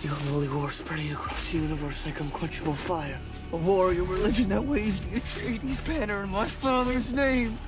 [0.00, 3.20] The unholy war spreading across the universe like unquenchable fire.
[3.52, 7.58] A warrior religion that waged the Atreides banner in my father's name.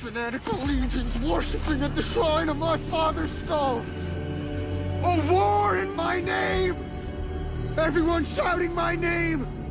[0.00, 3.84] Fanatical legions worshipping at the shrine of my father's skull.
[5.02, 6.76] A war in my name!
[7.76, 9.63] Everyone shouting my name!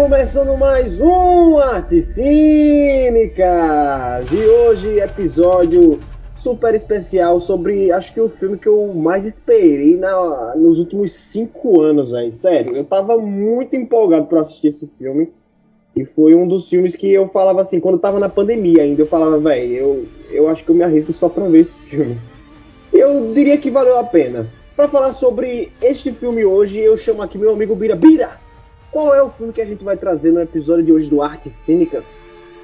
[0.00, 3.44] Começando mais um Arte Cínicas!
[4.32, 6.00] E hoje episódio
[6.38, 11.82] super especial sobre, acho que o filme que eu mais esperei na, nos últimos cinco
[11.82, 12.32] anos, velho.
[12.32, 15.30] Sério, eu tava muito empolgado para assistir esse filme.
[15.94, 19.06] E foi um dos filmes que eu falava assim, quando tava na pandemia ainda, eu
[19.06, 22.16] falava, velho, eu, eu acho que eu me arrisco só pra ver esse filme.
[22.90, 24.46] Eu diria que valeu a pena.
[24.74, 27.94] Para falar sobre este filme hoje, eu chamo aqui meu amigo Bira.
[27.94, 28.39] Bira!
[28.92, 31.52] Qual é o filme que a gente vai trazer no episódio de hoje do Artes
[31.52, 32.54] Cínicas?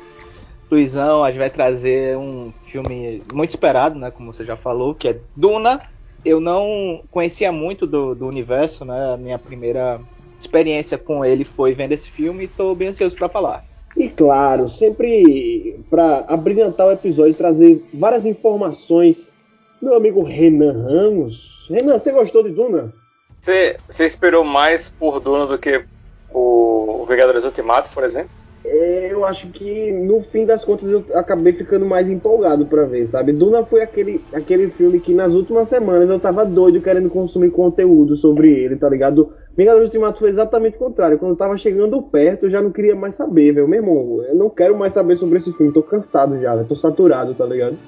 [0.69, 4.11] Luizão, a gente vai trazer um filme muito esperado, né?
[4.11, 5.81] Como você já falou, que é Duna.
[6.25, 9.15] Eu não conhecia muito do, do universo, né?
[9.15, 10.01] A minha primeira
[10.39, 13.65] experiência com ele foi vendo esse filme e estou bem ansioso para falar.
[13.97, 19.35] E claro, sempre para abrilhantar o episódio, trazer várias informações,
[19.81, 21.67] meu amigo Renan Ramos.
[21.71, 22.93] Renan, você gostou de Duna?
[23.41, 25.85] Você, você esperou mais por Duna do que
[26.33, 28.31] o Vingadores Ultimato, por exemplo?
[28.69, 33.07] É, eu acho que no fim das contas eu acabei ficando mais empolgado para ver,
[33.07, 33.33] sabe?
[33.33, 38.17] Duna foi aquele, aquele filme que nas últimas semanas eu tava doido querendo consumir conteúdo
[38.17, 39.33] sobre ele, tá ligado?
[39.57, 41.19] Vingadores Ultimato foi exatamente o contrário.
[41.19, 43.69] Quando eu tava chegando perto, eu já não queria mais saber, velho.
[43.69, 45.73] Meu irmão, eu não quero mais saber sobre esse filme.
[45.73, 46.67] Tô cansado já, véio.
[46.67, 47.79] tô saturado, tá ligado?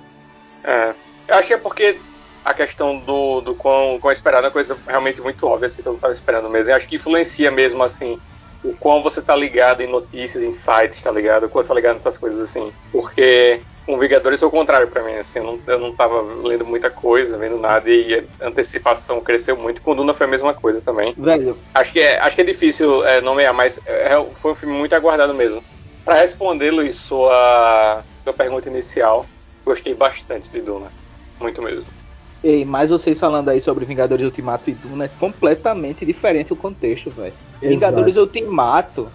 [0.65, 0.95] É.
[1.29, 1.97] Eu acho que é porque
[2.45, 5.93] a questão do, do quão, quão esperado é uma coisa realmente muito óbvia, assim, todo
[5.93, 6.71] mundo tava esperando mesmo.
[6.73, 8.19] Eu acho que influencia mesmo, assim,
[8.65, 11.45] o quão você tá ligado em notícias, em sites, tá ligado?
[11.45, 12.73] O quão você tá ligado nessas coisas, assim.
[12.91, 16.67] Porque com Vingadores foi o contrário pra mim, assim, eu não, eu não tava lendo
[16.67, 19.81] muita coisa, vendo nada, e a antecipação cresceu muito.
[19.81, 21.15] Com Duna foi a mesma coisa também.
[21.17, 24.75] Velho, Acho que é, acho que é difícil é, nomear, mas é, foi um filme
[24.75, 25.65] muito aguardado mesmo.
[26.05, 29.25] Pra responder, Luiz, sua, sua pergunta inicial,
[29.65, 30.93] gostei bastante de Duna.
[31.41, 31.98] Muito mesmo.
[32.43, 37.11] Ei, mas vocês falando aí sobre Vingadores Ultimato e Duna é completamente diferente o contexto,
[37.11, 37.33] velho.
[37.61, 39.09] Vingadores Ultimato,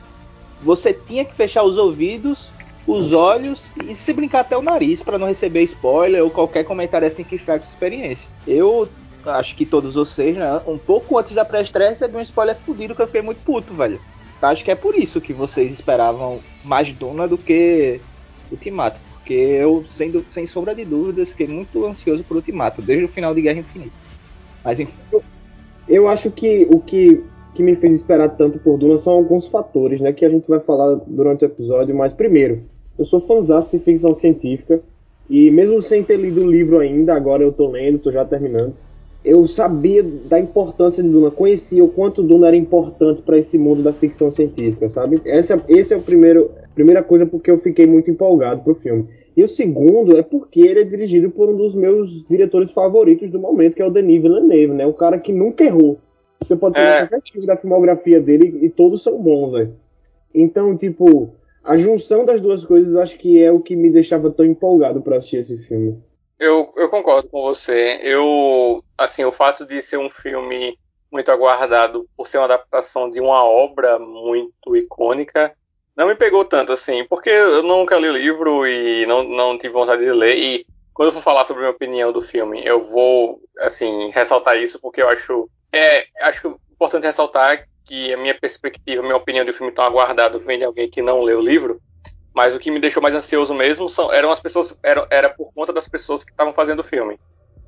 [0.62, 2.52] você tinha que fechar os ouvidos,
[2.86, 7.08] os olhos e se brincar até o nariz para não receber spoiler ou qualquer comentário
[7.08, 8.30] assim que estrague a experiência.
[8.46, 8.90] Eu
[9.26, 13.02] acho que todos vocês, né, um pouco antes da pré-estreia recebi um spoiler fudido que
[13.02, 14.00] eu fiquei muito puto, velho.
[14.42, 18.02] Acho que é por isso que vocês esperavam mais Duna do que
[18.52, 19.00] Ultimato.
[19.24, 23.34] Porque eu, sendo, sem sombra de dúvidas, fiquei muito ansioso por Ultimato, desde o final
[23.34, 23.94] de Guerra Infinita.
[24.62, 24.94] Mas enfim.
[25.88, 27.24] Eu acho que o que,
[27.56, 30.12] que me fez esperar tanto por Duna são alguns fatores, né?
[30.12, 31.96] Que a gente vai falar durante o episódio.
[31.96, 32.64] Mas primeiro,
[33.00, 34.82] eu sou fãzaço de ficção científica.
[35.30, 38.74] E mesmo sem ter lido o livro ainda, agora eu tô lendo, tô já terminando.
[39.24, 43.82] Eu sabia da importância de Duna, conhecia o quanto Duna era importante para esse mundo
[43.82, 45.22] da ficção científica, sabe?
[45.24, 49.08] Esse é o primeiro, primeira coisa porque eu fiquei muito empolgado pro filme.
[49.36, 53.40] E o segundo é porque ele é dirigido por um dos meus diretores favoritos do
[53.40, 54.86] momento, que é o Denis Villeneuve, né?
[54.86, 56.00] O cara que nunca errou.
[56.40, 57.00] Você pode pegar É.
[57.00, 59.76] qualquer tipo da filmografia dele e todos são bons, velho.
[60.36, 61.34] Então, tipo,
[61.64, 65.18] a junção das duas coisas acho que é o que me deixava tão empolgado para
[65.18, 65.98] assistir esse filme.
[66.40, 68.00] Eu, eu concordo com você.
[68.04, 70.78] Eu, assim, o fato de ser um filme
[71.12, 75.54] muito aguardado por ser uma adaptação de uma obra muito icônica
[75.96, 80.04] não me pegou tanto assim, porque eu nunca li livro e não, não tive vontade
[80.04, 80.36] de ler.
[80.36, 84.58] E quando eu for falar sobre a minha opinião do filme, eu vou, assim, ressaltar
[84.58, 89.46] isso porque eu acho, é, acho importante ressaltar que a minha perspectiva, a minha opinião
[89.46, 91.82] do filme tão aguardado vem de alguém que não leu o livro.
[92.34, 95.54] Mas o que me deixou mais ansioso mesmo são, eram as pessoas, era, era por
[95.54, 97.20] conta das pessoas que estavam fazendo o filme.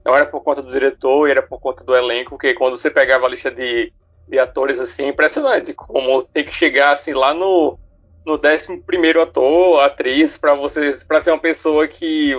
[0.04, 3.26] Não era por conta do diretor, era por conta do elenco, porque quando você pegava
[3.26, 3.94] a lista de,
[4.28, 7.78] de atores assim, é impressionante como tem que chegar assim lá no
[8.26, 12.34] no 11 primeiro ator, atriz, para você para ser uma pessoa que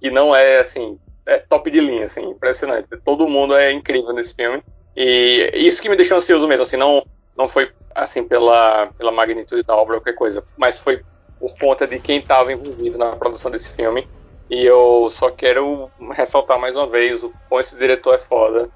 [0.00, 2.88] que não é assim, é top de linha assim, impressionante.
[3.04, 4.62] Todo mundo é incrível nesse filme.
[4.96, 7.04] E isso que me deixou ansioso mesmo, assim, não
[7.36, 11.02] não foi assim pela pela magnitude da obra ou qualquer coisa, mas foi
[11.38, 14.06] por conta de quem estava envolvido na produção desse filme.
[14.50, 18.68] E eu só quero ressaltar mais uma vez o quão esse diretor é foda.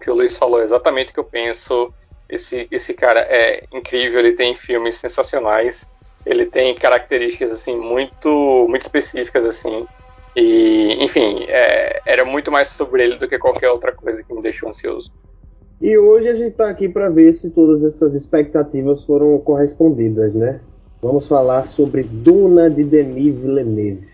[0.00, 1.92] Que o Luiz falou exatamente o que eu penso.
[2.30, 5.88] Esse, esse cara é incrível, ele tem filmes sensacionais.
[6.24, 9.86] ele tem características assim muito muito específicas assim.
[10.36, 14.42] E enfim é, era muito mais sobre ele do que qualquer outra coisa que me
[14.42, 15.10] deixou ansioso.
[15.80, 20.60] E hoje a gente está aqui para ver se todas essas expectativas foram correspondidas né?
[21.02, 24.06] Vamos falar sobre Duna de Denis Villeneuve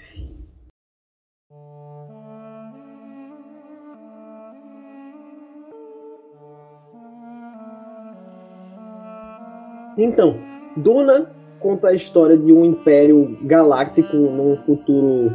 [9.97, 10.37] Então,
[10.77, 15.33] Duna conta a história de um império galáctico num futuro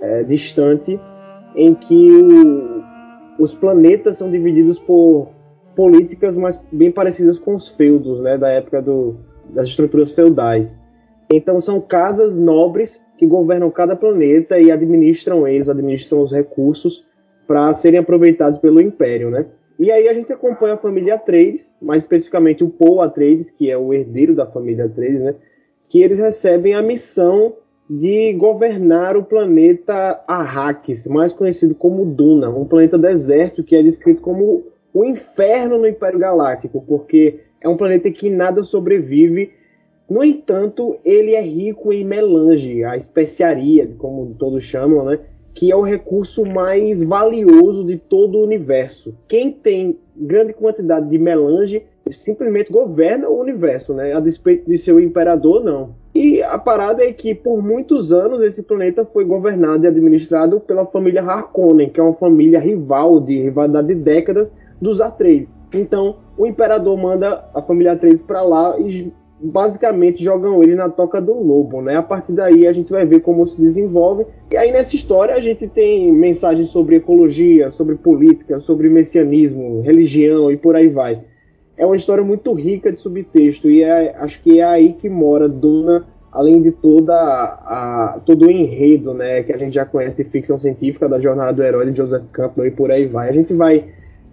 [0.00, 1.00] é, distante,
[1.54, 2.82] em que o,
[3.42, 5.28] os planetas são divididos por
[5.76, 9.16] políticas mais bem parecidas com os feudos, né, da época do,
[9.48, 10.80] das estruturas feudais.
[11.32, 17.06] Então são casas nobres que governam cada planeta e administram eles, administram os recursos
[17.46, 19.46] para serem aproveitados pelo império, né?
[19.80, 23.78] E aí a gente acompanha a família Atreides, mais especificamente o Paul Atreides, que é
[23.78, 25.34] o herdeiro da família Atreides, né?
[25.88, 27.54] Que eles recebem a missão
[27.88, 34.20] de governar o planeta Arrakis, mais conhecido como Duna, um planeta deserto que é descrito
[34.20, 39.50] como o inferno no Império Galáctico, porque é um planeta que nada sobrevive.
[40.06, 45.20] No entanto, ele é rico em melange, a especiaria, como todos chamam, né?
[45.54, 49.14] Que é o recurso mais valioso de todo o universo.
[49.28, 54.12] Quem tem grande quantidade de melange simplesmente governa o universo, né?
[54.12, 55.94] A despeito de ser o imperador, não.
[56.14, 60.84] E a parada é que por muitos anos esse planeta foi governado e administrado pela
[60.86, 65.62] família Harkonnen, que é uma família rival de rivalidade de décadas dos Atreides.
[65.72, 71.20] Então, o imperador manda a família Atreides para lá e basicamente jogam ele na toca
[71.20, 71.96] do lobo, né?
[71.96, 74.26] A partir daí a gente vai ver como se desenvolve.
[74.52, 80.50] E aí nessa história a gente tem mensagens sobre ecologia, sobre política, sobre messianismo, religião
[80.50, 81.22] e por aí vai.
[81.76, 85.48] É uma história muito rica de subtexto e é, acho que é aí que mora
[85.48, 90.28] Duna, além de toda a, todo o enredo, né, que a gente já conhece de
[90.28, 93.30] ficção científica da jornada do herói de Joseph Campbell e por aí vai.
[93.30, 93.86] A gente vai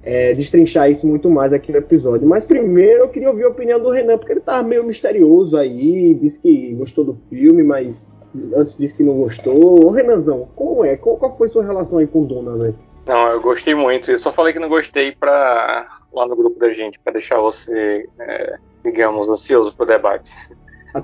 [0.07, 2.25] é, destrinchar isso muito mais aqui no episódio.
[2.25, 6.13] Mas primeiro eu queria ouvir a opinião do Renan, porque ele tava meio misterioso aí,
[6.15, 8.15] disse que gostou do filme, mas
[8.55, 9.83] antes disse que não gostou.
[9.83, 10.95] Ô Renanzão, como é?
[10.95, 12.73] Qual, qual foi sua relação aí com Duna, né?
[13.05, 14.09] Não, eu gostei muito.
[14.09, 18.07] Eu só falei que não gostei pra lá no grupo da gente, para deixar você,
[18.17, 20.31] é, digamos, ansioso pro debate.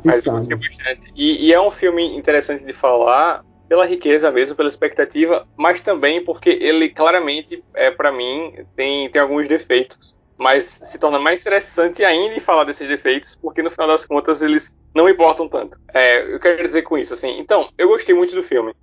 [0.05, 1.11] Mas gostei bastante.
[1.13, 6.23] E, e é um filme interessante de falar pela riqueza mesmo, pela expectativa, mas também
[6.23, 10.15] porque ele claramente, é, para mim, tem, tem alguns defeitos.
[10.37, 14.77] Mas se torna mais interessante ainda falar desses defeitos, porque no final das contas eles
[14.93, 15.79] não importam tanto.
[15.91, 17.39] É, eu quero dizer com isso, assim.
[17.39, 18.75] Então, eu gostei muito do filme.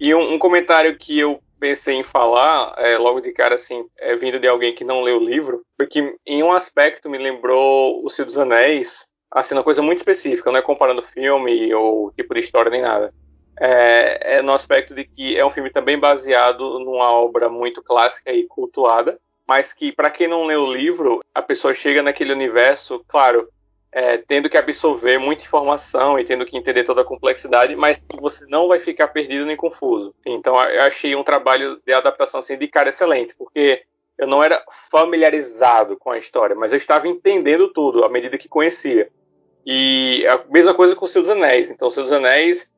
[0.00, 4.16] E um, um comentário que eu pensei em falar, é, logo de cara, assim, é,
[4.16, 8.02] vindo de alguém que não leu o livro, foi que em um aspecto me lembrou
[8.02, 12.32] O Senhor dos Anéis, assim, uma coisa muito específica, não é comparando filme ou tipo
[12.32, 13.12] de história nem nada
[13.60, 18.32] é, é no aspecto de que é um filme também baseado numa obra muito clássica
[18.32, 23.02] e cultuada, mas que para quem não lê o livro, a pessoa chega naquele universo,
[23.08, 23.48] claro,
[23.90, 28.46] é, tendo que absorver muita informação e tendo que entender toda a complexidade, mas você
[28.46, 30.14] não vai ficar perdido nem confuso.
[30.26, 33.82] Então eu achei um trabalho de adaptação assim, de cara excelente, porque
[34.18, 38.48] eu não era familiarizado com a história, mas eu estava entendendo tudo à medida que
[38.48, 39.08] conhecia.
[39.64, 41.70] E a mesma coisa com o Senhor dos Anéis.
[41.70, 42.70] Então, dos Anéis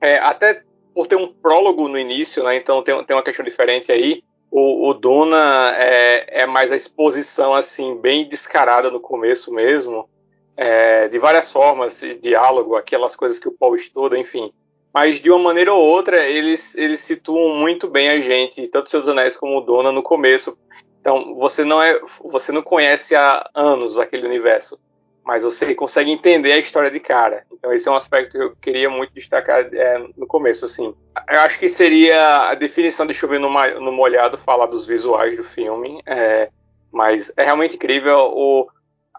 [0.00, 0.62] é, até
[0.94, 4.22] por ter um prólogo no início, né, então tem, tem uma questão diferente aí.
[4.50, 10.08] O, o Duna é, é, mais a exposição assim bem descarada no começo mesmo,
[10.56, 14.52] é, de várias formas, diálogo, aquelas coisas que o Paul estuda, enfim.
[14.92, 19.08] Mas de uma maneira ou outra eles eles situam muito bem a gente, tanto Seus
[19.08, 20.56] Anéis como o Duna no começo.
[21.00, 24.78] Então você não é você não conhece há anos aquele universo
[25.24, 27.44] mas você consegue entender a história de cara.
[27.52, 30.94] Então esse é um aspecto que eu queria muito destacar é, no começo, assim.
[31.28, 33.48] Eu acho que seria a definição de chover no,
[33.80, 36.50] no molhado falar dos visuais do filme, é,
[36.92, 38.32] mas é realmente incrível.
[38.34, 38.68] O,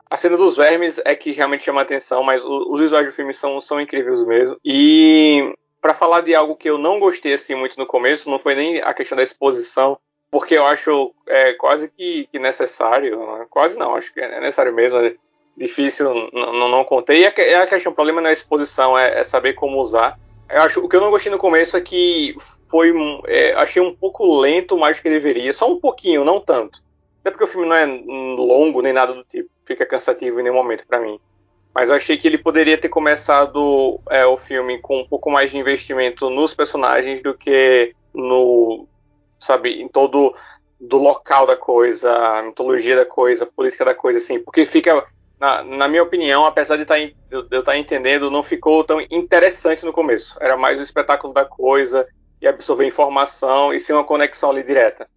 [0.10, 3.34] a cena dos vermes é que realmente chama atenção, mas o, os visuais do filme
[3.34, 4.58] são, são incríveis mesmo.
[4.64, 8.54] E para falar de algo que eu não gostei assim muito no começo, não foi
[8.54, 9.98] nem a questão da exposição,
[10.30, 13.46] porque eu acho é, quase que, que necessário, né?
[13.50, 15.00] quase não, acho que é necessário mesmo
[15.58, 17.22] difícil, não, não contei.
[17.22, 20.20] E a, a questão, o problema não é exposição, é, é, saber como usar.
[20.50, 22.36] Eu acho, o que eu não gostei no começo é que
[22.70, 22.94] foi,
[23.28, 26.84] é, achei um pouco lento mais do que deveria, só um pouquinho, não tanto.
[27.22, 30.56] Até porque o filme não é longo nem nada do tipo, fica cansativo em nenhum
[30.56, 31.20] momento para mim.
[31.74, 35.52] Mas eu achei que ele poderia ter começado é, o filme com um pouco mais
[35.52, 38.88] de investimento nos personagens do que no,
[39.40, 40.34] sabe, em todo
[40.80, 45.06] do local da coisa, a mitologia da coisa, a política da coisa, assim, porque fica
[45.46, 47.00] na, na minha opinião, apesar de, tá,
[47.30, 50.36] eu estar tá entendendo, não ficou tão interessante no começo.
[50.42, 52.08] Era mais o espetáculo da coisa
[52.42, 55.08] e absorver informação e ser uma conexão ali direta.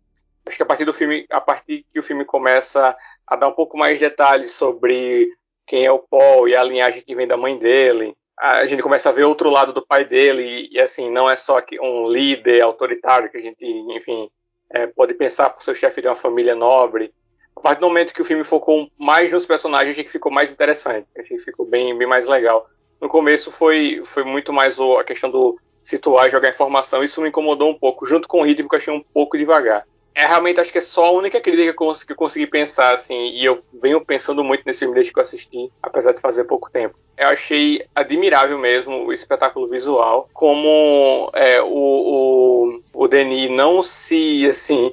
[0.47, 2.95] Acho que a partir do filme, a partir que o filme começa
[3.27, 5.29] a dar um pouco mais de detalhes sobre
[5.67, 9.09] quem é o Paul e a linhagem que vem da mãe dele, a gente começa
[9.09, 12.63] a ver outro lado do pai dele e, e assim não é só um líder
[12.63, 14.31] autoritário que a gente, enfim,
[14.71, 17.13] é, pode pensar por ser chefe de uma família nobre.
[17.59, 20.53] A partir do momento que o filme focou mais nos personagens, achei que ficou mais
[20.53, 22.71] interessante, achei que ficou bem, bem mais legal.
[23.01, 27.69] No começo foi, foi muito mais a questão do situar jogar informação, isso me incomodou
[27.69, 29.85] um pouco, junto com o ritmo que eu achei um pouco devagar
[30.19, 32.47] é realmente acho que é só a única crítica que eu, consegui, que eu consegui
[32.49, 36.21] pensar, assim, e eu venho pensando muito nesse filme desde que eu assisti, apesar de
[36.21, 36.99] fazer pouco tempo.
[37.17, 44.45] Eu achei admirável mesmo o espetáculo visual, como é, o, o, o Denis não se,
[44.49, 44.93] assim,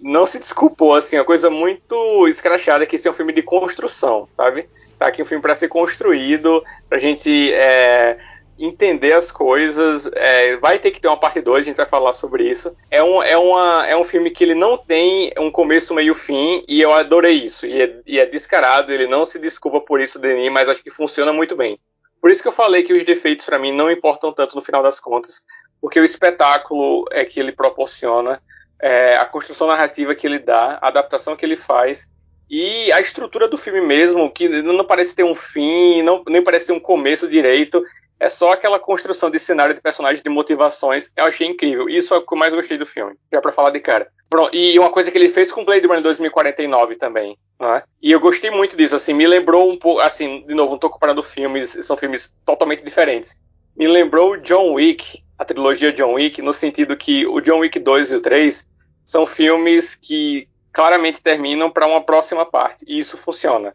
[0.00, 4.28] não se desculpou, assim, uma coisa muito escrachada que esse é um filme de construção,
[4.36, 4.68] sabe?
[4.98, 8.18] Tá aqui um filme para ser construído, pra gente é,
[8.58, 10.10] entender as coisas.
[10.14, 12.74] É, vai ter que ter uma parte 2, a gente vai falar sobre isso.
[12.90, 16.62] É um, é, uma, é um filme que ele não tem um começo, meio fim,
[16.68, 17.66] e eu adorei isso.
[17.66, 20.90] E é, e é descarado, ele não se desculpa por isso, Denis, mas acho que
[20.90, 21.78] funciona muito bem.
[22.20, 24.82] Por isso que eu falei que os defeitos para mim não importam tanto no final
[24.82, 25.40] das contas,
[25.80, 28.42] porque o espetáculo é que ele proporciona,
[28.82, 32.08] é, a construção narrativa que ele dá, a adaptação que ele faz
[32.50, 36.66] e a estrutura do filme mesmo, que não parece ter um fim, não, nem parece
[36.66, 37.80] ter um começo direito,
[38.18, 41.10] é só aquela construção de cenário de personagens, de motivações.
[41.16, 41.88] Eu achei incrível.
[41.88, 43.14] Isso é o que eu mais gostei do filme.
[43.32, 44.08] Já para falar de cara.
[44.28, 47.38] Pronto, e uma coisa que ele fez com Blade Runner 2049 também.
[47.58, 47.82] Né?
[48.02, 48.94] E eu gostei muito disso.
[48.94, 50.00] Assim, me lembrou um pouco.
[50.00, 53.38] Assim, de novo, não tô comparando filmes, são filmes totalmente diferentes.
[53.80, 58.12] Me lembrou John Wick, a trilogia John Wick, no sentido que o John Wick 2
[58.12, 58.66] e o 3
[59.06, 62.84] são filmes que claramente terminam para uma próxima parte.
[62.86, 63.74] E isso funciona.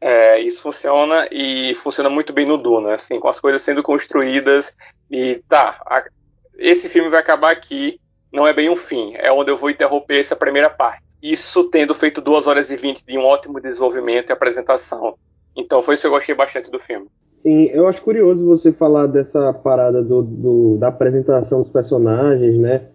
[0.00, 4.74] É, isso funciona e funciona muito bem no Duna, assim, com as coisas sendo construídas
[5.08, 6.02] e tá, a,
[6.58, 8.00] esse filme vai acabar aqui,
[8.32, 11.04] não é bem um fim, é onde eu vou interromper essa primeira parte.
[11.22, 15.16] Isso tendo feito 2 horas e 20 de um ótimo desenvolvimento e apresentação.
[15.56, 17.06] Então foi isso que eu gostei bastante do filme.
[17.30, 22.88] Sim, eu acho curioso você falar dessa parada do, do da apresentação dos personagens, né?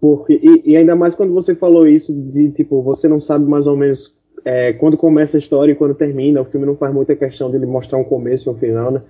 [0.00, 3.66] Porque, e, e, ainda mais quando você falou isso de tipo, você não sabe mais
[3.66, 7.16] ou menos é, quando começa a história e quando termina, o filme não faz muita
[7.16, 9.02] questão de ele mostrar um começo e um final, né?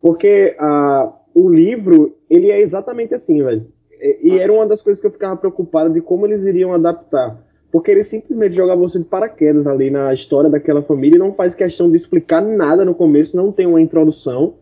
[0.00, 3.66] Porque a, o livro, ele é exatamente assim, velho.
[3.90, 7.42] E, e, era uma das coisas que eu ficava preocupado de como eles iriam adaptar.
[7.76, 11.54] Porque ele simplesmente joga você de paraquedas ali na história daquela família e não faz
[11.54, 14.54] questão de explicar nada no começo, não tem uma introdução.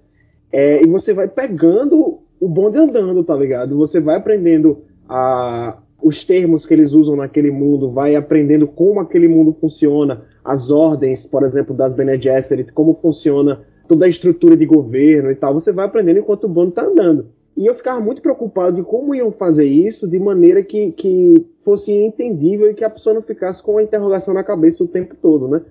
[0.51, 3.77] É, e você vai pegando o bonde andando, tá ligado?
[3.77, 4.79] Você vai aprendendo
[5.09, 10.73] a, os termos que eles usam naquele mundo, vai aprendendo como aquele mundo funciona, as
[10.73, 15.55] ordens, por exemplo, das Bene Gesserit, como funciona toda a estrutura de governo e tal.
[15.55, 17.29] Você vai aprendendo enquanto o bando está andando.
[17.57, 21.93] E eu ficava muito preocupado de como iam fazer isso de maneira que, que fosse
[21.93, 25.47] entendível e que a pessoa não ficasse com a interrogação na cabeça o tempo todo,
[25.47, 25.63] né?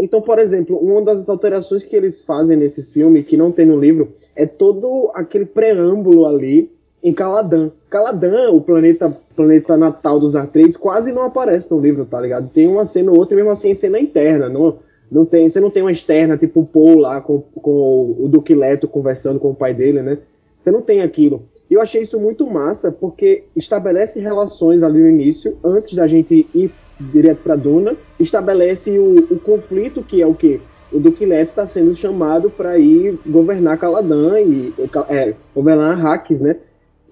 [0.00, 3.78] Então, por exemplo, uma das alterações que eles fazem nesse filme, que não tem no
[3.78, 6.70] livro, é todo aquele preâmbulo ali
[7.02, 7.70] em Caladan.
[7.90, 12.48] Caladan, o planeta, planeta natal dos Atreides, quase não aparece no livro, tá ligado?
[12.48, 14.48] Tem uma cena ou outra, mesmo assim, cena interna.
[14.48, 14.78] Não,
[15.10, 18.54] não tem, você não tem uma externa, tipo o Paul lá com, com o Duque
[18.54, 20.18] Leto conversando com o pai dele, né?
[20.60, 21.48] Você não tem aquilo.
[21.70, 26.72] Eu achei isso muito massa, porque estabelece relações ali no início, antes da gente ir
[26.98, 30.60] direto para Duna, estabelece o, o conflito que é o que
[30.90, 34.74] o Duque Leto está sendo chamado para ir governar Caladan e
[35.08, 36.56] é, governar Arrakis, né?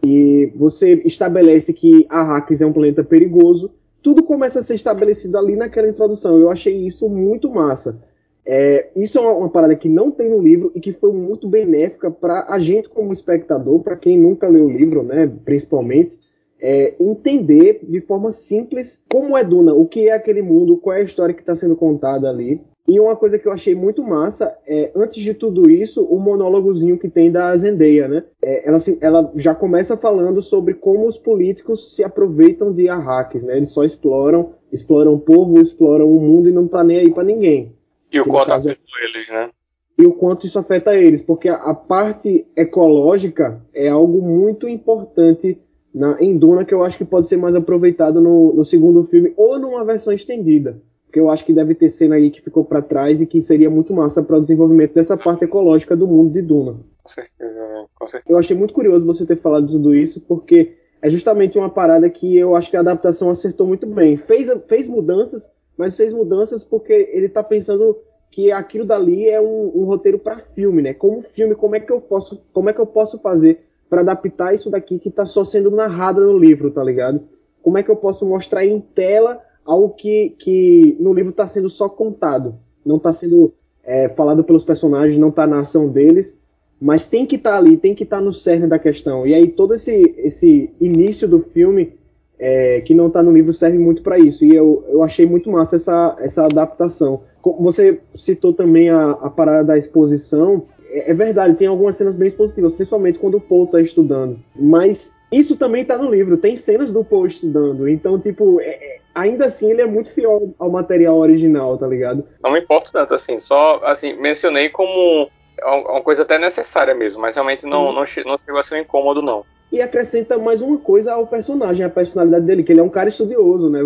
[0.07, 5.57] e você estabelece que Arrakis é um planeta perigoso, tudo começa a ser estabelecido ali
[5.57, 6.39] naquela introdução.
[6.39, 8.01] Eu achei isso muito massa.
[8.47, 11.49] É, isso é uma, uma, parada que não tem no livro e que foi muito
[11.49, 16.17] benéfica para a gente como espectador, para quem nunca leu o livro, né, principalmente,
[16.61, 21.01] é, entender de forma simples como é Duna, o que é aquele mundo, qual é
[21.01, 22.61] a história que está sendo contada ali.
[22.89, 26.97] E uma coisa que eu achei muito massa é, antes de tudo isso, o monólogozinho
[26.97, 28.23] que tem da Zendaya, né?
[28.41, 33.57] É, ela, ela já começa falando sobre como os políticos se aproveitam de Arrakis, né?
[33.57, 37.25] Eles só exploram, exploram o povo, exploram o mundo e não tá nem aí para
[37.25, 37.76] ninguém.
[38.13, 39.51] E o quanto caso, afeta eles, né?
[39.99, 45.61] E o quanto isso afeta eles, porque a, a parte ecológica é algo muito importante
[45.95, 49.33] na, em Duna que eu acho que pode ser mais aproveitado no, no segundo filme
[49.37, 50.81] ou numa versão estendida
[51.17, 53.71] que eu acho que deve ter cena aí que ficou para trás e que seria
[53.71, 56.77] muito massa para o desenvolvimento dessa parte ecológica do mundo de Duna.
[57.03, 58.31] Com certeza, com certeza.
[58.31, 62.37] Eu achei muito curioso você ter falado tudo isso, porque é justamente uma parada que
[62.37, 64.19] eu acho que a adaptação acertou muito bem.
[64.19, 67.97] Fez, fez mudanças, mas fez mudanças porque ele está pensando
[68.31, 70.93] que aquilo dali é um, um roteiro para filme, né?
[70.93, 74.55] Como filme, como é que eu posso, como é que eu posso fazer para adaptar
[74.55, 77.21] isso daqui que tá só sendo narrado no livro, tá ligado?
[77.63, 81.69] Como é que eu posso mostrar em tela algo que, que no livro tá sendo
[81.69, 83.53] só contado, não tá sendo
[83.83, 86.41] é, falado pelos personagens, não tá na ação deles,
[86.81, 89.27] mas tem que estar tá ali, tem que estar tá no cerne da questão.
[89.27, 91.95] E aí todo esse, esse início do filme
[92.39, 94.45] é, que não está no livro serve muito para isso.
[94.45, 97.23] E eu, eu achei muito massa essa, essa adaptação.
[97.61, 100.67] Você citou também a, a parada da exposição.
[100.91, 104.39] É, é verdade, tem algumas cenas bem expositivas, principalmente quando o Paul está estudando.
[104.55, 107.89] Mas isso também está no livro, tem cenas do Paul estudando.
[107.89, 112.25] Então, tipo, é, é, ainda assim ele é muito fiel ao material original, tá ligado?
[112.43, 115.31] Não me importa tanto assim, só assim, mencionei como
[115.65, 119.23] uma coisa até necessária mesmo, mas realmente não, não, não chegou a ser um incômodo,
[119.23, 119.43] não
[119.77, 123.09] e acrescenta mais uma coisa ao personagem, a personalidade dele, que ele é um cara
[123.09, 123.81] estudioso, né?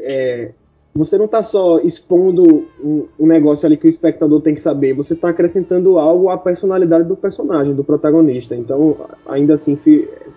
[0.00, 0.50] É,
[0.94, 4.94] você não está só expondo um, um, negócio ali que o espectador tem que saber,
[4.94, 8.54] você está acrescentando algo à personalidade do personagem, do protagonista.
[8.54, 9.76] Então, ainda assim,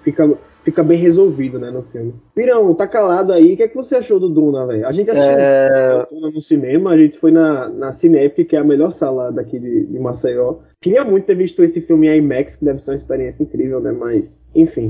[0.03, 2.13] fica fica bem resolvido, né, no filme.
[2.35, 3.53] Pirão, tá calado aí.
[3.53, 4.85] O que é que você achou do Duna, velho?
[4.85, 6.05] A gente assistiu é...
[6.11, 9.57] Duna no cinema, a gente foi na, na Cinepic, que é a melhor sala daqui
[9.57, 10.55] de, de Maceió.
[10.79, 13.91] Queria muito ter visto esse filme em IMAX, que deve ser uma experiência incrível, né?
[13.91, 14.89] Mas, enfim.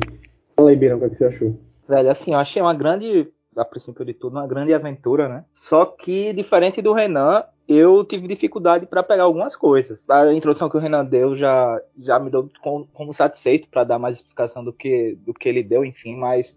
[0.56, 1.58] Fala aí, Birão, o que, é que você achou?
[1.88, 5.46] Velho, assim, eu achei uma grande, a princípio de tudo, uma grande aventura, né?
[5.54, 10.04] Só que, diferente do Renan, eu tive dificuldade para pegar algumas coisas.
[10.10, 13.98] A introdução que o Renan deu já, já me deu como, como satisfeito para dar
[13.98, 16.54] mais explicação do que, do que ele deu, enfim, mas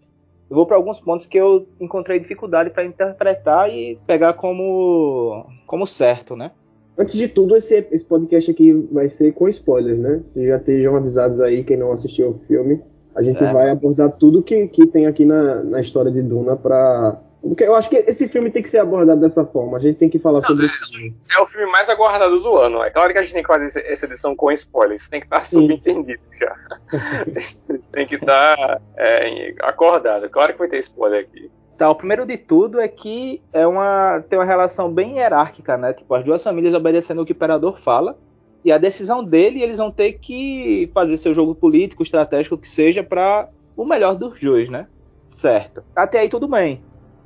[0.49, 5.87] eu vou para alguns pontos que eu encontrei dificuldade para interpretar e pegar como, como
[5.87, 6.51] certo, né?
[7.01, 10.21] Antes de tudo, esse, esse podcast aqui vai ser com spoilers, né?
[10.27, 12.79] Vocês já estejam avisados aí, quem não assistiu o filme.
[13.15, 13.51] A gente é.
[13.51, 17.73] vai abordar tudo que, que tem aqui na, na história de Duna para porque eu
[17.73, 19.77] acho que esse filme tem que ser abordado dessa forma.
[19.77, 21.23] A gente tem que falar não, sobre isso.
[21.35, 22.83] É o filme mais aguardado do ano.
[22.83, 25.09] É claro que a gente tem que fazer essa edição com spoilers.
[25.09, 26.55] Tem que estar subentendido já.
[27.93, 30.29] tem que estar é, acordado.
[30.29, 31.49] Claro que vai ter spoiler aqui.
[31.81, 35.91] Tá, o primeiro de tudo é que é uma, tem uma relação bem hierárquica, né?
[35.93, 38.19] Tipo, as duas famílias obedecendo o que o imperador fala.
[38.63, 43.01] E a decisão dele, eles vão ter que fazer seu jogo político, estratégico, que seja,
[43.01, 44.85] para o melhor dos dois, né?
[45.25, 45.83] Certo.
[45.95, 46.83] Até aí tudo bem.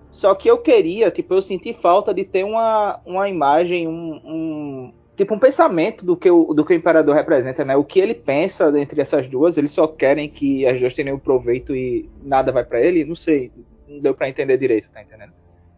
[0.10, 4.94] Só que eu queria, tipo, eu senti falta de ter uma, uma imagem, um, um
[5.18, 7.76] tipo um pensamento do que, o, do que o imperador representa, né?
[7.76, 11.76] O que ele pensa entre essas duas, eles só querem que as duas tenham proveito
[11.76, 13.52] e nada vai para ele, não sei,
[13.88, 15.34] não deu para entender direito, tá entendendo?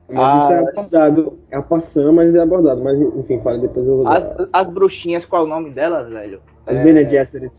[0.10, 0.43] Mas as...
[0.43, 4.08] isso é abordado, é a passão, mas é abordado, mas enfim, fala depois eu vou
[4.08, 6.41] as, as bruxinhas, qual é o nome delas, velho?
[6.65, 6.84] As é...
[6.84, 7.54] Bene Gesserit.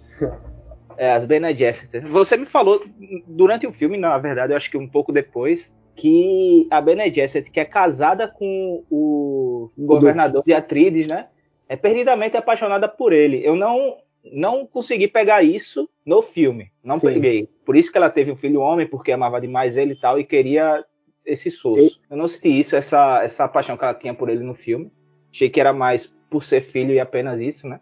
[0.96, 2.06] É, as Bene Gesserit.
[2.08, 2.82] Você me falou
[3.26, 7.50] durante o filme, na verdade, eu acho que um pouco depois, que a Bene Gesserit,
[7.50, 11.26] que é casada com o governador de Atrides, né?
[11.68, 13.46] É perdidamente apaixonada por ele.
[13.46, 16.70] Eu não não consegui pegar isso no filme.
[16.82, 17.06] Não Sim.
[17.06, 17.48] peguei.
[17.64, 20.24] Por isso que ela teve um filho homem, porque amava demais ele e tal, e
[20.24, 20.84] queria
[21.24, 22.00] esse soço.
[22.10, 24.90] Eu não senti isso, essa, essa paixão que ela tinha por ele no filme.
[25.32, 27.80] Achei que era mais por ser filho e apenas isso, né?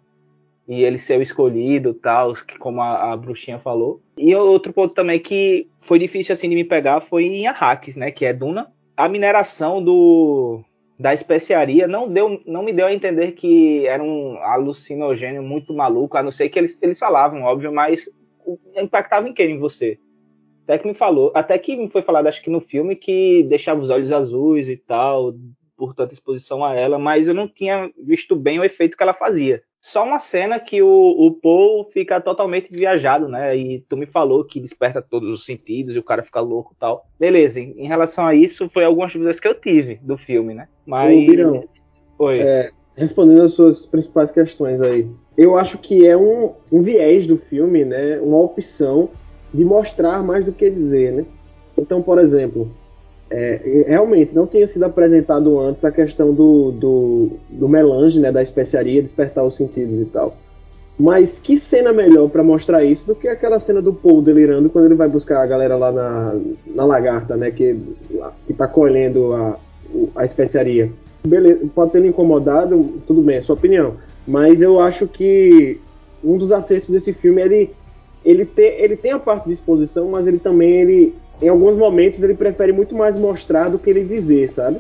[0.69, 4.03] e ele ser o escolhido tal, como a, a, bruxinha falou.
[4.19, 8.11] E outro ponto também que foi difícil assim de me pegar foi em Arrakis, né,
[8.11, 8.73] que é Duna.
[8.97, 10.65] A mineração do
[10.99, 16.17] da especiaria não deu não me deu a entender que era um alucinogênio muito maluco,
[16.17, 18.09] a não ser que eles, eles falavam, óbvio, mas
[18.75, 19.99] impactava em quem em você?
[20.65, 23.81] Até que me falou, até que me foi falado acho que no filme que deixava
[23.81, 25.35] os olhos azuis e tal,
[25.77, 29.15] por tanta exposição a ela, mas eu não tinha visto bem o efeito que ela
[29.15, 29.63] fazia.
[29.87, 33.57] Só uma cena que o, o Paul fica totalmente viajado, né?
[33.57, 36.81] E tu me falou que desperta todos os sentidos e o cara fica louco e
[36.81, 37.07] tal.
[37.21, 40.67] Beleza, em, em relação a isso, foi algumas dúvidas que eu tive do filme, né?
[40.85, 41.17] Mas.
[41.17, 41.61] Ô, Birão,
[42.19, 42.41] Oi.
[42.41, 45.09] É, respondendo as suas principais questões aí.
[45.39, 48.19] Eu acho que é um, um viés do filme, né?
[48.19, 49.09] Uma opção
[49.55, 51.25] de mostrar mais do que dizer, né?
[51.79, 52.75] Então, por exemplo,
[53.31, 58.43] é, realmente não tinha sido apresentado antes a questão do, do, do melange, né, da
[58.43, 60.37] especiaria, despertar os sentidos e tal.
[60.99, 64.87] Mas que cena melhor para mostrar isso do que aquela cena do Paul delirando quando
[64.87, 66.35] ele vai buscar a galera lá na,
[66.75, 67.77] na lagarta, né, que,
[68.47, 69.59] que tá colhendo a,
[70.15, 70.91] a especiaria.
[71.27, 73.95] Beleza, pode ter incomodado, tudo bem, é sua opinião.
[74.27, 75.79] Mas eu acho que
[76.25, 77.71] um dos acertos desse filme é ele,
[78.25, 82.23] ele, ter, ele tem a parte de exposição, mas ele também ele, em alguns momentos
[82.23, 84.79] ele prefere muito mais mostrar do que ele dizer, sabe?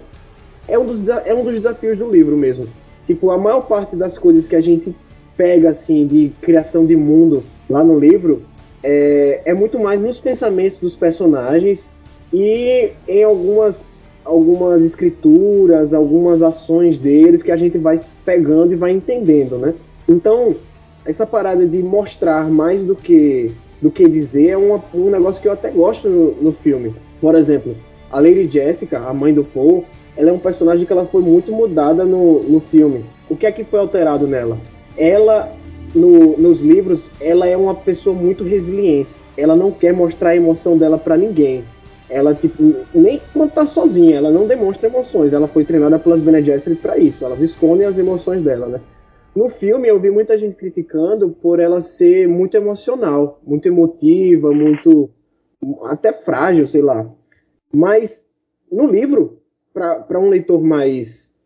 [0.68, 2.66] É um dos, é um dos desafios do livro mesmo.
[3.06, 4.94] Tipo, a maior parte das coisas que a gente
[5.36, 8.42] pega, assim, de criação de mundo lá no livro
[8.82, 11.94] é, é muito mais nos pensamentos dos personagens
[12.32, 18.90] e em algumas algumas escrituras, algumas ações deles que a gente vai pegando e vai
[18.90, 19.72] entendendo, né?
[20.08, 20.56] Então,
[21.04, 23.52] essa parada de mostrar mais do que
[23.86, 26.92] do que dizer é uma, um negócio que eu até gosto no, no, filme.
[27.20, 27.76] Por exemplo,
[28.10, 29.84] a Lady Jessica, a mãe do Paul,
[30.16, 33.04] ela é um personagem que ela foi muito mudada no, no filme.
[33.30, 34.58] O que é que foi alterado nela?
[34.98, 35.54] Ela
[35.94, 39.20] no, nos livros, ela é uma pessoa muito resiliente.
[39.36, 41.62] Ela não quer mostrar a emoção dela para ninguém.
[42.10, 45.32] Ela, tipo, nem quando tá sozinha, ela não demonstra emoções.
[45.32, 47.24] Ela foi treinada pelas Bene Gesserit para isso.
[47.24, 48.80] Elas escondem as emoções dela, né?
[49.36, 55.10] No filme, eu vi muita gente criticando por ela ser muito emocional, muito emotiva, muito.
[55.84, 57.12] até frágil, sei lá.
[57.74, 58.26] Mas
[58.72, 59.42] no livro,
[59.74, 61.36] para um leitor mais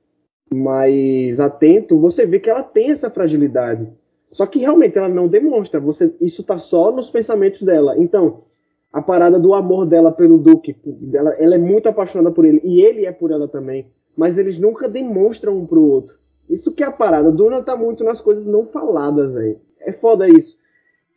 [0.55, 3.92] mais atento, você vê que ela tem essa fragilidade.
[4.31, 5.81] Só que realmente ela não demonstra.
[5.81, 7.96] Você, isso tá só nos pensamentos dela.
[7.98, 8.38] Então,
[8.92, 10.76] a parada do amor dela pelo Duque,
[11.12, 13.87] ela, ela é muito apaixonada por ele e ele é por ela também.
[14.16, 16.19] Mas eles nunca demonstram um pro outro.
[16.50, 17.30] Isso que é a parada.
[17.30, 19.56] Duna tá muito nas coisas não faladas aí.
[19.80, 20.58] É foda isso.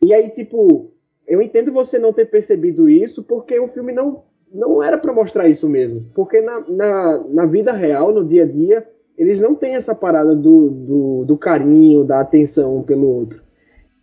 [0.02, 0.92] E aí, tipo,
[1.26, 5.48] eu entendo você não ter percebido isso porque o filme não, não era para mostrar
[5.48, 6.06] isso mesmo.
[6.14, 8.86] Porque na, na, na vida real, no dia a dia,
[9.18, 13.42] eles não têm essa parada do, do, do, carinho, da atenção um pelo outro.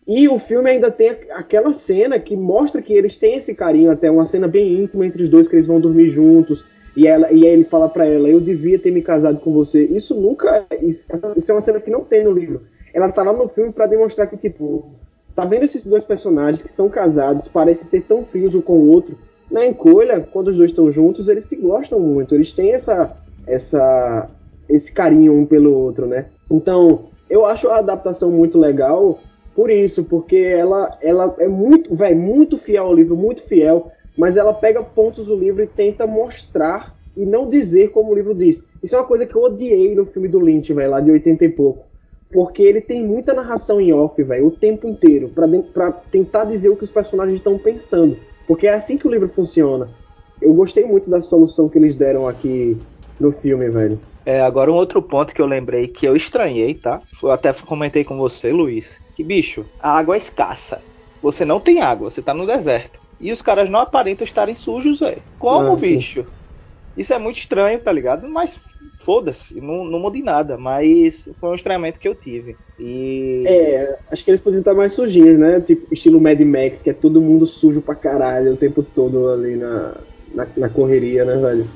[0.06, 4.12] E o filme ainda tem aquela cena que mostra que eles têm esse carinho, até
[4.12, 6.66] uma cena bem íntima entre os dois, que eles vão dormir juntos.
[6.96, 9.86] E, ela, e aí ele fala para ela: Eu devia ter me casado com você.
[9.86, 10.66] Isso nunca.
[10.82, 12.62] Isso, isso, é uma cena que não tem no livro.
[12.94, 14.92] Ela tá lá no filme para demonstrar que, tipo,
[15.36, 18.90] tá vendo esses dois personagens que são casados, parecem ser tão frios um com o
[18.90, 19.18] outro.
[19.50, 22.36] Na encolha, quando os dois estão juntos, eles se gostam muito.
[22.36, 23.16] Eles têm essa,
[23.48, 24.30] essa
[24.68, 26.28] esse carinho um pelo outro, né?
[26.50, 29.20] Então, eu acho a adaptação muito legal
[29.56, 34.38] por isso, porque ela, ela é muito, velho, muito fiel ao livro, muito fiel, mas
[34.38, 38.64] ela pega pontos do livro e tenta mostrar e não dizer como o livro diz.
[38.82, 41.46] Isso é uma coisa que eu odiei no filme do Lynch, velho, lá de 80
[41.46, 41.86] e pouco.
[42.32, 45.30] Porque ele tem muita narração em off, velho, o tempo inteiro,
[45.74, 48.18] para tentar dizer o que os personagens estão pensando.
[48.48, 49.90] Porque é assim que o livro funciona.
[50.42, 52.78] Eu gostei muito da solução que eles deram aqui
[53.20, 54.00] no filme, velho.
[54.26, 57.02] É, agora um outro ponto que eu lembrei que eu estranhei, tá?
[57.22, 59.00] Eu até comentei com você, Luiz.
[59.16, 60.82] Que bicho, a água é escassa.
[61.22, 63.01] Você não tem água, você tá no deserto.
[63.22, 65.22] E os caras não aparentam estarem sujos, velho.
[65.38, 66.26] Como, ah, bicho?
[66.98, 68.28] Isso é muito estranho, tá ligado?
[68.28, 68.60] Mas
[68.98, 70.58] foda-se, não, não muda em nada.
[70.58, 72.58] Mas foi um estranhamento que eu tive.
[72.80, 73.44] E.
[73.46, 75.62] É, acho que eles podiam estar mais sujinhos, né?
[75.62, 79.56] Tipo, estilo Mad Max, que é todo mundo sujo pra caralho o tempo todo ali
[79.56, 79.98] na,
[80.34, 81.70] na, na correria, né, velho?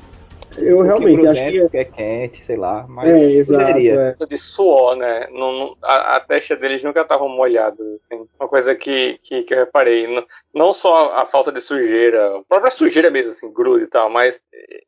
[0.58, 4.14] Eu realmente acho que é quente, sei lá, mas é, exato, é.
[4.28, 5.28] de suor, né?
[5.30, 7.86] Não, não, a, a, testa deles nunca estavam molhadas.
[7.86, 8.26] Assim.
[8.38, 12.42] Uma coisa que, que, que, eu reparei, não, não só a falta de sujeira, a
[12.48, 14.40] própria sujeira mesmo, assim, gruda e tal, mas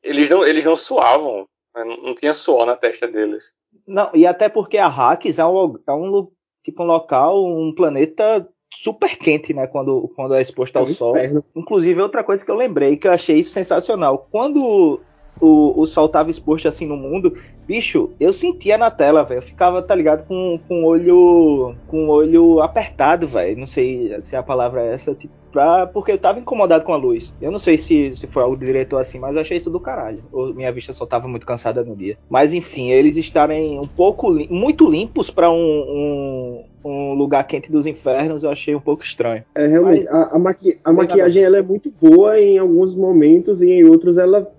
[0.03, 1.85] eles não, eles não suavam, né?
[1.85, 3.55] não, não tinha suor na testa deles.
[3.87, 6.29] Não, e até porque a Hacks é um, é um
[6.63, 11.17] tipo um local, um planeta super quente, né, quando, quando é exposto ao é sol.
[11.17, 11.45] Inferno.
[11.55, 15.01] Inclusive, outra coisa que eu lembrei, que eu achei sensacional, quando
[15.41, 19.39] o, o sol tava exposto assim no mundo, bicho, eu sentia na tela, velho.
[19.39, 21.75] Eu ficava, tá ligado, com, com o olho.
[21.87, 23.59] com o olho apertado, velho.
[23.59, 26.97] Não sei se a palavra é essa, tipo, pra, porque eu tava incomodado com a
[26.97, 27.35] luz.
[27.41, 29.81] Eu não sei se, se foi algo do diretor assim, mas eu achei isso do
[29.81, 30.23] caralho.
[30.33, 32.17] Ou minha vista só tava muito cansada no dia.
[32.29, 34.33] Mas enfim, eles estarem um pouco.
[34.49, 39.45] muito limpos para um, um, um, lugar quente dos infernos, eu achei um pouco estranho.
[39.55, 40.07] É, realmente.
[40.07, 43.85] Mas, a, a, maqui a maquiagem ela é muito boa em alguns momentos e em
[43.85, 44.51] outros ela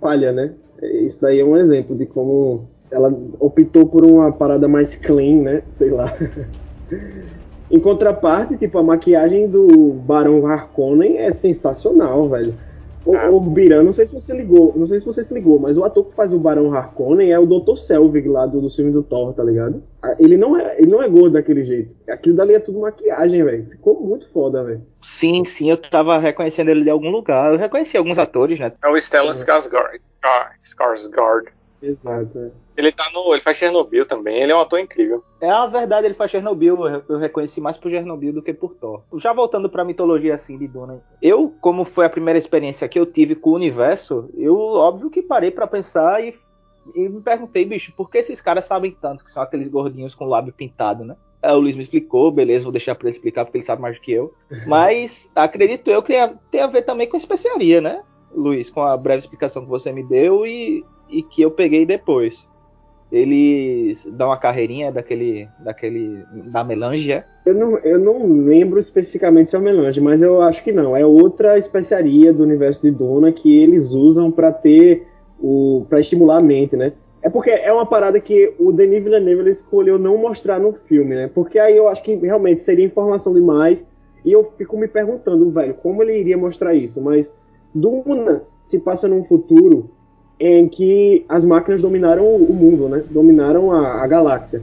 [0.00, 0.52] falha, né?
[0.82, 5.62] Isso daí é um exemplo de como ela optou por uma parada mais clean, né?
[5.66, 6.14] Sei lá.
[7.70, 12.54] em contraparte, tipo, a maquiagem do Barão Harkonnen é sensacional, velho.
[13.06, 13.30] O, ah.
[13.30, 15.84] o Biran, não sei se você ligou, não sei se você se ligou, mas o
[15.84, 17.76] ator que faz o Barão Harkonnen é o Dr.
[17.76, 19.80] Selvig lá do, do filme do Thor, tá ligado?
[20.02, 21.94] Ah, ele não é, ele não é gordo daquele jeito.
[22.08, 23.66] Aquilo dali é tudo maquiagem, velho.
[23.70, 24.82] Ficou muito foda, velho.
[25.00, 27.52] Sim, sim, eu tava reconhecendo ele de algum lugar.
[27.52, 28.72] Eu reconheci alguns atores, né?
[28.82, 30.00] É o Stellan Skarsgård.
[30.62, 31.46] Skarsgård.
[31.86, 32.38] Exato.
[32.38, 32.50] É.
[32.76, 33.32] Ele tá no.
[33.32, 35.24] Ele faz Chernobyl também, ele é um ator incrível.
[35.40, 36.76] É a verdade, ele faz Chernobyl.
[37.08, 39.02] Eu reconheci mais por Chernobyl do que por Thor.
[39.16, 41.02] Já voltando pra mitologia assim de Duna.
[41.22, 45.22] Eu, como foi a primeira experiência que eu tive com o universo, eu óbvio que
[45.22, 46.34] parei para pensar e,
[46.94, 50.24] e, me perguntei, bicho, por que esses caras sabem tanto que são aqueles gordinhos com
[50.24, 51.16] o lábio pintado, né?
[51.42, 54.00] O Luiz me explicou, beleza, vou deixar para ele explicar porque ele sabe mais do
[54.00, 54.34] que eu.
[54.66, 56.14] Mas acredito eu que
[56.50, 58.02] tem a ver também com a especiaria, né?
[58.34, 62.48] Luiz, com a breve explicação que você me deu e, e que eu peguei depois.
[63.10, 65.48] Eles dão uma carreirinha daquele.
[65.60, 66.24] daquele.
[66.46, 67.24] da melange, é?
[67.44, 70.96] Eu não, eu não lembro especificamente se é o melange, mas eu acho que não.
[70.96, 75.06] É outra especiaria do universo de Duna que eles usam para ter
[75.40, 76.92] o para estimular a mente, né?
[77.22, 81.30] É porque é uma parada que o Denis Villeneuve escolheu não mostrar no filme, né?
[81.32, 83.88] Porque aí eu acho que realmente seria informação demais
[84.24, 87.00] e eu fico me perguntando, velho, como ele iria mostrar isso?
[87.00, 87.32] Mas
[87.76, 89.90] Duna se passa num futuro
[90.40, 93.04] em que as máquinas dominaram o mundo, né?
[93.10, 94.62] Dominaram a, a galáxia.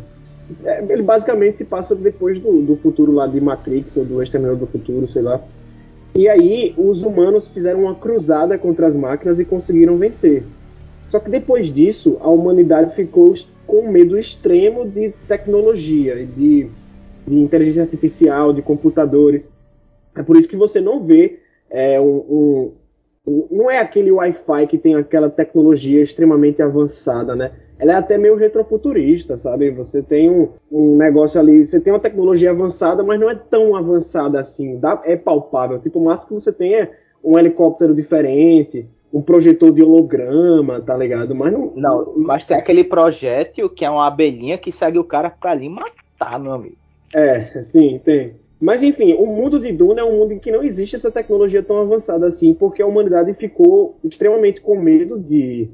[0.63, 4.59] É, ele basicamente se passa depois do, do, futuro lá de Matrix ou do Exterminador
[4.59, 5.39] do Futuro, sei lá.
[6.15, 10.43] E aí os humanos fizeram uma cruzada contra as máquinas e conseguiram vencer.
[11.07, 13.33] Só que depois disso, a humanidade ficou
[13.67, 16.67] com medo extremo de tecnologia, de,
[17.25, 19.51] de inteligência artificial, de computadores.
[20.15, 22.71] É por isso que você não vê é, um, um
[23.25, 27.51] não é aquele Wi-Fi que tem aquela tecnologia extremamente avançada, né?
[27.79, 29.71] Ela é até meio retrofuturista, sabe?
[29.71, 33.75] Você tem um, um negócio ali, você tem uma tecnologia avançada, mas não é tão
[33.75, 34.77] avançada assim.
[34.77, 35.79] Dá, é palpável.
[35.79, 36.91] Tipo, o máximo que você tem é
[37.23, 41.33] um helicóptero diferente, um projetor de holograma, tá ligado?
[41.33, 41.73] Mas não.
[41.75, 45.69] Não, mas tem aquele projétil que é uma abelhinha que segue o cara pra ali
[45.69, 46.75] matar, meu amigo.
[47.13, 48.35] É, sim, tem.
[48.63, 51.61] Mas enfim, o mundo de Duna é um mundo em que não existe essa tecnologia
[51.61, 55.67] tão avançada assim, porque a humanidade ficou extremamente com medo de,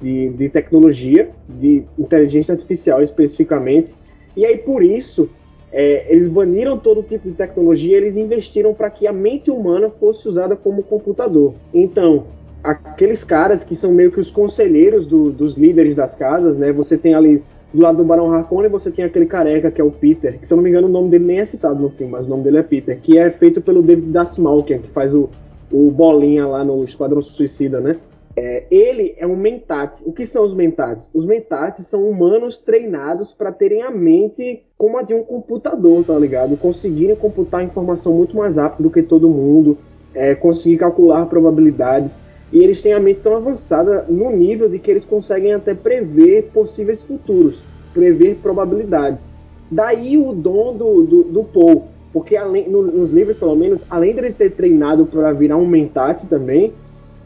[0.00, 3.94] de, de tecnologia, de inteligência artificial especificamente,
[4.36, 5.30] e aí por isso
[5.70, 10.28] é, eles baniram todo tipo de tecnologia, eles investiram para que a mente humana fosse
[10.28, 11.54] usada como computador.
[11.72, 12.26] Então,
[12.64, 16.72] aqueles caras que são meio que os conselheiros do, dos líderes das casas, né?
[16.72, 19.90] Você tem ali do lado do Barão Harkonnen você tem aquele careca que é o
[19.90, 22.12] Peter, que se eu não me engano o nome dele nem é citado no filme,
[22.12, 25.28] mas o nome dele é Peter, que é feito pelo David Dasmalkian, que faz o,
[25.72, 27.98] o Bolinha lá no Esquadrão Suicida, né?
[28.36, 30.02] É, ele é um mentat.
[30.04, 31.08] O que são os mentats?
[31.14, 36.18] Os mentats são humanos treinados para terem a mente como a de um computador, tá
[36.18, 36.56] ligado?
[36.56, 39.78] Conseguirem computar informação muito mais rápido do que todo mundo,
[40.12, 42.24] é, conseguir calcular probabilidades.
[42.54, 46.50] E eles têm a mente tão avançada no nível de que eles conseguem até prever
[46.54, 49.28] possíveis futuros, prever probabilidades.
[49.68, 54.14] Daí o dom do, do, do Paul, porque além, no, nos livros, pelo menos, além
[54.14, 56.72] dele ter treinado para virar um Mentat também,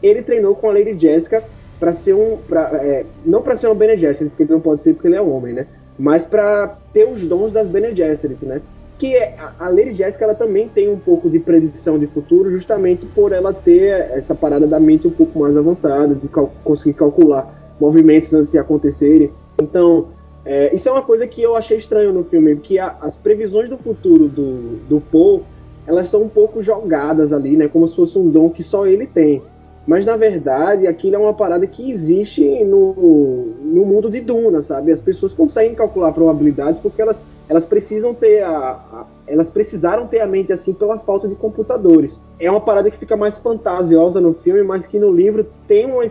[0.01, 1.43] ele treinou com a Lady Jessica
[1.79, 2.37] para ser um.
[2.37, 5.15] Pra, é, não para ser uma Bene Gesserit, porque ele não pode ser porque ele
[5.15, 5.67] é homem, né?
[5.97, 8.61] Mas para ter os dons das Bene Gesserit, né?
[8.99, 13.05] Que é, a Lady Jessica ela também tem um pouco de predição de futuro, justamente
[13.05, 17.75] por ela ter essa parada da mente um pouco mais avançada, de cal conseguir calcular
[17.79, 19.31] movimentos antes de acontecerem.
[19.61, 20.09] Então,
[20.43, 23.69] é, isso é uma coisa que eu achei estranho no filme, que a, as previsões
[23.69, 25.43] do futuro do, do Paul,
[25.87, 29.07] elas são um pouco jogadas ali, né, como se fosse um dom que só ele
[29.07, 29.41] tem.
[29.89, 34.91] Mas na verdade, aquilo é uma parada que existe no, no mundo de Duna, sabe?
[34.91, 40.19] As pessoas conseguem calcular probabilidades porque elas, elas precisam ter a, a, elas precisaram ter
[40.19, 42.21] a mente assim pela falta de computadores.
[42.39, 46.03] É uma parada que fica mais fantasiosa no filme, mas que no livro tem uma,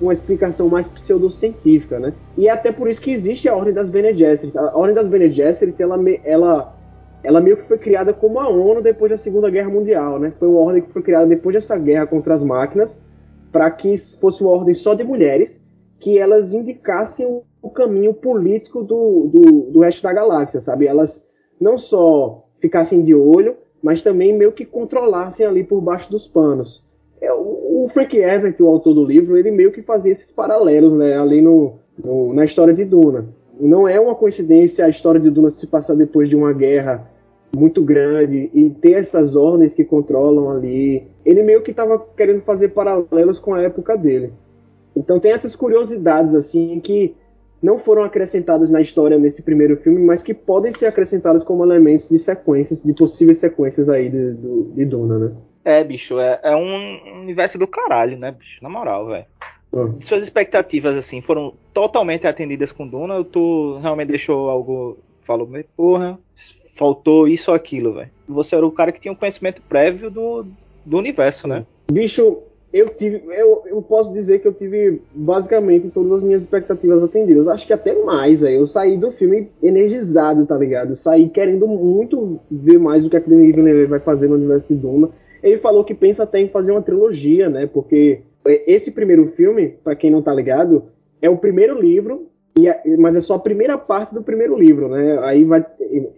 [0.00, 2.14] uma explicação mais pseudocientífica, né?
[2.38, 4.56] E é até por isso que existe a Ordem das Bene Gesserit.
[4.56, 6.74] A Ordem das Bene Gesserit, ela, ela
[7.22, 10.32] ela meio que foi criada como a ONU depois da Segunda Guerra Mundial, né?
[10.38, 12.98] Foi uma ordem que foi criada depois dessa guerra contra as máquinas
[13.52, 15.62] para que fosse uma ordem só de mulheres,
[15.98, 17.26] que elas indicassem
[17.62, 20.86] o, caminho político do, do, do, resto da galáxia, sabe?
[20.86, 21.26] Elas
[21.60, 26.84] não só ficassem de olho, mas também meio que controlassem ali por baixo dos panos.
[27.20, 30.94] É, o, o Frank Everett, o autor do livro, ele meio que fazia esses paralelos
[30.94, 33.28] né, ali no, no, na história de Duna.
[33.58, 37.10] Não é uma coincidência a história de Duna se passar depois de uma guerra
[37.54, 41.06] muito grande e ter essas ordens que controlam ali.
[41.24, 44.32] Ele meio que estava querendo fazer paralelos com a época dele.
[44.96, 47.14] Então tem essas curiosidades assim que
[47.62, 52.08] não foram acrescentadas na história nesse primeiro filme, mas que podem ser acrescentadas como elementos
[52.08, 55.32] de sequências, de possíveis sequências aí de, de, de Duna, né?
[55.62, 58.62] É, bicho, é, é, um universo do caralho, né, bicho?
[58.62, 59.26] Na moral, velho.
[59.74, 59.92] Ah.
[60.00, 64.98] Suas expectativas, assim, foram totalmente atendidas com Duna ou tu realmente deixou algo.
[65.20, 66.18] Falou, porra,
[66.74, 68.10] faltou isso ou aquilo, velho.
[68.26, 70.46] Você era o cara que tinha um conhecimento prévio do,
[70.84, 71.64] do universo, né?
[71.90, 72.38] Bicho,
[72.72, 73.22] eu tive.
[73.28, 77.48] Eu, eu posso dizer que eu tive basicamente todas as minhas expectativas atendidas.
[77.48, 78.54] Acho que até mais, aí.
[78.54, 80.90] Eu saí do filme energizado, tá ligado?
[80.90, 84.68] Eu saí querendo muito ver mais o que a Denis Villeneuve vai fazer no universo
[84.68, 85.10] de Duna.
[85.42, 87.66] Ele falou que pensa até em fazer uma trilogia, né?
[87.66, 90.84] Porque esse primeiro filme, para quem não tá ligado,
[91.20, 95.18] é o primeiro livro e, mas é só a primeira parte do primeiro livro, né?
[95.22, 95.64] Aí vai,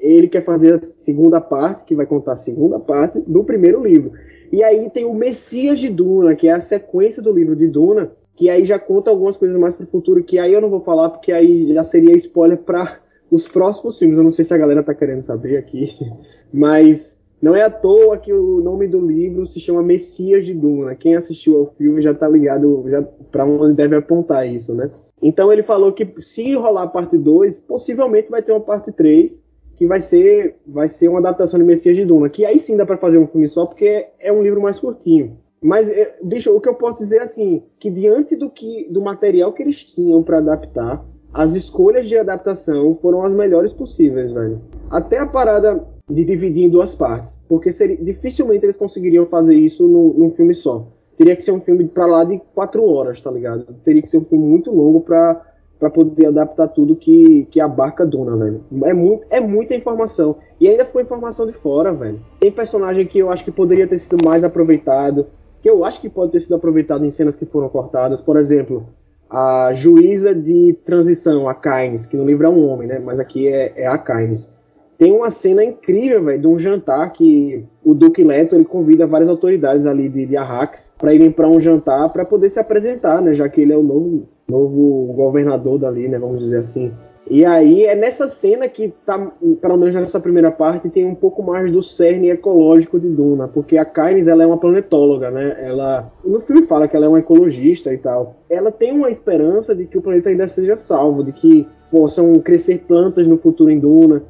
[0.00, 4.12] ele quer fazer a segunda parte, que vai contar a segunda parte do primeiro livro.
[4.52, 8.12] E aí tem o Messias de Duna, que é a sequência do livro de Duna,
[8.36, 11.08] que aí já conta algumas coisas mais pro futuro, que aí eu não vou falar,
[11.08, 14.18] porque aí já seria spoiler para os próximos filmes.
[14.18, 15.88] Eu não sei se a galera tá querendo saber aqui,
[16.52, 20.94] mas Não é à toa que o nome do livro se chama Messias de Duna.
[20.94, 24.88] Quem assistiu ao filme já tá ligado já para onde deve apontar isso, né?
[25.20, 29.42] Então ele falou que se rolar a parte 2, possivelmente vai ter uma parte 3,
[29.74, 32.86] que vai ser vai ser uma adaptação de Messias de Duna, que aí sim dá
[32.86, 35.36] para fazer um filme só porque é um livro mais curtinho.
[35.62, 39.00] Mas é, bicho, o que eu posso dizer é assim, que diante do que do
[39.00, 44.60] material que eles tinham para adaptar, as escolhas de adaptação foram as melhores possíveis, velho.
[44.90, 49.88] Até a parada de dividir em duas partes, porque seria, dificilmente eles conseguiriam fazer isso
[49.88, 50.88] num, num filme só.
[51.16, 53.64] Teria que ser um filme para lá de quatro horas, tá ligado?
[53.84, 55.40] Teria que ser um filme muito longo para
[55.82, 58.60] para poder adaptar tudo que, que abarca Duna, velho.
[58.84, 60.36] É, muito, é muita informação.
[60.60, 62.20] E ainda ficou informação de fora, velho.
[62.38, 65.26] Tem personagem que eu acho que poderia ter sido mais aproveitado,
[65.60, 68.20] que eu acho que pode ter sido aproveitado em cenas que foram cortadas.
[68.20, 68.86] Por exemplo,
[69.28, 73.00] a juíza de transição, a Kynes, que no livro é um homem, né?
[73.00, 74.52] Mas aqui é, é a Kynes.
[74.96, 79.28] Tem uma cena incrível, velho, de um jantar que o Duque Leto ele convida várias
[79.28, 83.34] autoridades ali de, de Arrax para irem para um jantar para poder se apresentar, né?
[83.34, 86.18] Já que ele é o novo, novo governador dali, né?
[86.18, 86.92] Vamos dizer assim.
[87.30, 91.42] E aí é nessa cena que tá, pelo menos nessa primeira parte, tem um pouco
[91.42, 95.56] mais do cerne ecológico de Duna, porque a Kynes ela é uma planetóloga, né?
[95.60, 98.36] Ela no filme fala que ela é uma ecologista e tal.
[98.50, 102.84] Ela tem uma esperança de que o planeta ainda seja salvo, de que possam crescer
[102.86, 104.22] plantas no futuro em Duna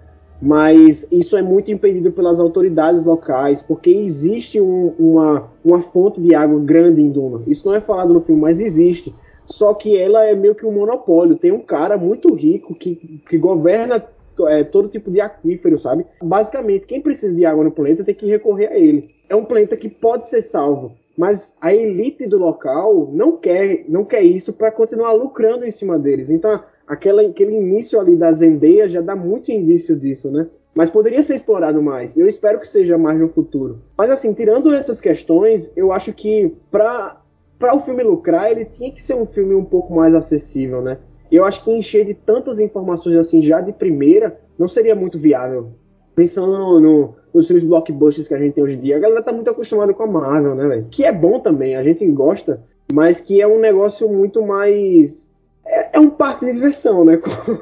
[0.43, 6.35] mas isso é muito impedido pelas autoridades locais, porque existe um, uma, uma fonte de
[6.35, 7.43] água grande em Duna.
[7.47, 9.15] Isso não é falado no filme, mas existe.
[9.45, 11.37] Só que ela é meio que um monopólio.
[11.37, 14.05] Tem um cara muito rico que, que governa
[14.49, 16.07] é, todo tipo de aquífero, sabe?
[16.23, 19.11] Basicamente, quem precisa de água no planeta tem que recorrer a ele.
[19.29, 24.05] É um planeta que pode ser salvo, mas a elite do local não quer, não
[24.05, 26.31] quer isso para continuar lucrando em cima deles.
[26.31, 30.49] Então, aquela, aquele início ali da Zendaya já dá muito indício disso, né?
[30.75, 32.17] Mas poderia ser explorado mais.
[32.17, 33.83] Eu espero que seja mais no futuro.
[33.97, 37.22] Mas assim, tirando essas questões, eu acho que para
[37.63, 40.99] para o filme lucrar, ele tinha que ser um filme um pouco mais acessível, né?
[41.31, 45.71] Eu acho que encher de tantas informações assim já de primeira não seria muito viável.
[46.13, 49.23] Pensando no, no, nos filmes blockbusters que a gente tem hoje em dia, a galera
[49.23, 50.87] tá muito acostumada com a Marvel, né, velho?
[50.91, 55.31] Que é bom também, a gente gosta, mas que é um negócio muito mais
[55.65, 57.17] é, é um parque de diversão, né?
[57.23, 57.61] Como,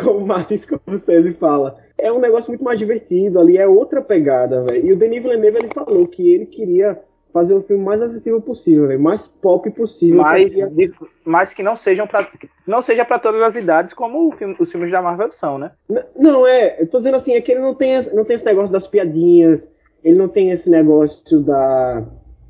[0.00, 1.78] como o Martin Scorsese fala.
[1.98, 4.86] É um negócio muito mais divertido ali, é outra pegada, velho.
[4.86, 6.96] E o Denis Villeneuve ele falou que ele queria
[7.36, 10.22] fazer o filme mais acessível possível, véio, mais pop possível.
[10.22, 10.92] Mas, que...
[11.22, 12.26] mas que não sejam pra,
[12.66, 15.72] não seja para todas as idades, como filme, os filmes da Marvel são, né?
[15.86, 16.80] N não, é.
[16.80, 19.70] Eu tô dizendo assim, é que ele não tem, não tem esse negócio das piadinhas,
[20.02, 22.06] ele não tem esse negócio da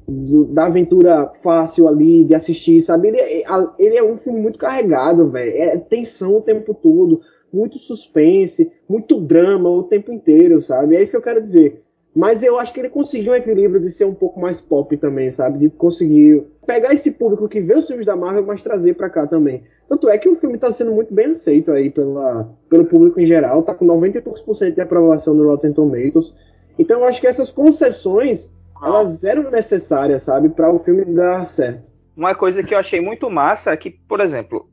[0.07, 3.09] do, da aventura fácil ali de assistir, sabe?
[3.09, 3.43] Ele, é,
[3.77, 5.51] ele é um filme muito carregado, velho.
[5.51, 7.23] É tensão o tempo todo,
[7.53, 10.95] muito suspense, muito drama o tempo inteiro, sabe?
[10.95, 11.83] É isso que eu quero dizer.
[12.17, 15.31] Mas eu acho que ele conseguiu um equilíbrio de ser um pouco mais pop também,
[15.31, 15.59] sabe?
[15.59, 19.27] De conseguir pegar esse público que vê os filmes da Marvel, mas trazer para cá
[19.27, 19.65] também.
[19.87, 23.27] Tanto é que o filme tá sendo muito bem aceito aí pela, pelo público em
[23.27, 26.35] geral, tá com 90 e poucos por cento de aprovação no Rotten Tomatoes.
[26.79, 28.51] Então eu acho que essas concessões
[28.83, 31.93] elas eram necessárias, sabe, para o filme dar certo.
[32.17, 34.67] Uma coisa que eu achei muito massa é que, por exemplo,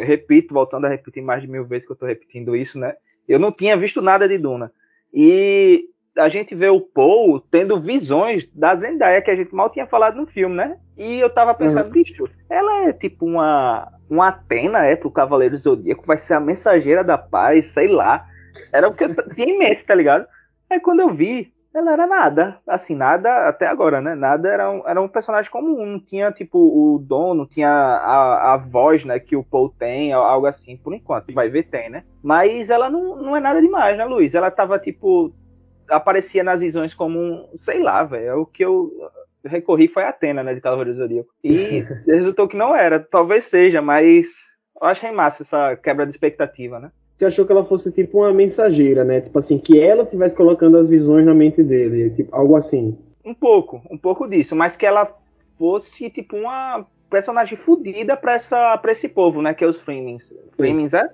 [0.00, 2.94] repito, voltando a repetir mais de mil vezes que eu tô repetindo isso, né?
[3.28, 4.72] Eu não tinha visto nada de Duna.
[5.12, 9.86] E a gente vê o Paul tendo visões da Zendaya, que a gente mal tinha
[9.86, 10.76] falado no filme, né?
[10.96, 11.92] E eu tava pensando, uhum.
[11.92, 17.04] bicho, ela é tipo uma, uma Atena, é, pro Cavaleiro Zodíaco, vai ser a mensageira
[17.04, 18.26] da paz, sei lá.
[18.72, 20.26] Era o que eu tinha em mente, tá ligado?
[20.70, 24.14] Aí quando eu vi, ela era nada, assim, nada até agora, né?
[24.14, 28.56] Nada era um, era um personagem comum, não tinha tipo o dono, tinha a, a
[28.56, 31.34] voz, né, que o Paul tem, algo assim, por enquanto.
[31.34, 32.04] Vai ver, tem, né?
[32.22, 34.34] Mas ela não, não é nada demais, né, Luiz?
[34.34, 35.34] Ela tava tipo.
[35.88, 37.48] Aparecia nas visões como um.
[37.58, 38.26] sei lá, velho.
[38.26, 38.90] É o que eu
[39.44, 41.30] recorri foi a Atena, né, de Cavaleiro do Zodíaco.
[41.42, 43.00] E resultou que não era.
[43.00, 44.34] Talvez seja, mas
[44.80, 46.90] eu achei massa essa quebra de expectativa, né?
[47.16, 49.20] você achou que ela fosse tipo uma mensageira, né?
[49.20, 52.96] Tipo assim, que ela estivesse colocando as visões na mente dele, tipo, algo assim.
[53.24, 55.16] Um pouco, um pouco disso, mas que ela
[55.58, 59.54] fosse tipo uma personagem fodida pra, essa, pra esse povo, né?
[59.54, 60.32] Que é os Freemans.
[60.56, 61.08] Freemans, é?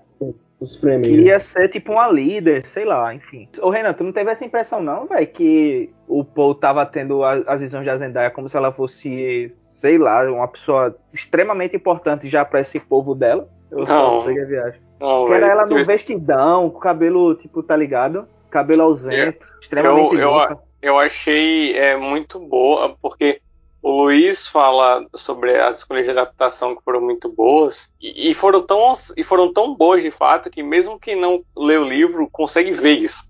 [0.63, 1.11] Os Fremen.
[1.11, 3.49] Que ia ser tipo uma líder, sei lá, enfim.
[3.61, 5.27] Ô Renan, tu não teve essa impressão não, velho?
[5.27, 10.23] Que o Paul tava tendo as visões da Zendaya como se ela fosse, sei lá,
[10.31, 13.49] uma pessoa extremamente importante já pra esse povo dela?
[13.73, 13.87] Eu não.
[13.87, 14.81] só peguei a viagem.
[15.01, 18.29] Não, que era ela no vestidão, com cabelo, tipo, tá ligado?
[18.49, 23.41] Cabelo ausente, eu, extremamente eu, eu, eu, achei é, muito boa, porque
[23.83, 28.63] o Luiz fala sobre as escolhas de adaptação que foram muito boas, e, e, foram
[28.63, 32.71] tão, e foram tão boas de fato que mesmo quem não lê o livro consegue
[32.71, 33.29] ver isso.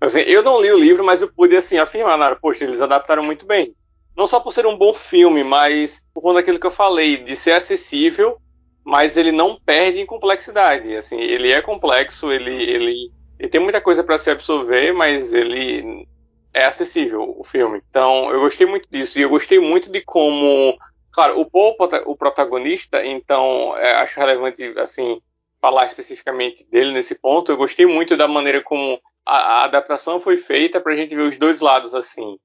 [0.00, 2.34] Assim, eu não li o livro, mas eu pude assim afirmar, né?
[2.40, 3.74] poxa, eles adaptaram muito bem.
[4.16, 7.36] Não só por ser um bom filme, mas por conta daquilo que eu falei, de
[7.36, 8.38] ser acessível,
[8.84, 10.96] mas ele não perde em complexidade.
[10.96, 16.06] Assim, ele é complexo, ele, ele, ele tem muita coisa para se absorver, mas ele
[16.54, 17.82] é acessível o filme.
[17.88, 20.76] Então, eu gostei muito disso e eu gostei muito de como,
[21.12, 21.76] claro, o Paul,
[22.06, 25.20] o protagonista, então é, acho relevante assim
[25.60, 27.52] falar especificamente dele nesse ponto.
[27.52, 31.22] Eu gostei muito da maneira como a, a adaptação foi feita para a gente ver
[31.22, 32.36] os dois lados assim.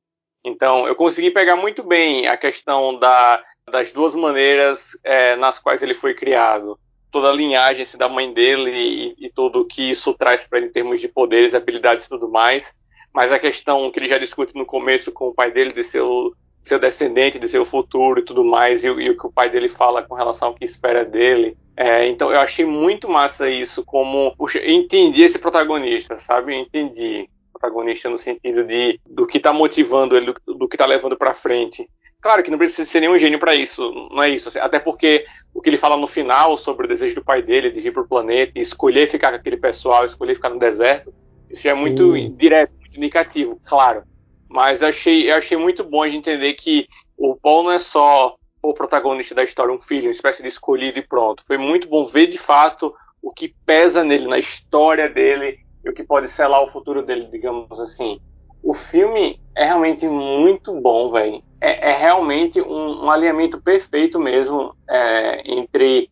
[0.46, 5.82] Então, eu consegui pegar muito bem a questão da, das duas maneiras é, nas quais
[5.82, 6.80] ele foi criado.
[7.12, 10.68] Toda a linhagem assim, da mãe dele e, e tudo que isso traz para ele
[10.68, 12.78] em termos de poderes, habilidades e tudo mais.
[13.14, 16.02] Mas a questão que ele já discute no começo com o pai dele de ser
[16.02, 19.50] o seu descendente, de seu futuro e tudo mais, e, e, o que o pai
[19.50, 21.58] dele fala com relação ao que espera dele.
[21.76, 26.56] É, então eu achei muito massa isso, como puxa, entendi esse protagonista, sabe?
[26.56, 31.18] Entendi protagonista no sentido de do que está motivando ele, do, do que está levando
[31.18, 31.90] para frente.
[32.22, 34.50] Claro que não precisa ser nenhum gênio para isso, não é isso.
[34.50, 37.70] Assim, até porque o que ele fala no final sobre o desejo do pai dele
[37.70, 41.14] de vir para o planeta e escolher ficar com aquele pessoal, escolher ficar no deserto,
[41.50, 41.82] isso já é Sim.
[41.82, 44.04] muito direto, indicativo, claro.
[44.50, 46.88] Mas eu achei, eu achei muito bom de entender que
[47.18, 51.00] o Paul não é só o protagonista da história, um filho, uma espécie de escolhido
[51.00, 51.44] e pronto.
[51.46, 55.94] Foi muito bom ver de fato o que pesa nele, na história dele, e o
[55.94, 58.20] que pode selar o futuro dele, digamos assim.
[58.64, 61.44] O filme é realmente muito bom, velho.
[61.60, 66.10] É, é, realmente um, um, alinhamento perfeito mesmo é, entre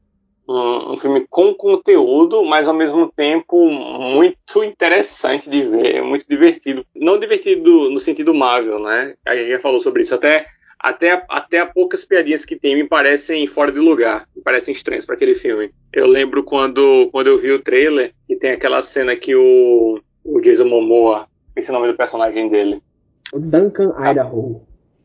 [0.47, 6.85] um, um, filme com conteúdo, mas ao mesmo tempo muito interessante de ver, muito divertido.
[6.95, 9.15] Não divertido no sentido Marvel, né?
[9.25, 10.15] A gente já falou sobre isso.
[10.15, 10.45] Até,
[10.79, 15.15] até, até poucas piadinhas que tem me parecem fora de lugar, me parecem estranhas para
[15.15, 15.71] aquele filme.
[15.91, 20.41] Eu lembro quando, quando eu vi o trailer e tem aquela cena que o, o
[20.41, 22.81] Jason Momoa, esse é o nome do personagem dele.
[23.33, 24.61] O Duncan Idaho.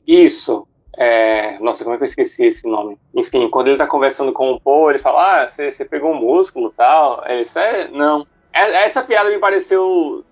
[0.07, 0.67] Isso,
[1.03, 2.99] é, nossa, como é que eu esqueci esse nome?
[3.15, 6.71] Enfim, quando ele tá conversando com o Paul, ele fala: Ah, você pegou um músculo
[6.77, 7.25] tal.
[7.27, 8.27] Ele disse: é, Não.
[8.53, 10.23] É, essa piada me pareceu.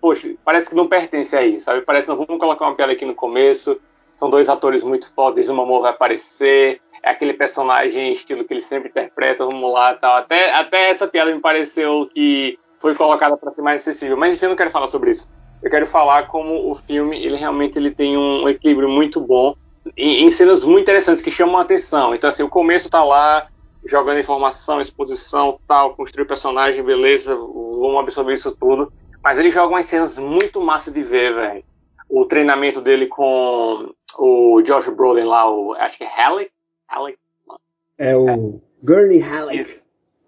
[0.00, 1.82] Poxa, parece que não pertence aí, sabe?
[1.82, 3.78] Parece não vamos colocar uma piada aqui no começo.
[4.16, 6.80] São dois atores muito fodas, o Mamor vai aparecer.
[7.02, 10.16] É aquele personagem estilo que ele sempre interpreta, vamos lá tal.
[10.16, 14.16] Até, até essa piada me pareceu que foi colocada para ser mais acessível.
[14.16, 15.30] Mas eu não quero falar sobre isso.
[15.62, 19.54] Eu quero falar como o filme, ele realmente ele tem um equilíbrio muito bom
[19.96, 22.14] em, em, cenas muito interessantes que chamam a atenção.
[22.14, 23.48] Então, assim, o começo tá lá,
[23.84, 28.92] jogando informação, exposição, tal, construir personagem, beleza, vamos absorver isso tudo.
[29.22, 31.64] Mas ele joga umas cenas muito massa de ver, velho.
[32.08, 36.50] O treinamento dele com o Josh Brolin lá, o, acho que é Halleck?
[36.88, 37.18] Halleck?
[37.98, 38.36] É o é.
[38.82, 39.80] Gurney Halleck.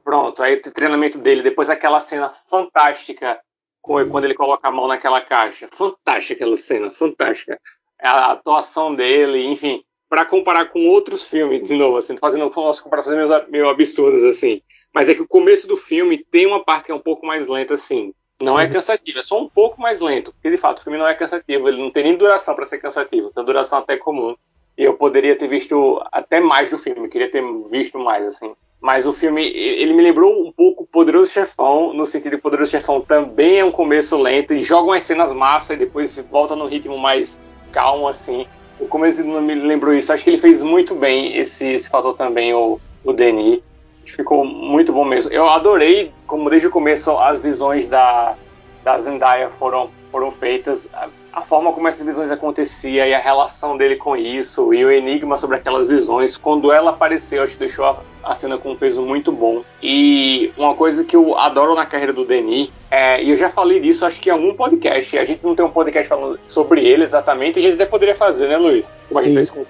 [0.03, 3.41] Pronto, aí o treinamento dele, depois aquela cena fantástica
[3.83, 5.69] quando ele coloca a mão naquela caixa.
[5.69, 7.59] Fantástica aquela cena, fantástica
[8.01, 13.17] a atuação dele, enfim, para comparar com outros filmes, de novo, assim, fazendo umas comparações
[13.17, 14.63] meio, meio absurdas, assim.
[14.95, 17.49] Mas é que o começo do filme tem uma parte que é um pouco mais
[17.49, 18.15] lenta, assim.
[18.41, 18.73] Não é uhum.
[18.73, 20.33] cansativo, é só um pouco mais lento.
[20.33, 22.79] Porque de fato o filme não é cansativo, ele não tem nem duração para ser
[22.79, 24.35] cansativo, tem duração até comum.
[24.77, 28.55] E eu poderia ter visto até mais do filme, queria ter visto mais, assim.
[28.79, 33.01] Mas o filme, ele me lembrou um pouco Poderoso Chefão, no sentido que Poderoso Chefão
[33.01, 36.99] também é um começo lento e joga umas cenas massa e depois volta no ritmo
[36.99, 37.41] mais
[37.77, 38.47] calmo, assim.
[38.81, 40.11] O começo não me lembrou isso.
[40.11, 43.61] Acho que ele fez muito bem esse, esse fator também, o, o Denis.
[44.07, 45.31] Ficou muito bom mesmo.
[45.31, 48.35] Eu adorei, como desde o começo, as visões da,
[48.83, 50.91] da Zendaya foram, foram feitas.
[50.93, 54.91] A, a forma como essas visões aconteciam e a relação dele com isso, e o
[54.91, 56.37] enigma sobre aquelas visões.
[56.37, 59.63] Quando ela apareceu, acho que deixou a, a cena com um peso muito bom.
[59.83, 63.81] E uma coisa que eu adoro na carreira do Denis, é, e eu já falei
[63.81, 67.03] disso, acho que em algum podcast, a gente não tem um podcast falando sobre ele
[67.03, 68.93] exatamente, a gente até poderia fazer, né, Luiz?
[69.09, 69.65] Como a gente fez com o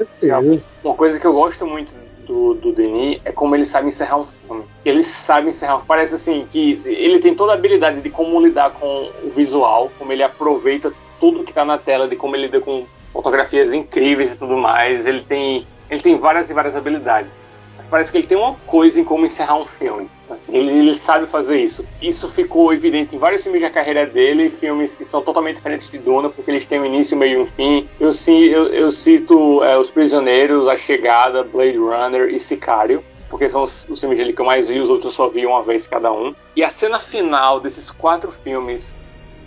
[0.85, 1.97] Uma coisa que eu gosto muito
[2.27, 4.65] do, do Denis é como ele sabe encerrar um filme.
[4.85, 5.81] Ele sabe encerrar.
[5.87, 10.13] Parece assim que ele tem toda a habilidade de como lidar com o visual, como
[10.13, 14.39] ele aproveita tudo que está na tela, de como ele lida com fotografias incríveis e
[14.39, 15.07] tudo mais.
[15.07, 17.41] Ele tem, ele tem várias e várias habilidades
[17.77, 20.09] mas parece que ele tem uma coisa em como encerrar um filme.
[20.31, 21.87] Assim, ele, ele, sabe fazer isso.
[22.01, 25.99] Isso ficou evidente em vários filmes da carreira dele, filmes que são totalmente diferentes de
[25.99, 27.89] Duna, porque eles têm um início, meio e um fim.
[28.01, 33.05] Eu, eu, eu cito é, Os Prisioneiros, A Chegada, Blade Runner e Sicário.
[33.29, 35.45] Porque são os, os filmes dele que eu mais vi, os outros eu só vi
[35.45, 36.35] uma vez cada um.
[36.55, 38.97] E a cena final desses quatro filmes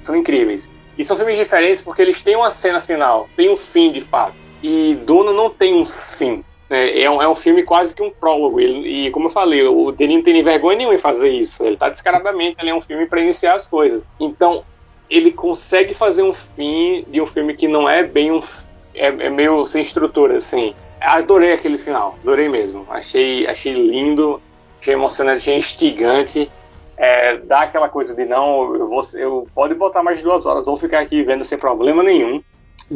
[0.04, 0.70] são incríveis.
[0.98, 4.46] E são filmes diferentes porque eles têm uma cena final, tem um fim de fato.
[4.62, 6.44] E Duna não tem um fim.
[6.70, 8.60] É, é, um, é um filme quase que um prólogo.
[8.60, 11.64] Ele, e como eu falei, o Denis não tem nem vergonha nenhuma em fazer isso.
[11.64, 14.08] Ele tá descaradamente, ele é um filme para iniciar as coisas.
[14.20, 14.64] Então,
[15.10, 18.40] ele consegue fazer um fim de um filme que não é bem um.
[18.94, 20.76] É, é meio sem estrutura, assim.
[21.02, 22.86] Adorei aquele final, adorei mesmo.
[22.90, 24.40] Achei, achei lindo,
[24.80, 26.52] achei emocionante, achei instigante.
[26.98, 30.66] É, dá aquela coisa de não, eu, vou, eu pode botar mais de duas horas,
[30.66, 32.44] vou ficar aqui vendo sem problema nenhum.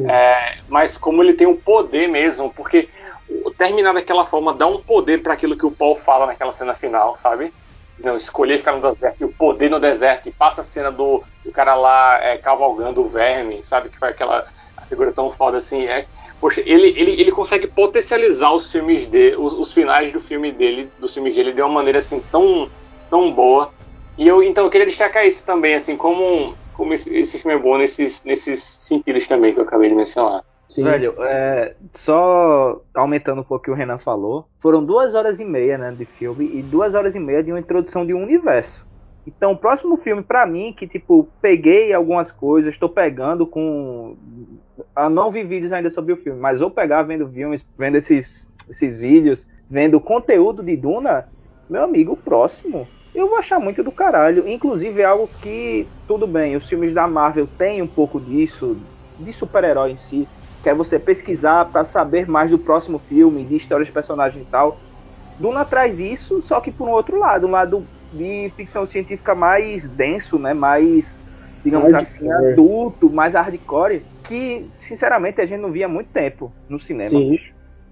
[0.06, 2.90] É, mas como ele tem um poder mesmo, porque
[3.58, 7.16] terminar daquela forma dá um poder para aquilo que o Paul fala naquela cena final,
[7.16, 7.54] sabe?
[8.00, 11.24] Não, escolher ficar no deserto e o poder no deserto, e passa a cena do,
[11.46, 13.90] do cara lá é, cavalgando o verme, sabe?
[13.90, 14.46] Que foi aquela
[14.90, 15.86] figura tão foda assim.
[15.86, 16.06] É,
[16.42, 20.92] poxa, ele, ele, ele consegue potencializar os filmes dele, os, os finais do filme dele,
[21.00, 22.70] dos filmes dele, de uma maneira assim tão,
[23.10, 23.72] tão boa.
[24.18, 27.62] E eu então eu queria destacar isso também, assim, como, como esse, esse filme é
[27.62, 30.44] bom nesses, nesses sentidos também que eu acabei de mencionar.
[30.74, 30.86] Sim.
[30.86, 35.46] Velho, é, só aumentando um pouco o que o Renan falou, foram duas horas e
[35.46, 38.84] meia né, de filme e duas horas e meia de uma introdução de um universo.
[39.28, 44.18] Então, o próximo filme, para mim, que tipo, peguei algumas coisas, estou pegando com.
[44.98, 48.52] Eu não vi vídeos ainda sobre o filme, mas vou pegar vendo filmes, vendo esses,
[48.68, 51.30] esses vídeos, vendo o conteúdo de Duna,
[51.70, 52.88] meu amigo, o próximo.
[53.14, 54.50] Eu vou achar muito do caralho.
[54.50, 58.76] Inclusive, é algo que, tudo bem, os filmes da Marvel têm um pouco disso,
[59.20, 60.28] de super-herói em si
[60.64, 64.46] que é você pesquisar para saber mais do próximo filme, de histórias de personagem e
[64.46, 64.80] tal.
[65.38, 69.90] Duna traz isso, só que por um outro lado, um lado de ficção científica mais
[69.90, 70.54] denso, né?
[70.54, 71.20] Mais,
[71.66, 76.80] digamos assim, adulto, mais hardcore, que sinceramente a gente não via há muito tempo no
[76.80, 77.10] cinema.
[77.10, 77.38] Sim.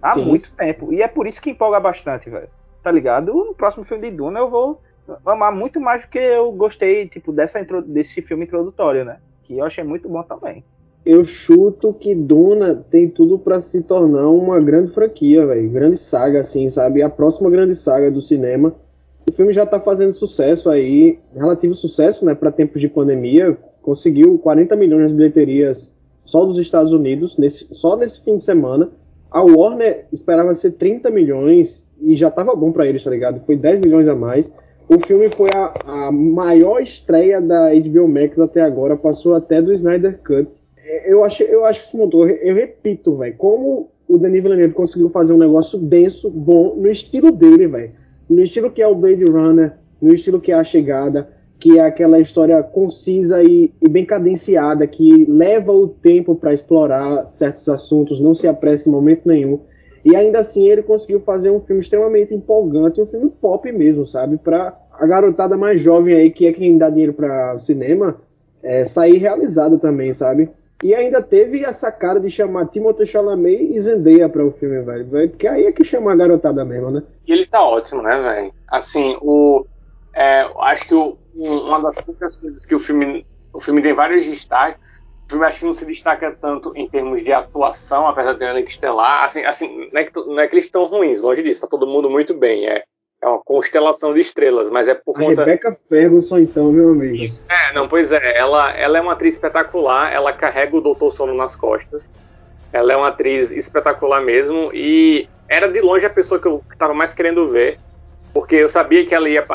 [0.02, 0.94] Há sim, muito tempo.
[0.94, 2.48] E é por isso que empolga bastante, velho.
[2.82, 3.34] Tá ligado?
[3.34, 4.82] No próximo filme de Duna eu vou
[5.26, 9.18] amar muito mais do que eu gostei, tipo, dessa desse filme introdutório, né?
[9.44, 10.64] Que eu achei muito bom também
[11.06, 15.70] eu chuto que Duna tem tudo para se tornar uma grande franquia, velho.
[15.70, 17.02] Grande saga, assim, sabe?
[17.02, 18.76] A próxima grande saga do cinema.
[19.28, 23.58] O filme já tá fazendo sucesso aí, relativo sucesso, né, para tempos de pandemia.
[23.82, 25.93] Conseguiu 40 milhões de bilheterias
[26.24, 28.91] só dos Estados Unidos, nesse, só nesse fim de semana.
[29.32, 33.41] A Warner esperava ser 30 milhões e já tava bom para eles, tá ligado?
[33.45, 34.54] Foi 10 milhões a mais.
[34.88, 35.74] O filme foi a,
[36.08, 40.61] a maior estreia da HBO Max até agora, passou até do Snyder Cut
[41.06, 45.10] eu acho, eu acho que se montou, eu repito, velho, como o Denis Villeneuve conseguiu
[45.10, 47.92] fazer um negócio denso, bom, no estilo dele, velho.
[48.30, 51.30] No estilo que é o Blade Runner, no estilo que é a chegada,
[51.60, 57.26] que é aquela história concisa e, e bem cadenciada, que leva o tempo para explorar
[57.28, 59.60] certos assuntos, não se apressa em momento nenhum.
[60.04, 64.38] E ainda assim ele conseguiu fazer um filme extremamente empolgante, um filme pop mesmo, sabe?
[64.38, 68.20] Pra a garotada mais jovem aí, que é quem dá dinheiro para cinema,
[68.64, 70.50] é, sair realizada também, sabe?
[70.84, 75.30] E ainda teve a sacada de chamar Timothée Chalamet e Zendaya para o filme, velho.
[75.30, 77.04] Porque aí é que chama a garotada mesmo, né?
[77.28, 78.54] E ele tá ótimo, né, velho?
[78.68, 79.66] Assim, o.
[80.14, 83.26] É, acho que o, uma das poucas coisas que o filme.
[83.54, 85.06] O filme tem vários destaques.
[85.28, 88.50] O filme acho que não se destaca tanto em termos de atuação, apesar de ter
[88.50, 89.24] elenco estelar.
[89.24, 91.88] Assim, assim não, é que, não é que eles estão ruins, longe disso, tá todo
[91.88, 92.68] mundo muito bem.
[92.68, 92.84] É,
[93.22, 95.46] é uma constelação de estrelas, mas é por a conta.
[95.46, 97.24] Rebecca Ferguson, então, meu amigo.
[97.48, 98.38] É, não, pois é.
[98.38, 102.12] Ela, ela é uma atriz espetacular, ela carrega o Doutor Sono nas costas.
[102.74, 104.72] Ela é uma atriz espetacular mesmo.
[104.74, 107.78] E era de longe a pessoa que eu estava mais querendo ver.
[108.34, 109.46] Porque eu sabia que ela ia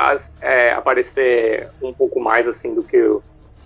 [0.41, 2.99] é, aparecer um pouco mais assim do que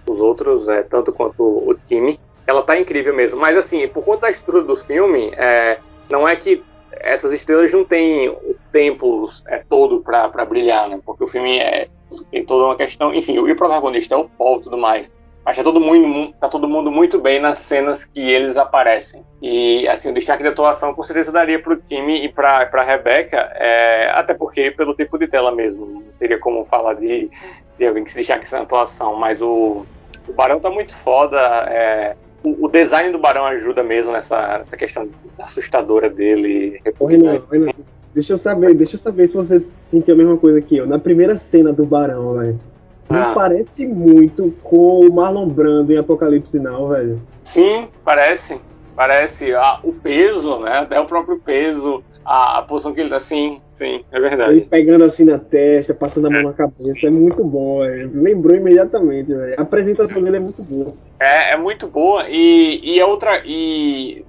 [0.08, 2.18] os outros, é, tanto quanto o time.
[2.46, 3.38] Ela tá incrível mesmo.
[3.38, 5.78] Mas assim, por conta da estrutura do filme, é,
[6.10, 11.00] não é que essas estrelas não têm o tempo é, todo para brilhar, né?
[11.04, 11.88] Porque o filme é,
[12.30, 13.14] tem toda uma questão.
[13.14, 15.12] Enfim, o protagonista é o Paul e tudo mais.
[15.44, 19.24] Mas tá todo, mundo, tá todo mundo muito bem nas cenas que eles aparecem.
[19.40, 23.50] E, assim, o destaque de atuação com certeza daria pro time e pra, pra Rebecca,
[23.54, 25.86] é, até porque pelo tempo de tela mesmo.
[25.86, 27.30] Não teria como falar de,
[27.78, 29.16] de alguém que se destaque na atuação.
[29.16, 29.86] Mas o,
[30.28, 31.38] o Barão tá muito foda.
[31.68, 36.80] É, o, design do Barão ajuda mesmo nessa, nessa questão assustadora dele.
[37.00, 37.72] Renan, Renan,
[38.14, 40.86] deixa eu saber, deixa eu saber se você sentiu a mesma coisa que eu.
[40.86, 42.60] Na primeira cena do Barão, velho.
[43.08, 43.32] Ah.
[43.34, 47.20] parece muito com o Marlon Brando em Apocalipse Now, velho.
[47.42, 48.60] Sim, parece.
[48.94, 49.52] Parece.
[49.52, 50.78] Ah, o peso, né?
[50.78, 54.52] Até o próprio peso a, a posição que ele tá, sim, sim, é verdade.
[54.52, 58.10] Ele pegando assim na testa, passando a mão na cabeça, é muito bom, véio.
[58.14, 59.54] lembrou imediatamente, véio.
[59.58, 60.94] a apresentação dele é muito boa.
[61.18, 64.24] É, é muito boa e, e é outra, e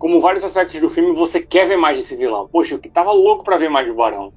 [0.00, 2.48] como vários aspectos do filme, você quer ver mais desse vilão.
[2.50, 4.32] Poxa, eu tava louco para ver mais do Barão.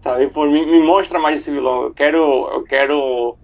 [0.00, 0.26] Sabe?
[0.28, 1.82] Pô, me, me, mostra mais desse vilão.
[1.82, 3.36] Eu quero, eu quero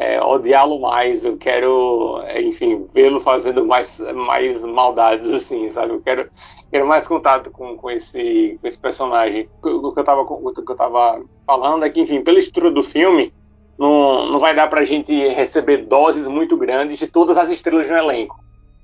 [0.00, 5.92] é, odiá-lo mais, eu quero, enfim, vê-lo fazendo mais, mais maldades, assim, sabe?
[5.92, 6.30] Eu quero,
[6.70, 9.46] quero mais contato com, com, esse, com esse personagem.
[9.62, 12.82] O, que eu tava, o que eu tava falando é que, enfim, pela estrutura do
[12.82, 13.30] filme,
[13.78, 17.96] não, não vai dar pra gente receber doses muito grandes de todas as estrelas no
[17.98, 18.42] elenco.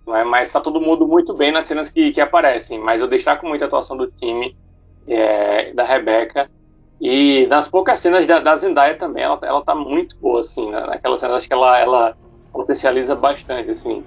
[0.08, 0.22] É?
[0.22, 2.78] Mas tá todo mundo muito bem nas cenas que, que aparecem.
[2.78, 4.54] Mas eu destaco muito a atuação do time,
[5.08, 6.50] é, da Rebeca.
[7.00, 10.70] E nas poucas cenas da, da Zendaya também, ela, ela tá muito boa, assim.
[10.70, 10.80] Né?
[10.80, 12.16] Naquelas cenas, acho que ela, ela
[12.52, 14.02] potencializa bastante, assim.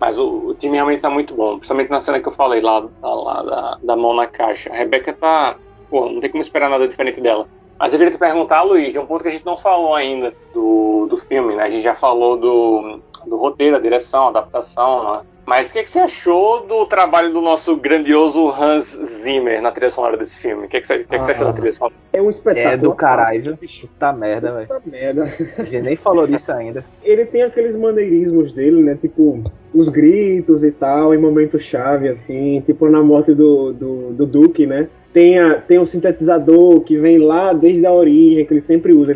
[0.00, 1.56] Mas o, o time realmente tá muito bom.
[1.56, 4.72] Principalmente na cena que eu falei lá, lá da, da mão na caixa.
[4.72, 5.56] A Rebeca tá.
[5.88, 7.46] Pô, não tem como esperar nada diferente dela.
[7.78, 10.34] Mas eu queria te perguntar, Luiz, de um ponto que a gente não falou ainda
[10.52, 11.64] do, do filme, né?
[11.64, 15.22] A gente já falou do, do roteiro, a direção, a adaptação, né?
[15.44, 19.90] Mas o que, que, você achou do trabalho do nosso grandioso Hans Zimmer na trilha
[19.90, 20.66] sonora desse filme?
[20.66, 21.94] O que, que, você, que, que você achou da ah, trilha sonora?
[22.12, 22.74] É um espetáculo.
[22.74, 23.88] É do caralho, bicho.
[23.88, 24.68] Puta merda, velho.
[24.68, 25.24] Puta merda.
[25.24, 26.84] A gente nem falou disso ainda.
[27.02, 28.96] Ele tem aqueles maneirismos dele, né?
[29.00, 29.42] Tipo,
[29.74, 32.60] os gritos e tal, em momento chave, assim.
[32.60, 34.88] Tipo, na morte do, do, do Duke, né?
[35.12, 39.14] Tem, a, tem o sintetizador que vem lá desde a origem, que ele sempre usa.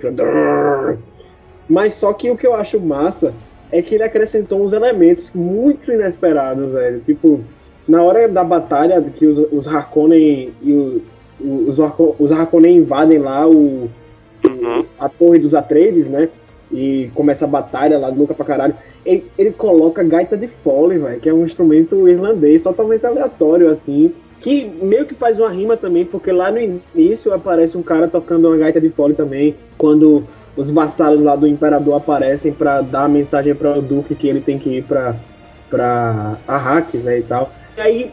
[1.69, 3.33] Mas só que o que eu acho massa
[3.71, 7.01] é que ele acrescentou uns elementos muito inesperados, velho.
[7.01, 7.41] Tipo,
[7.87, 11.03] na hora da batalha que os, os Harkonnen e o,
[11.69, 11.79] os,
[12.19, 13.89] os Harkonnen invadem lá o,
[14.45, 14.85] uhum.
[14.99, 16.29] a torre dos Atreides, né?
[16.71, 18.75] E começa a batalha lá, louca pra caralho.
[19.05, 24.13] Ele, ele coloca gaita de Foley, velho, que é um instrumento irlandês totalmente aleatório, assim.
[24.41, 26.59] Que meio que faz uma rima também, porque lá no
[26.95, 29.55] início aparece um cara tocando uma gaita de Foley também.
[29.79, 30.25] Quando
[30.57, 34.41] os vassalos lá do imperador aparecem para dar a mensagem para o duque que ele
[34.41, 35.15] tem que ir para
[35.69, 37.51] para Arrakis, né, e tal.
[37.77, 38.11] E aí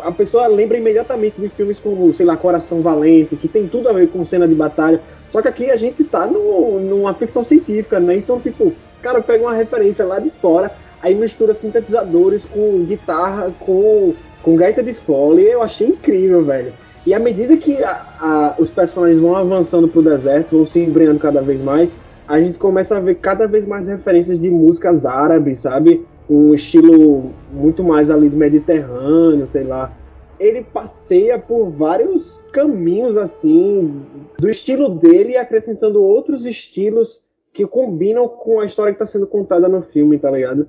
[0.00, 3.92] a pessoa lembra imediatamente de filmes como, sei lá, Coração Valente, que tem tudo a
[3.92, 5.00] ver com cena de batalha.
[5.28, 8.16] Só que aqui a gente tá no, numa ficção científica, né?
[8.16, 10.70] Então, tipo, cara pega uma referência lá de fora,
[11.00, 15.42] aí mistura sintetizadores com guitarra, com, com gaita de fole.
[15.42, 16.72] Eu achei incrível, velho.
[17.08, 17.90] E à medida que a,
[18.20, 21.90] a, os personagens vão avançando pro deserto, vão se embreando cada vez mais,
[22.26, 26.06] a gente começa a ver cada vez mais referências de músicas árabes, sabe?
[26.28, 29.90] Um estilo muito mais ali do Mediterrâneo, sei lá.
[30.38, 34.02] Ele passeia por vários caminhos assim,
[34.38, 37.22] do estilo dele, acrescentando outros estilos
[37.54, 40.68] que combinam com a história que está sendo contada no filme, tá ligado?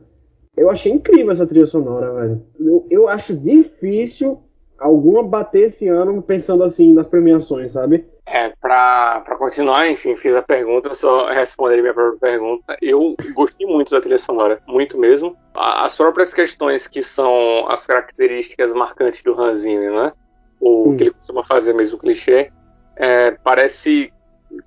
[0.56, 2.42] Eu achei incrível essa trilha sonora, velho.
[2.58, 4.40] Eu, eu acho difícil
[4.80, 8.06] alguma bater esse ano pensando assim nas premiações, sabe?
[8.26, 12.78] É, pra, pra continuar, enfim, fiz a pergunta, só responder minha própria pergunta.
[12.82, 15.36] Eu gostei muito da trilha sonora, muito mesmo.
[15.56, 20.14] As próprias questões que são as características marcantes do Hans Zimmer, né?
[20.60, 20.98] O hum.
[20.98, 22.52] que ele costuma fazer mesmo, o clichê,
[22.96, 24.14] é, parece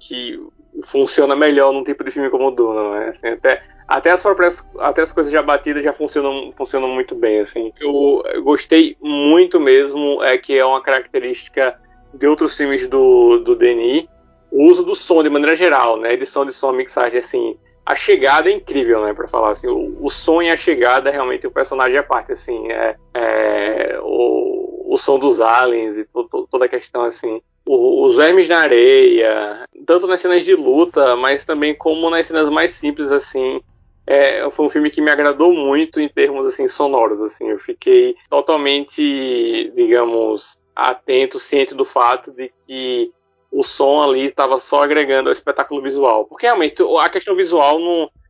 [0.01, 0.41] que
[0.85, 3.09] funciona melhor num tipo de filme como o Duna, né?
[3.09, 7.41] Assim, até até as próprias até as coisas já batidas já funcionam funcionam muito bem
[7.41, 7.73] assim.
[7.81, 11.79] Eu, gostei muito mesmo é que é uma característica
[12.15, 14.07] de outros filmes do, do Denis
[14.51, 16.13] o uso do som de maneira geral né?
[16.13, 19.13] Edição de som a mixagem assim a chegada é incrível né?
[19.13, 22.33] Para falar assim o, o, som e a chegada é realmente o personagem à parte
[22.33, 27.41] assim é, é o, o som dos aliens e to, toda a questão assim.
[27.67, 32.73] Os vermes na areia, tanto nas cenas de luta, mas também como nas cenas mais
[32.73, 33.61] simples, assim,
[34.07, 37.49] é, foi um filme que me agradou muito em termos assim sonoros assim.
[37.49, 43.13] Eu fiquei totalmente digamos atento ciente do fato de que
[43.51, 46.25] o som ali estava só agregando ao espetáculo visual.
[46.25, 47.79] Porque realmente a questão visual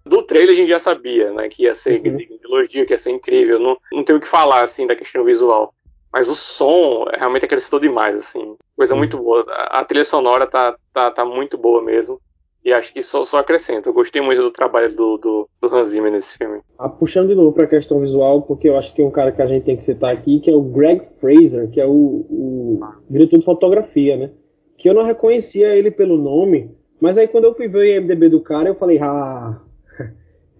[0.04, 2.18] do trailer a gente já sabia né que ia ser uhum.
[2.44, 3.58] elogio que ia ser incrível.
[3.58, 5.74] Não, não tenho o que falar assim da questão visual.
[6.12, 8.56] Mas o som realmente acrescentou demais assim.
[8.76, 8.98] Coisa uhum.
[8.98, 9.46] muito boa.
[9.70, 12.20] A trilha sonora tá, tá, tá muito boa mesmo
[12.64, 13.88] e acho que só, só acrescenta.
[13.88, 16.60] Eu gostei muito do trabalho do, do, do Hans Zimmer nesse filme.
[16.78, 19.32] Ah, puxando de novo para a questão visual, porque eu acho que tem um cara
[19.32, 21.90] que a gente tem que citar aqui, que é o Greg Fraser, que é o,
[21.90, 24.30] o diretor de fotografia, né?
[24.78, 28.28] Que eu não reconhecia ele pelo nome, mas aí quando eu fui ver o IMDB
[28.28, 29.60] do cara, eu falei, ah,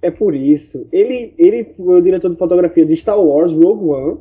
[0.03, 0.89] é por isso.
[0.91, 4.19] Ele, ele foi o diretor de fotografia de Star Wars Rogue One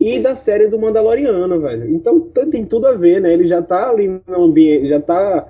[0.00, 1.90] e da série do Mandaloriano, velho.
[1.90, 3.34] Então tem tudo a ver, né?
[3.34, 5.46] Ele já tá ali no ambiente, já tá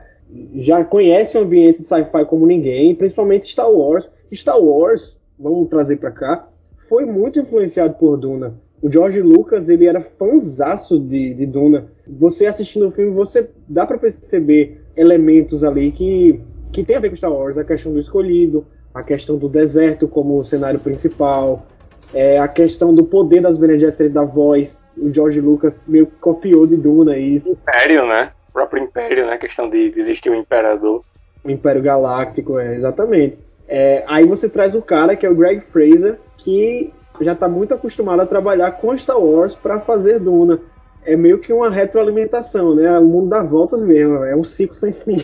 [0.54, 4.10] já conhece o ambiente de sci-fi como ninguém, principalmente Star Wars.
[4.32, 6.48] Star Wars, vamos trazer para cá,
[6.88, 8.54] foi muito influenciado por Duna.
[8.80, 11.88] O George Lucas, ele era fanzaço de, de Duna.
[12.06, 16.40] Você assistindo o filme, você dá para perceber elementos ali que,
[16.72, 17.58] que tem a ver com Star Wars.
[17.58, 18.64] A questão do escolhido,
[18.94, 21.66] a questão do deserto como cenário principal,
[22.14, 24.84] é, a questão do poder das Bene Gesserit da voz.
[24.96, 27.52] O George Lucas meio que copiou de Duna isso.
[27.52, 28.30] Império, né?
[28.58, 29.34] Próprio Império, né?
[29.34, 31.04] A questão de, de existir um Imperador.
[31.44, 33.38] O Império Galáctico, é, exatamente.
[33.68, 37.74] É, aí você traz o cara que é o Greg Fraser, que já está muito
[37.74, 40.60] acostumado a trabalhar com Star Wars para fazer Duna.
[41.04, 42.98] É meio que uma retroalimentação, né?
[42.98, 45.16] O mundo dá voltas mesmo, é um ciclo sem fim.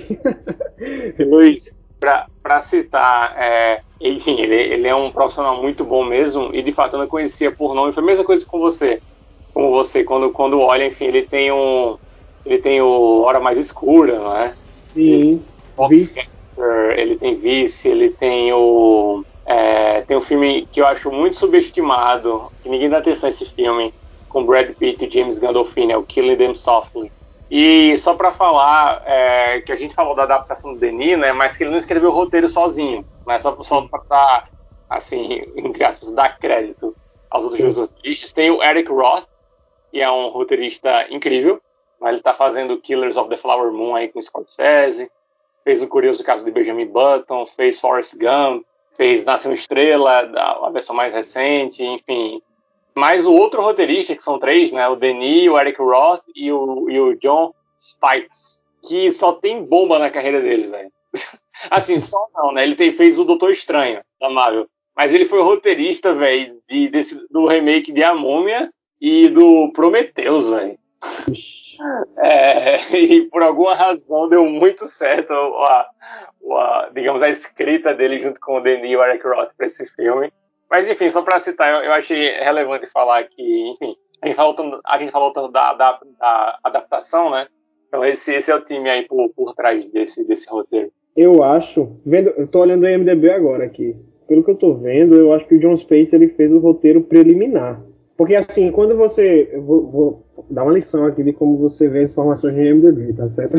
[1.19, 6.73] Luiz, para citar, é, enfim, ele, ele é um profissional muito bom mesmo, e de
[6.73, 9.01] fato eu não conhecia por nome, foi a mesma coisa com você.
[9.53, 11.97] Com você, quando, quando olha, enfim, ele tem um.
[12.45, 14.55] Ele tem o Hora Mais Escura, não é?
[14.95, 15.45] Sim.
[15.89, 16.31] Vice.
[16.97, 19.25] Ele tem Vice, ele tem o.
[19.47, 23.45] É, tem um filme que eu acho muito subestimado, que ninguém dá atenção a esse
[23.45, 23.93] filme,
[24.29, 27.13] com Brad Pitt e James Gandolfini, é o Killing Them Softly.
[27.51, 31.57] E só para falar é, que a gente falou da adaptação do Denis, né, mas
[31.57, 34.49] que ele não escreveu o roteiro sozinho, né, só, só para dar,
[34.89, 36.97] assim, entre aspas, dar crédito
[37.31, 38.33] aos outros dois roteiristas.
[38.33, 39.25] Tem o Eric Roth,
[39.93, 41.61] que é um roteirista incrível,
[42.05, 45.11] mas ele está fazendo Killers of the Flower Moon aí com Scorsese,
[45.65, 48.63] fez o curioso caso de Benjamin Button, fez Forrest Gump,
[48.95, 52.43] fez Nasceu Estrela, a versão mais recente, enfim,
[52.95, 54.87] mas o outro roteirista, que são três, né?
[54.87, 59.99] O Denis, o Eric Roth e o, e o John Spikes, que só tem bomba
[59.99, 60.93] na carreira dele, velho.
[61.71, 62.65] assim, só não, né?
[62.65, 64.69] Ele tem, fez o Doutor Estranho, da Marvel.
[64.95, 66.91] Mas ele foi roteirista, velho, de,
[67.31, 70.79] do remake de A Múmia e do Prometheus, velho.
[72.17, 75.89] É, e por alguma razão deu muito certo a,
[76.53, 79.95] a, digamos, a escrita dele junto com o Denis e o Eric Roth para esse
[79.95, 80.33] filme.
[80.71, 84.55] Mas enfim, só para citar, eu, eu, achei relevante falar que, enfim, a gente falou
[84.55, 87.47] tanto, a gente falou tanto da, da, da adaptação, né?
[87.89, 90.91] Então esse, esse é o time aí por, por trás desse, desse roteiro.
[91.17, 93.95] Eu acho, vendo, eu tô olhando o IMDB agora aqui.
[94.27, 97.03] Pelo que eu tô vendo, eu acho que o John Space ele fez o roteiro
[97.03, 97.81] preliminar.
[98.17, 99.51] Porque assim, quando você.
[99.53, 103.13] Eu vou, vou dar uma lição aqui de como você vê as informações de IMDB,
[103.13, 103.57] tá certo?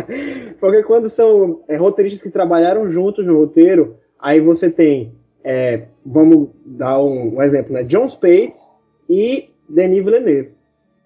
[0.58, 5.12] Porque quando são é, roteiristas que trabalharam juntos no roteiro, aí você tem
[5.44, 7.82] é, vamos dar um, um, exemplo, né?
[7.84, 8.70] John Spates
[9.08, 10.50] e Denis Villeneuve,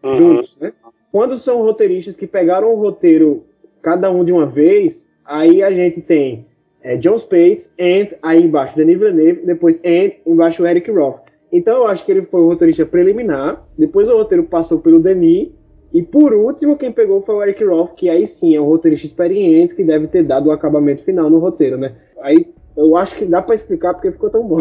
[0.03, 0.15] uhum.
[0.15, 0.73] juntos, né?
[1.13, 3.45] Quando são roteiristas que pegaram o roteiro
[3.81, 6.47] cada um de uma vez, aí a gente tem
[6.83, 11.24] é, John Spates, and aí embaixo Denis Villeneuve, depois and embaixo Eric Roth.
[11.55, 15.53] Então eu acho que ele foi o roteirista preliminar, depois o roteiro passou pelo Denis,
[15.93, 19.07] e por último quem pegou foi o Eric Roth, que aí sim é um roteirista
[19.07, 21.95] experiente que deve ter dado o acabamento final no roteiro, né?
[22.21, 24.59] Aí eu acho que dá para explicar porque ficou tão bom.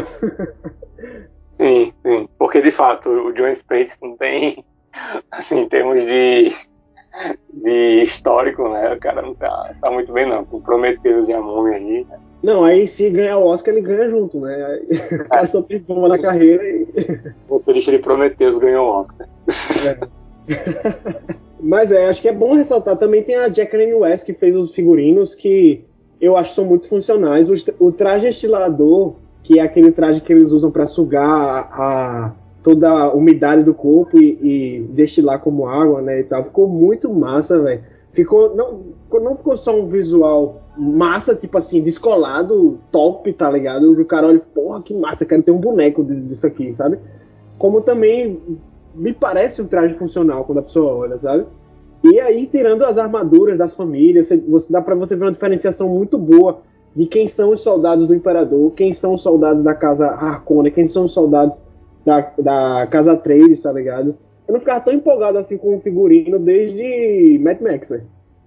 [1.59, 2.29] sim, sim.
[2.37, 4.63] Porque de fato o John Space não tem,
[5.31, 6.51] assim, em termos de,
[7.51, 8.93] de histórico, né?
[8.93, 10.45] O cara não tá, tá muito bem, não.
[10.45, 12.05] Com Prometheus e a Múmia aí.
[12.07, 12.19] Né?
[12.43, 14.81] Não, aí se ganhar o Oscar, ele ganha junto, né?
[15.25, 16.85] O cara só tem bomba na carreira e.
[17.47, 19.29] O turista de Prometheus ganhou o Oscar.
[19.87, 20.07] É.
[21.63, 24.73] Mas é, acho que é bom ressaltar também tem a Jacqueline West que fez os
[24.73, 25.85] figurinos que
[26.19, 27.49] eu acho que são muito funcionais.
[27.49, 32.33] O, o traje estilador, que é aquele traje que eles usam para sugar a, a,
[32.61, 37.13] toda a umidade do corpo e, e, destilar como água, né, e tal, ficou muito
[37.13, 37.83] massa, velho.
[38.11, 38.81] Ficou não,
[39.21, 43.91] não ficou só um visual massa, tipo assim, descolado, top, tá ligado?
[43.91, 46.99] O cara olha, porra, que massa, quero ter um boneco disso aqui, sabe?
[47.57, 48.41] Como também
[48.95, 51.45] me parece um traje funcional quando a pessoa olha, sabe?
[52.03, 56.17] E aí, tirando as armaduras das famílias, você, dá para você ver uma diferenciação muito
[56.17, 56.61] boa
[56.95, 60.85] de quem são os soldados do Imperador, quem são os soldados da casa Harkonnen, quem
[60.85, 61.61] são os soldados
[62.05, 64.17] da, da casa Atreides, tá ligado?
[64.47, 68.03] Eu não ficava tão empolgado assim com o figurino desde Mad Max, velho.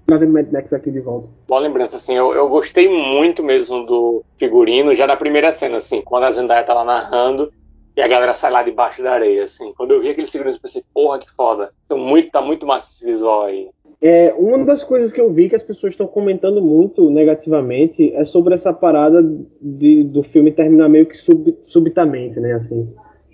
[0.06, 1.28] Trazendo Mad Max aqui de volta.
[1.48, 6.00] Boa lembrança, assim, eu, eu gostei muito mesmo do figurino, já da primeira cena, assim,
[6.00, 7.52] quando a Zendaya tá lá narrando,
[7.96, 9.72] e a galera sai lá debaixo da areia, assim.
[9.74, 11.72] Quando eu vi aquele segundo, eu pensei, porra, que foda.
[11.86, 13.70] Então, muito, tá muito massa esse visual aí.
[14.02, 18.24] É, uma das coisas que eu vi que as pessoas estão comentando muito negativamente é
[18.26, 19.22] sobre essa parada
[19.60, 22.86] de, do filme terminar meio que sub, subitamente, né, assim.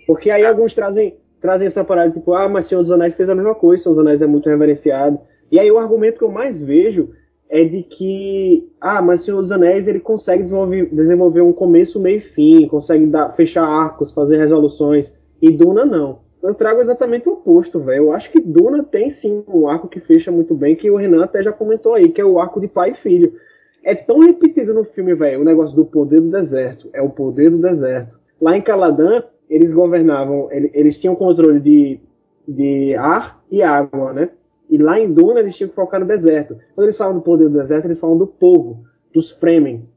[0.07, 3.35] Porque aí alguns trazem, trazem essa parada, tipo, ah, mas Senhor dos Anéis fez a
[3.35, 5.19] mesma coisa, Senhor dos Anéis é muito reverenciado.
[5.53, 7.11] E aí o argumento que eu mais vejo
[7.47, 12.17] é de que, ah, mas Senhor dos Anéis ele consegue desenvolver, desenvolver um começo, meio
[12.17, 16.21] e fim, consegue dar, fechar arcos, fazer resoluções, e Duna não.
[16.41, 18.05] Eu trago exatamente o oposto, velho.
[18.05, 21.23] Eu acho que Duna tem sim um arco que fecha muito bem, que o Renan
[21.23, 23.35] até já comentou aí, que é o arco de pai e filho.
[23.83, 26.89] É tão repetido no filme, velho, o negócio do poder do deserto.
[26.93, 28.19] É o poder do deserto.
[28.41, 31.99] Lá em Caladan, eles governavam, eles tinham controle de,
[32.47, 34.29] de ar e água, né?
[34.69, 36.57] E lá em Duna eles tinham que focar no deserto.
[36.75, 38.83] Quando eles falam do poder do deserto, eles falam do povo,
[39.13, 39.87] dos Fremen.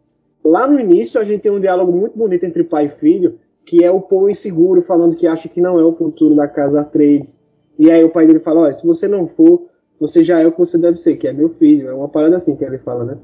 [0.44, 3.84] Lá no início a gente tem um diálogo muito bonito entre pai e filho, que
[3.84, 7.42] é o povo inseguro falando que acha que não é o futuro da casa Trades.
[7.78, 9.66] E aí o pai dele fala, olha, se você não for,
[9.98, 11.88] você já é o que você deve ser, que é meu filho.
[11.88, 13.18] É uma parada assim que ele fala, né?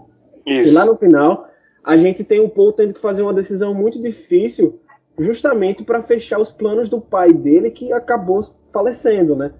[0.46, 0.70] Isso.
[0.70, 1.46] E lá no final,
[1.84, 4.80] a gente tem o Paul tendo que fazer uma decisão muito difícil,
[5.18, 8.40] justamente para fechar os planos do pai dele, que acabou
[8.72, 9.52] falecendo, né?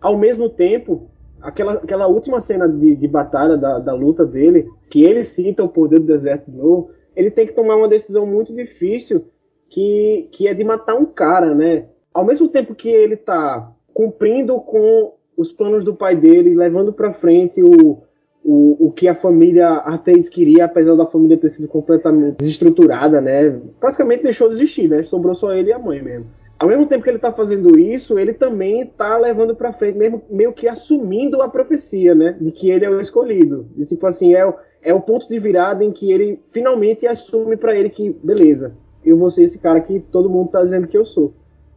[0.00, 1.08] Ao mesmo tempo,
[1.40, 5.68] aquela, aquela última cena de, de batalha da, da luta dele, que ele cita o
[5.68, 9.26] poder do deserto de novo, ele tem que tomar uma decisão muito difícil,
[9.68, 11.86] que, que é de matar um cara, né?
[12.12, 17.12] Ao mesmo tempo que ele tá cumprindo com os planos do pai dele, levando para
[17.12, 18.02] frente o,
[18.44, 23.60] o, o que a família Arteis queria, apesar da família ter sido completamente desestruturada, né?
[23.80, 25.02] Praticamente deixou de existir, né?
[25.02, 26.26] Sobrou só ele e a mãe mesmo.
[26.58, 30.22] Ao mesmo tempo que ele está fazendo isso, ele também está levando para frente, mesmo,
[30.30, 32.36] meio que assumindo a profecia, né?
[32.40, 33.66] De que ele é o escolhido.
[33.76, 37.74] De tipo assim, é, é o ponto de virada em que ele finalmente assume para
[37.74, 41.04] ele que, beleza, eu vou ser esse cara que todo mundo está dizendo que eu
[41.04, 41.34] sou.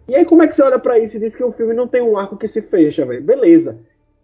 [0.07, 1.87] E aí, como é que você olha para isso e diz que o filme não
[1.87, 3.21] tem um arco que se fecha, velho?
[3.21, 3.79] Beleza.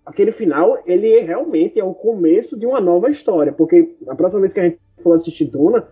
[0.05, 4.53] Aquele final, ele realmente é o começo de uma nova história, porque a próxima vez
[4.53, 5.87] que a gente for assistir Duna,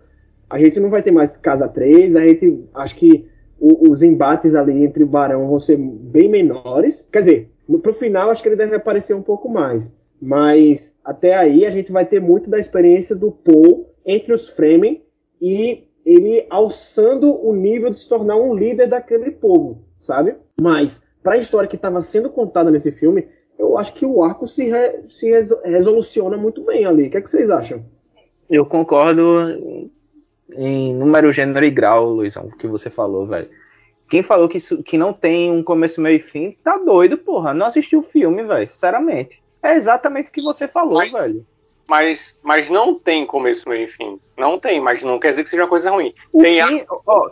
[0.48, 3.26] a gente não vai ter mais Casa 3, a gente acho que
[3.62, 7.08] o, os embates ali entre o Barão vão ser bem menores.
[7.12, 7.50] Quer dizer,
[7.80, 9.96] pro final acho que ele deve aparecer um pouco mais.
[10.20, 15.04] Mas até aí a gente vai ter muito da experiência do Paul entre os Fremen
[15.40, 20.34] e ele alçando o nível de se tornar um líder daquele povo, sabe?
[20.60, 24.48] Mas para a história que estava sendo contada nesse filme, eu acho que o arco
[24.48, 25.30] se, re, se
[25.64, 27.06] resoluciona muito bem ali.
[27.06, 27.84] O que, é que vocês acham?
[28.50, 29.22] Eu concordo
[30.50, 33.48] em número, gênero e grau, Luizão, que você falou, velho.
[34.08, 37.54] Quem falou que, isso, que não tem um começo, meio e fim, tá doido, porra.
[37.54, 39.42] Não assistiu o filme, velho, sinceramente.
[39.62, 41.46] É exatamente o que você falou, mas, velho.
[41.88, 44.20] Mas, mas não tem começo, meio e fim.
[44.36, 46.12] Não tem, mas não quer dizer que seja uma coisa ruim.
[46.32, 46.84] O tem fim, a...
[47.06, 47.30] ó,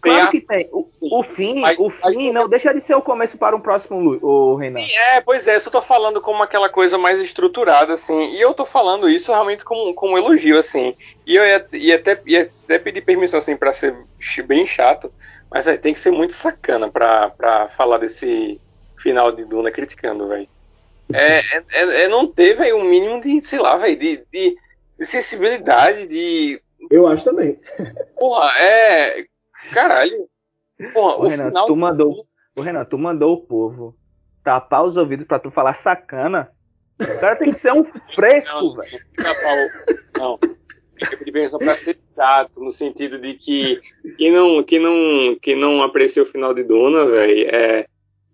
[0.00, 0.68] Claro que tem.
[0.72, 3.60] O, o fim, mas, o fim mas, não deixa de ser o começo para um
[3.60, 4.80] próximo, o Renan.
[4.80, 8.34] É, pois é, eu tô falando como aquela coisa mais estruturada, assim.
[8.34, 10.96] E eu tô falando isso realmente como, como um elogio, assim.
[11.26, 13.94] E eu ia, ia, até, ia até pedir permissão, assim, pra ser
[14.46, 15.12] bem chato.
[15.50, 18.58] Mas aí tem que ser muito sacana pra, pra falar desse
[18.96, 20.48] final de Duna criticando, velho.
[21.12, 24.56] É, é, é, é, não ter, velho, um mínimo de, sei lá, velho, de, de,
[24.98, 26.62] de sensibilidade, de.
[26.90, 27.60] Eu acho também.
[28.18, 29.26] Porra, é
[29.72, 30.28] Caralho.
[30.92, 32.26] Porra, o, o Renan, tu mandou,
[32.58, 33.96] o Renan, tu mandou o povo
[34.42, 36.50] tapar os ouvidos pra tu falar sacana.
[37.00, 39.00] O cara tem que ser um fresco, velho.
[40.18, 40.38] Não,
[40.98, 43.80] fica de pensão pra ser chato, no sentido de que
[44.16, 47.86] quem não, quem não, quem não apreciou o final de Dona, velho, é,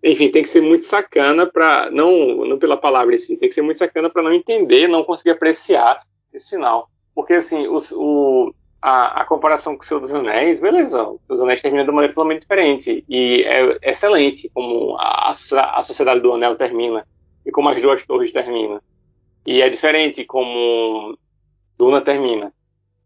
[0.03, 3.55] enfim, tem que ser muito sacana pra, não, não pela palavra em si, tem que
[3.55, 6.01] ser muito sacana pra não entender, não conseguir apreciar
[6.33, 6.89] esse final.
[7.13, 11.41] Porque, assim, o, a, a, comparação com o Senhor dos Anéis, beleza, o Senhor dos
[11.41, 13.03] Anéis termina de uma maneira totalmente diferente.
[13.09, 17.05] E é excelente como a, a Sociedade do Anel termina
[17.45, 18.81] e como as duas torres terminam.
[19.45, 21.17] E é diferente como
[21.77, 22.53] Duna termina.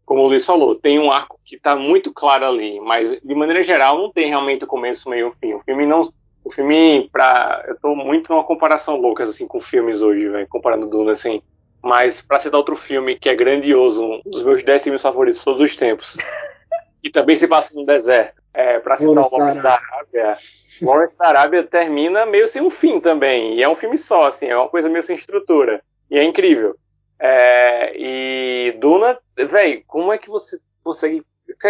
[0.04, 3.62] Como o Luiz falou, tem um arco que está muito claro ali, mas de maneira
[3.62, 5.54] geral não tem realmente o começo, meio fim.
[5.54, 6.12] O filme não.
[6.44, 7.64] O filme, pra.
[7.66, 11.40] Eu tô muito numa comparação louca assim, com filmes hoje, velho, comparando Duna assim.
[11.84, 15.44] Mas para citar outro filme que é grandioso, um dos meus 10 filmes favoritos de
[15.44, 16.16] todos os tempos,
[17.04, 20.38] e também se passa no deserto, é, para citar o Lawrence da Arábia,
[20.80, 24.46] Lawrence da Arábia termina meio sem um fim também, e é um filme só, assim,
[24.46, 26.74] é uma coisa meio sem estrutura, e é incrível.
[27.20, 31.22] É, e Duna, velho, como é que você consegue.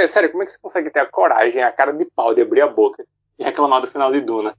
[0.07, 2.61] Sério, como é que você consegue ter a coragem, a cara de pau de abrir
[2.61, 3.05] a boca
[3.37, 4.57] e reclamar do final de Duna?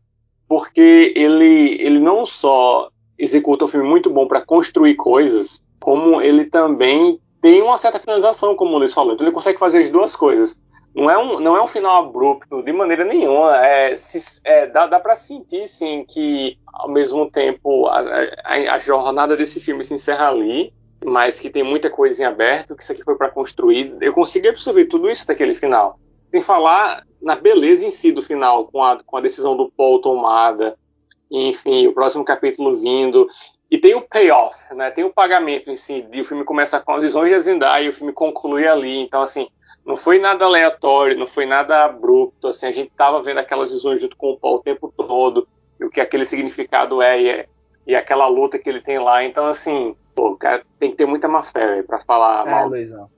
[0.50, 6.46] Porque ele, ele não só executa um filme muito bom para construir coisas, como ele
[6.46, 9.14] também tem uma certa finalização, como o Luiz falou.
[9.14, 10.60] Então ele consegue fazer as duas coisas.
[10.96, 13.56] Não é um, não é um final abrupto de maneira nenhuma.
[13.58, 18.00] É, se, é, dá dá para sentir, sim, que ao mesmo tempo a,
[18.44, 20.74] a, a, jornada desse filme se encerra ali,
[21.06, 23.96] mas que tem muita coisa em aberto, que isso aqui foi para construir.
[24.00, 26.00] Eu consigo absorver tudo isso daquele final.
[26.32, 30.00] Sem falar na beleza em si do final, com a, com a decisão do Paul
[30.00, 30.78] tomada,
[31.36, 33.28] enfim, o próximo capítulo vindo.
[33.70, 34.92] E tem o payoff, né?
[34.92, 36.08] Tem o pagamento em si.
[36.14, 39.00] O filme começa com as visões de Zendaya e o filme conclui ali.
[39.00, 39.48] Então, assim,
[39.86, 42.48] não foi nada aleatório, não foi nada abrupto.
[42.48, 45.48] Assim, a gente tava vendo aquelas visões junto com o Paul o tempo todo.
[45.80, 47.48] E o que aquele significado é e, é,
[47.86, 49.26] e aquela luta que ele tem lá.
[49.26, 52.70] Então, assim, pô, cara, tem que ter muita má fé para falar é, mal.
[52.70, 53.10] Luizão.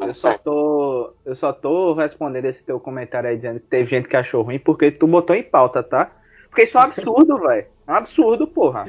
[0.00, 4.08] Eu só, tô, eu só tô respondendo esse teu comentário aí dizendo que teve gente
[4.08, 6.12] que achou ruim porque tu botou em pauta, tá?
[6.50, 7.66] Porque isso é um absurdo, velho.
[7.86, 8.88] É um absurdo, porra.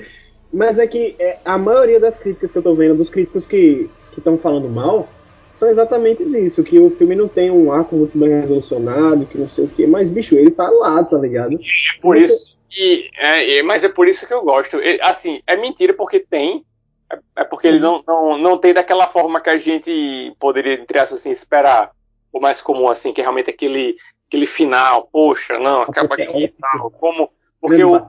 [0.51, 3.89] Mas é que é, a maioria das críticas que eu tô vendo, dos críticos que
[4.17, 5.07] estão falando mal,
[5.49, 9.49] são exatamente disso, que o filme não tem um arco muito bem resolucionado, que não
[9.49, 11.49] sei o quê, mas, bicho, ele tá lá, tá ligado?
[11.49, 12.57] Sim, é por isso.
[12.71, 14.77] E, é, é, mas é por isso que eu gosto.
[15.01, 16.65] assim, é mentira porque tem,
[17.11, 17.75] é, é porque Sim.
[17.75, 21.91] ele não, não, não tem daquela forma que a gente poderia, entre aspas, assim, esperar.
[22.33, 26.47] O mais comum, assim, que é realmente aquele, aquele final, poxa, não, acaba aqui e
[26.47, 26.89] tal.
[26.91, 27.29] Como,
[27.61, 28.07] porque o,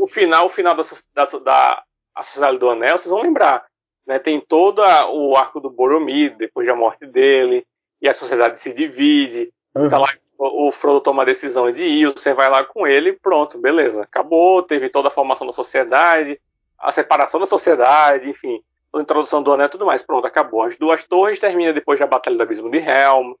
[0.00, 0.82] o, final, o final da,
[1.14, 1.82] da, da
[2.14, 3.66] a Sociedade do Anel, vocês vão lembrar.
[4.06, 4.18] Né?
[4.18, 7.66] Tem todo a, o arco do Boromir, depois da morte dele,
[8.00, 9.52] e a sociedade se divide.
[9.74, 9.88] Uhum.
[9.88, 10.08] Tá lá,
[10.38, 14.02] o, o Frodo toma a decisão de ir, você vai lá com ele, pronto, beleza.
[14.02, 16.40] Acabou, teve toda a formação da sociedade,
[16.78, 18.62] a separação da sociedade, enfim,
[18.94, 20.00] a introdução do Anel e tudo mais.
[20.00, 20.62] Pronto, acabou.
[20.62, 23.34] As duas torres termina depois da Batalha do Abismo de Helm,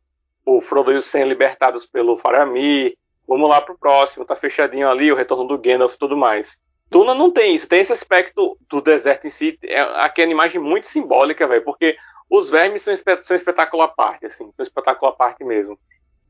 [0.44, 2.96] o Frodo e o Sam libertados pelo Faramir.
[3.26, 6.58] Vamos lá pro próximo, tá fechadinho ali, o retorno do Gandalf e tudo mais.
[6.88, 10.86] Duna não tem isso, tem esse aspecto do deserto em si, é aquela imagem muito
[10.86, 11.96] simbólica, velho, porque
[12.30, 15.78] os vermes são, são um espetáculo à parte, assim, um espetáculo à parte mesmo.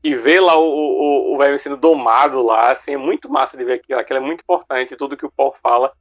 [0.03, 3.63] E ver lá o, o, o verme sendo domado lá, assim, é muito massa de
[3.63, 5.91] ver aquilo, aquilo é muito importante, tudo que o Paul fala.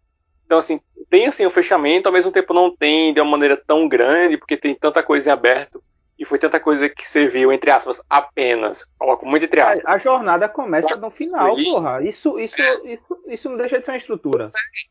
[0.45, 0.81] Então, assim,
[1.11, 4.39] tem assim o um fechamento, ao mesmo tempo não tem de uma maneira tão grande,
[4.39, 5.83] porque tem tanta coisa em aberto
[6.19, 8.87] e foi tanta coisa que serviu, entre aspas, apenas.
[8.99, 9.85] Coloco muito entre aspas.
[9.85, 12.03] A, jornada começa no final, porra.
[12.03, 14.45] Isso, isso, isso, isso não deixa de ser uma estrutura.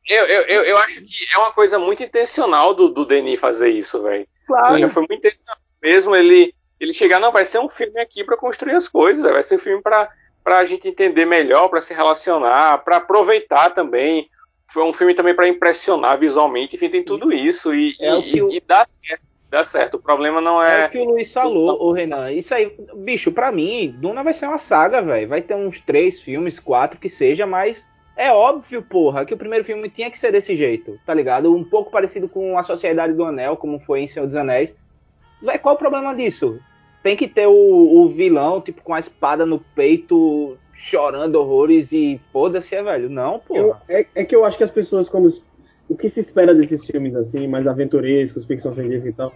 [0.07, 3.69] Eu, eu, eu, eu acho que é uma coisa muito intencional do, do Denis fazer
[3.69, 4.27] isso, velho.
[4.45, 4.89] Claro.
[4.89, 8.73] Foi muito intencional mesmo ele, ele chegar, não, vai ser um filme aqui para construir
[8.73, 10.09] as coisas, vai ser um filme para
[10.45, 14.29] a gente entender melhor, para se relacionar, para aproveitar também.
[14.67, 18.57] Foi um filme também para impressionar visualmente, enfim, tem tudo isso e, é e, e,
[18.57, 19.95] e dá certo dá certo.
[19.95, 20.83] O problema não é.
[20.83, 22.31] É o que o Luiz falou, o Renan.
[22.31, 25.27] Isso aí, bicho, pra mim, Duna vai ser uma saga, velho.
[25.27, 29.65] Vai ter uns três filmes, quatro que seja, mas é óbvio, porra, que o primeiro
[29.65, 31.53] filme tinha que ser desse jeito, tá ligado?
[31.53, 34.73] Um pouco parecido com A Sociedade do Anel, como foi em Senhor dos Anéis.
[35.41, 36.59] Véi, qual o problema disso?
[37.03, 42.19] Tem que ter o, o vilão, tipo, com a espada no peito, chorando horrores e
[42.31, 43.09] foda-se, é velho.
[43.09, 43.81] Não, porra.
[43.87, 45.27] é, é que eu acho que as pessoas, quando
[45.89, 49.33] o que se espera desses filmes assim, mais aventurescos, ficção científica e tal,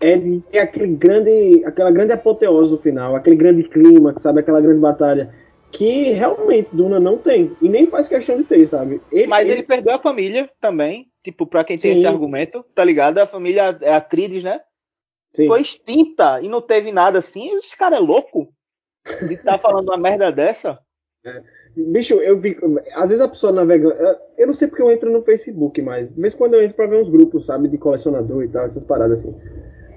[0.00, 4.60] é de ter aquele grande, aquela grande apoteose no final, aquele grande clima, sabe, aquela
[4.60, 5.32] grande batalha
[5.70, 9.00] que realmente Duna não tem e nem faz questão de ter, sabe?
[9.12, 11.88] Ele, Mas ele, ele perdeu a família também, tipo, para quem Sim.
[11.88, 13.18] tem esse argumento, tá ligado?
[13.18, 14.60] A família é Atrides, né?
[15.34, 15.46] Sim.
[15.46, 17.54] Foi extinta e não teve nada assim.
[17.56, 18.48] Esse cara é louco.
[19.20, 20.78] Ele tá falando uma merda dessa.
[21.24, 21.42] É.
[21.76, 22.56] Bicho, eu vi.
[22.94, 24.18] Às vezes a pessoa navega.
[24.38, 26.74] Eu não sei porque eu entro no Facebook, mas de vez em quando eu entro
[26.74, 29.36] pra ver uns grupos, sabe, de colecionador e tal, essas paradas assim.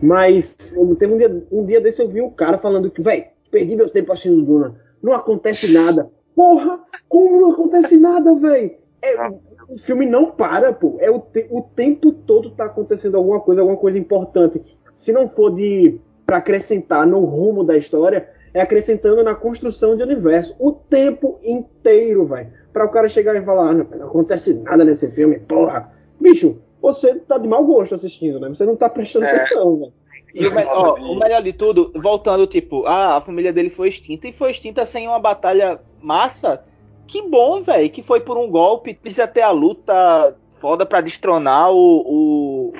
[0.02, 3.78] Mas teve um dia, um dia desse eu vi um cara falando que, velho, perdi
[3.78, 4.76] meu tempo assistindo Duna.
[5.02, 6.06] Não acontece nada.
[6.36, 8.72] Porra, como não acontece nada, velho?
[9.02, 9.30] É,
[9.70, 10.98] o filme não para, pô.
[11.00, 14.62] É o, te, o tempo todo tá acontecendo alguma coisa, alguma coisa importante.
[14.94, 20.04] Se não for de para acrescentar no rumo da história, é acrescentando na construção de
[20.04, 22.52] universo o tempo inteiro, velho.
[22.74, 25.92] Pra o cara chegar e falar, ah, não, não, acontece nada nesse filme, porra.
[26.20, 28.50] Bicho, você tá de mau gosto assistindo, né?
[28.50, 29.36] Você não tá prestando é.
[29.36, 29.94] atenção, velho.
[30.34, 34.28] E o, ó, o, melhor de tudo, voltando, tipo, ah, a família dele foi extinta
[34.28, 36.64] e foi extinta sem uma batalha massa.
[37.08, 38.94] Que bom, velho, que foi por um golpe.
[38.94, 42.74] Precisa ter a luta foda pra destronar o, o,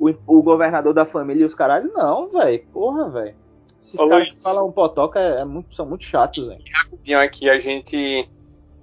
[0.00, 1.92] o, o governador da família e os caralho.
[1.94, 3.43] Não, velho, porra, velho.
[3.84, 6.62] Esses Ô, caras Luiz, que falam potoca é, é muito, são muito chatos, velho.
[6.74, 8.28] Rapidinho aqui, a gente.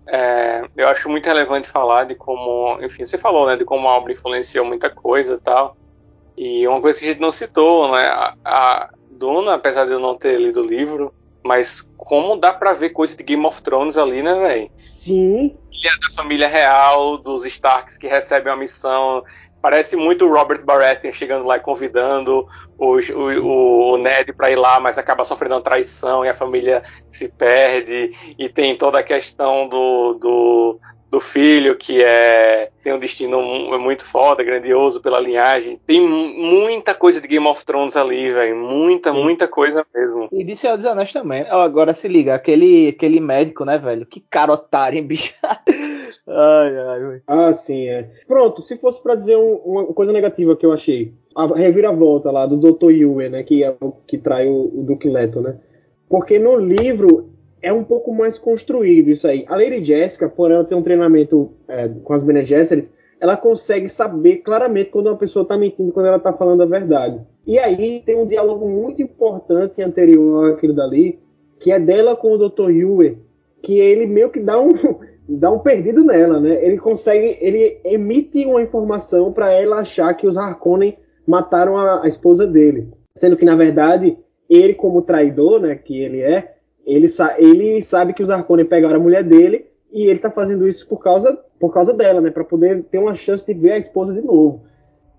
[0.08, 2.78] É, eu acho muito relevante falar de como.
[2.82, 3.56] Enfim, você falou, né?
[3.56, 5.76] De como a obra influenciou muita coisa e tal.
[6.38, 8.06] E uma coisa que a gente não citou, né?
[8.08, 12.74] A, a Duna, apesar de eu não ter lido o livro, mas como dá pra
[12.74, 14.72] ver coisa de Game of Thrones ali, né, velho?
[14.76, 15.58] Sim.
[15.72, 19.24] Ilha da família real, dos Starks que recebem uma missão
[19.62, 22.48] Parece muito o Robert Baratheon chegando lá e convidando
[22.78, 26.82] o, o, o Ned para ir lá, mas acaba sofrendo uma traição e a família
[27.10, 28.12] se perde.
[28.38, 30.80] E tem toda a questão do, do,
[31.12, 33.40] do filho que é tem um destino
[33.80, 35.80] muito foda, grandioso pela linhagem.
[35.86, 38.58] Tem muita coisa de Game of Thrones ali, velho.
[38.58, 39.22] Muita, Sim.
[39.22, 40.28] muita coisa mesmo.
[40.32, 41.46] E de Senhor dos Anéis também.
[41.50, 44.06] Agora se liga, aquele, aquele médico, né, velho?
[44.06, 45.36] Que cara otário, hein, bicho?
[46.34, 48.10] Ai, ai, Ah, sim, é.
[48.28, 52.46] Pronto, se fosse para dizer um, uma coisa negativa que eu achei, a reviravolta lá
[52.46, 52.92] do Dr.
[52.92, 55.58] Yue, né, que é o que trai o, o Duke Leto, né?
[56.10, 57.30] Porque no livro
[57.62, 59.46] é um pouco mais construído isso aí.
[59.48, 63.88] A Lady Jessica, por ela ter um treinamento é, com as Bene Gesserit, ela consegue
[63.88, 67.22] saber claramente quando uma pessoa está mentindo, quando ela está falando a verdade.
[67.46, 71.20] E aí tem um diálogo muito importante anterior àquilo dali,
[71.60, 72.72] que é dela com o Dr.
[72.72, 73.20] Yue,
[73.62, 74.74] que ele meio que dá um
[75.28, 76.64] dá um perdido nela, né?
[76.66, 82.08] Ele consegue, ele emite uma informação para ela achar que os Harkonnen mataram a, a,
[82.08, 84.18] esposa dele, sendo que na verdade
[84.50, 86.56] ele como traidor, né, que ele é,
[86.86, 90.68] ele, sa ele sabe que os Harkonnen pegaram a mulher dele e ele tá fazendo
[90.68, 93.78] isso por causa por causa dela, né, para poder ter uma chance de ver a
[93.78, 94.64] esposa de novo.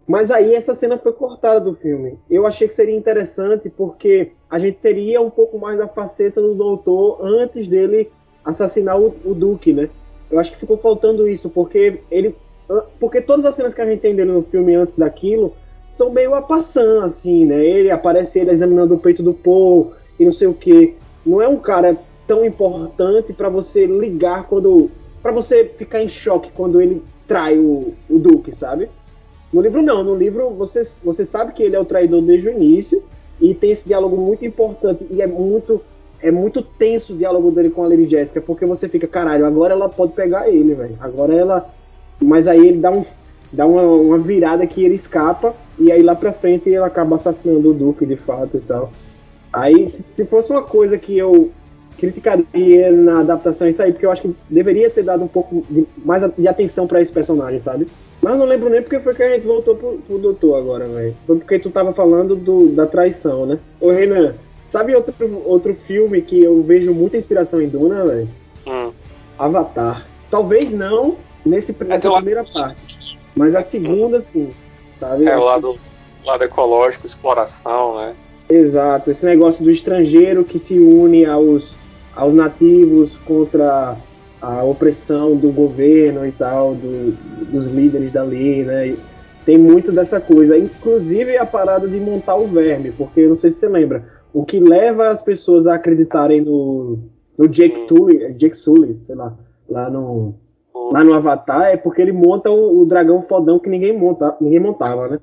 [0.06, 2.18] Mas aí essa cena foi cortada do filme.
[2.28, 6.54] Eu achei que seria interessante porque a gente teria um pouco mais da faceta do
[6.54, 8.10] doutor antes dele
[8.44, 9.88] assassinar o, o né?
[10.30, 12.34] Eu acho que ficou faltando isso, porque ele,
[12.98, 15.54] porque todas as cenas que a gente tem dele no filme antes daquilo
[15.86, 17.62] são meio a passando, assim, né?
[17.64, 20.94] Ele aparece ele examinando o peito do Paul e não sei o que.
[21.24, 24.90] Não é um cara tão importante para você ligar quando.
[25.22, 28.88] para você ficar em choque quando ele trai o, o Duque, sabe?
[29.52, 32.52] No livro não, no livro você, você sabe que ele é o traidor desde o
[32.52, 33.02] início
[33.38, 35.82] e tem esse diálogo muito importante e é muito
[36.22, 39.74] é muito tenso o diálogo dele com a Lady Jessica, porque você fica, caralho, agora
[39.74, 40.96] ela pode pegar ele, velho.
[41.00, 41.70] Agora ela.
[42.22, 43.04] Mas aí ele dá, um,
[43.52, 47.70] dá uma, uma, virada que ele escapa, e aí lá pra frente ele acaba assassinando
[47.70, 48.92] o Duque de fato e tal.
[49.52, 51.50] Aí, se, se fosse uma coisa que eu
[51.98, 55.86] criticaria na adaptação, isso aí, porque eu acho que deveria ter dado um pouco de,
[56.04, 57.88] mais de atenção para esse personagem, sabe?
[58.22, 61.16] Mas não lembro nem porque foi que a gente voltou pro, pro doutor agora, velho.
[61.26, 63.58] Foi porque tu tava falando do, da traição, né?
[63.80, 64.34] Ô Renan,
[64.72, 65.14] Sabe outro,
[65.44, 68.28] outro filme que eu vejo muita inspiração em Duna, velho?
[68.66, 68.90] Hum.
[69.38, 70.08] Avatar.
[70.30, 72.80] Talvez não nesse, é nessa é primeira parte,
[73.36, 74.48] mas a segunda sim,
[74.96, 75.26] sabe?
[75.26, 75.74] É o lado,
[76.24, 78.14] lado ecológico, exploração, né?
[78.48, 81.76] Exato, esse negócio do estrangeiro que se une aos,
[82.16, 83.98] aos nativos contra
[84.40, 87.12] a opressão do governo e tal, do,
[87.52, 88.96] dos líderes dali, né?
[89.44, 93.50] Tem muito dessa coisa, inclusive a parada de montar o verme, porque eu não sei
[93.50, 96.98] se você lembra, o que leva as pessoas a acreditarem no,
[97.36, 99.36] no Jake Sully, Jake Sully, sei lá,
[99.68, 100.34] lá no,
[100.92, 104.60] lá no Avatar, é porque ele monta o, o, dragão fodão que ninguém, monta, ninguém
[104.60, 105.20] montava, né?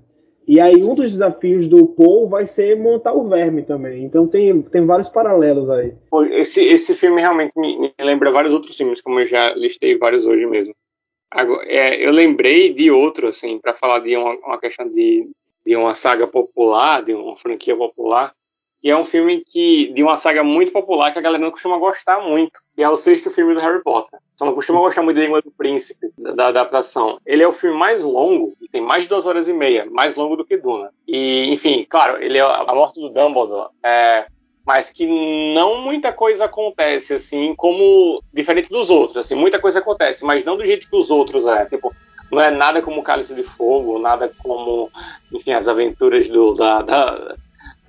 [0.47, 4.03] E aí um dos desafios do Paul vai ser montar o verme também.
[4.03, 5.93] Então tem, tem vários paralelos aí.
[6.31, 10.25] Esse, esse filme realmente me, me lembra vários outros filmes, como eu já listei vários
[10.25, 10.73] hoje mesmo.
[11.29, 15.29] Agora, é, eu lembrei de outro, assim, para falar de uma, uma questão de,
[15.63, 18.33] de uma saga popular, de uma franquia popular,
[18.81, 21.77] e é um filme que de uma saga muito popular que a galera não costuma
[21.77, 24.19] gostar muito, que é o sexto filme do Harry Potter.
[24.37, 27.19] Só não costuma gostar muito de Língua do Príncipe, da, da, adaptação.
[27.25, 30.15] Ele é o filme mais longo, e tem mais de duas horas e meia, mais
[30.15, 30.91] longo do que Duna.
[31.05, 34.27] E, enfim, claro, ele é a morte do Dumbledore, é,
[34.65, 35.05] mas que
[35.53, 39.17] não muita coisa acontece, assim, como diferente dos outros.
[39.17, 41.65] Assim, muita coisa acontece, mas não do jeito que os outros é.
[41.65, 41.93] Tipo,
[42.31, 44.89] não é nada como Cálice de Fogo, nada como,
[45.33, 47.35] enfim, as aventuras do, da, da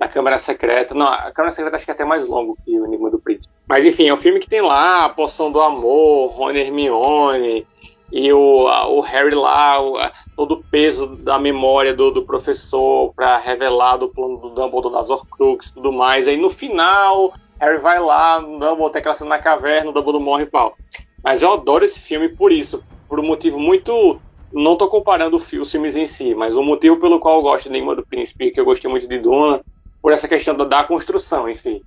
[0.01, 0.95] da Câmara Secreta.
[0.95, 3.53] Não, a Câmara Secreta acho que é até mais longo que o Enigma do Príncipe.
[3.69, 7.67] Mas enfim, é um filme que tem lá a poção do amor, Rony Hermione,
[8.11, 9.99] e o, o Harry lá, o,
[10.35, 15.11] todo o peso da memória do, do professor para revelar do plano do Dumbledore das
[15.11, 16.27] Horcrux e tudo mais.
[16.27, 20.25] Aí no final, Harry vai lá, o Dumbledore tem aquela cena na caverna, o Dumbledore
[20.25, 20.75] morre e pau.
[21.23, 24.19] Mas eu adoro esse filme por isso, por um motivo muito
[24.53, 27.77] não tô comparando os filmes em si, mas o motivo pelo qual eu gosto de
[27.77, 29.63] Enigma do Príncipe, que eu gostei muito de Duna,
[30.03, 31.83] por essa questão da, construção, enfim.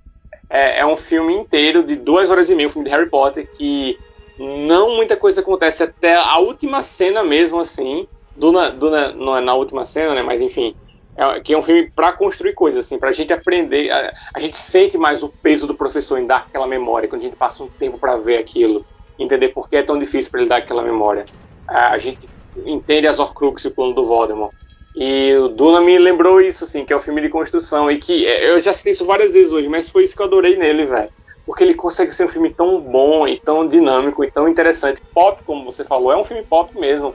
[0.48, 3.48] É, é, um filme inteiro de duas horas e meia, um filme de Harry Potter,
[3.56, 3.98] que
[4.38, 8.06] não muita coisa acontece até a última cena mesmo, assim.
[8.36, 10.22] Do, do, não é na última cena, né?
[10.22, 10.74] Mas enfim.
[11.16, 13.90] É, que é um filme para construir coisas, assim, pra gente aprender.
[13.90, 17.24] A, a, gente sente mais o peso do professor em dar aquela memória, quando a
[17.24, 18.84] gente passa um tempo para ver aquilo,
[19.18, 21.24] entender por que é tão difícil para ele dar aquela memória.
[21.68, 22.28] A, a gente
[22.66, 24.52] entende as Horcruxes e o plano do Voldemort.
[24.94, 27.90] E o Duna me lembrou isso, assim, que é um filme de construção.
[27.90, 30.26] E que é, eu já citei isso várias vezes hoje, mas foi isso que eu
[30.26, 31.10] adorei nele, velho.
[31.44, 35.02] Porque ele consegue ser um filme tão bom e tão dinâmico e tão interessante.
[35.12, 37.14] Pop, como você falou, é um filme pop mesmo.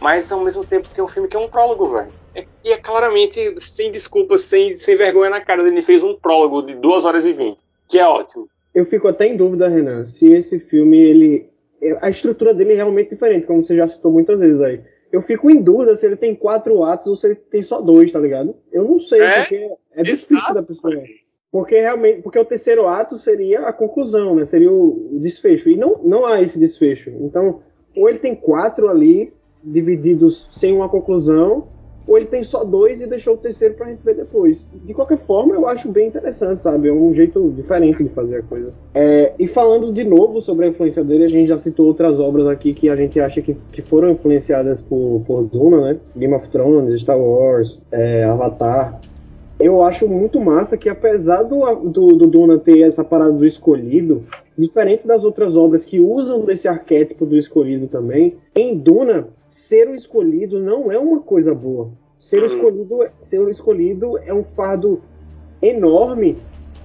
[0.00, 2.12] Mas ao mesmo tempo que é um filme que é um prólogo, velho.
[2.34, 6.62] É, e é claramente, sem desculpas, sem, sem vergonha na cara, ele fez um prólogo
[6.62, 8.48] de 2 horas e 20, que é ótimo.
[8.74, 11.50] Eu fico até em dúvida, Renan, se esse filme, ele.
[12.00, 14.80] A estrutura dele é realmente diferente, como você já citou muitas vezes aí
[15.12, 18.10] eu fico em dúvida se ele tem quatro atos ou se ele tem só dois,
[18.12, 18.56] tá ligado?
[18.72, 19.40] Eu não sei, é?
[19.40, 20.92] porque é difícil da pessoa.
[21.50, 24.44] Porque realmente, porque o terceiro ato seria a conclusão, né?
[24.44, 25.70] Seria o, desfecho.
[25.70, 27.10] E não, não há esse desfecho.
[27.20, 27.60] Então,
[27.96, 31.68] ou ele tem quatro ali, divididos sem uma conclusão,
[32.06, 34.66] ou ele tem só dois e deixou o terceiro pra gente ver depois.
[34.84, 36.88] De qualquer forma, eu acho bem interessante, sabe?
[36.88, 38.72] É um jeito diferente de fazer a coisa.
[38.94, 42.46] É, e falando de novo sobre a influência dele, a gente já citou outras obras
[42.46, 45.98] aqui que a gente acha que, que foram influenciadas por, por Duna, né?
[46.16, 49.00] Game of Thrones, Star Wars, é, Avatar.
[49.58, 54.24] Eu acho muito massa que apesar do, do, do Duna ter essa parada do escolhido,
[54.56, 59.94] diferente das outras obras que usam desse arquétipo do escolhido também, em Duna ser o
[59.94, 61.90] escolhido não é uma coisa boa.
[62.18, 62.46] Ser, o, uhum.
[62.46, 65.00] escolhido, ser o escolhido é um fardo
[65.62, 66.36] enorme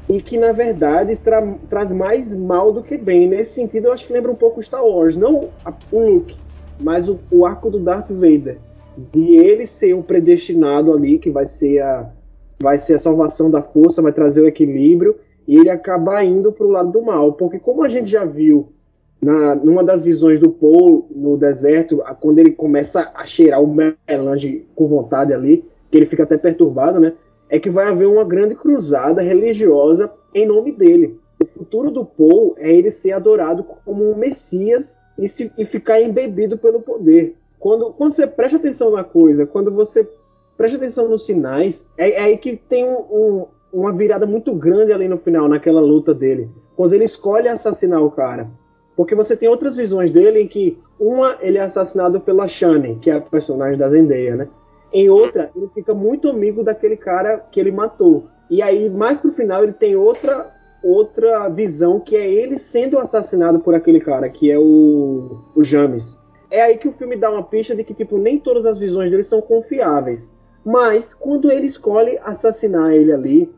[0.10, 3.28] e que, na verdade, tra traz mais mal do que bem.
[3.28, 5.16] Nesse sentido, eu acho que lembra um pouco Star Wars.
[5.18, 5.50] Não
[5.92, 6.38] o Luke,
[6.80, 8.58] mas o, o arco do Darth Vader.
[9.12, 12.12] De ele ser o predestinado ali, que vai ser a,
[12.62, 15.16] vai ser a salvação da força, vai trazer o equilíbrio,
[15.48, 17.34] e ele acabar indo para o lado do mal.
[17.34, 18.70] Porque, como a gente já viu
[19.22, 23.68] na, numa das visões do Paul no deserto, quando ele começa a cheirar o
[24.08, 27.14] melange com vontade ali, que ele fica até perturbado, né?
[27.50, 31.20] É que vai haver uma grande cruzada religiosa em nome dele.
[31.44, 36.02] O futuro do Paul é ele ser adorado como um Messias e, se, e ficar
[36.02, 37.36] embebido pelo poder.
[37.60, 40.08] Quando, quando você presta atenção na coisa, quando você
[40.62, 44.94] presta atenção nos sinais, é, é aí que tem um, um, uma virada muito grande
[44.94, 46.52] ali no final, naquela luta dele.
[46.76, 48.48] Quando ele escolhe assassinar o cara.
[48.96, 53.10] Porque você tem outras visões dele em que uma ele é assassinado pela Shane, que
[53.10, 54.50] é a personagem da Zendaya, né?
[54.94, 58.28] Em outra, ele fica muito amigo daquele cara que ele matou.
[58.48, 63.60] E aí, mais pro final, ele tem outra outra visão que é ele sendo assassinado
[63.60, 66.22] por aquele cara, que é o, o James.
[66.52, 69.10] É aí que o filme dá uma pista de que, tipo, nem todas as visões
[69.10, 70.36] dele são confiáveis.
[70.66, 73.50] Mas, quando ele escolhe assassinar ele ali,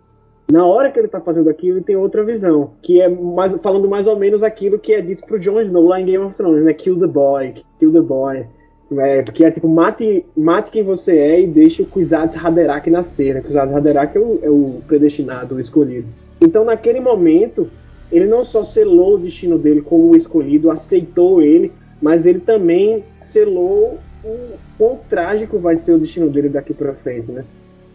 [0.51, 3.89] na hora que ele tá fazendo aquilo, ele tem outra visão, que é mais, falando
[3.89, 6.63] mais ou menos aquilo que é dito pro Jon Snow lá em Game of Thrones,
[6.63, 6.73] né?
[6.73, 8.45] Kill the boy, kill the boy.
[8.99, 13.33] É, porque é tipo, mate, mate quem você é e deixe o Kwisatz Haderach nascer,
[13.33, 13.41] né?
[13.41, 16.07] Kwisatz Haderach é o, é o predestinado, o escolhido.
[16.41, 17.69] Então, naquele momento,
[18.11, 21.71] ele não só selou o destino dele como o escolhido, aceitou ele,
[22.01, 27.31] mas ele também selou o quão trágico vai ser o destino dele daqui para frente,
[27.31, 27.43] né?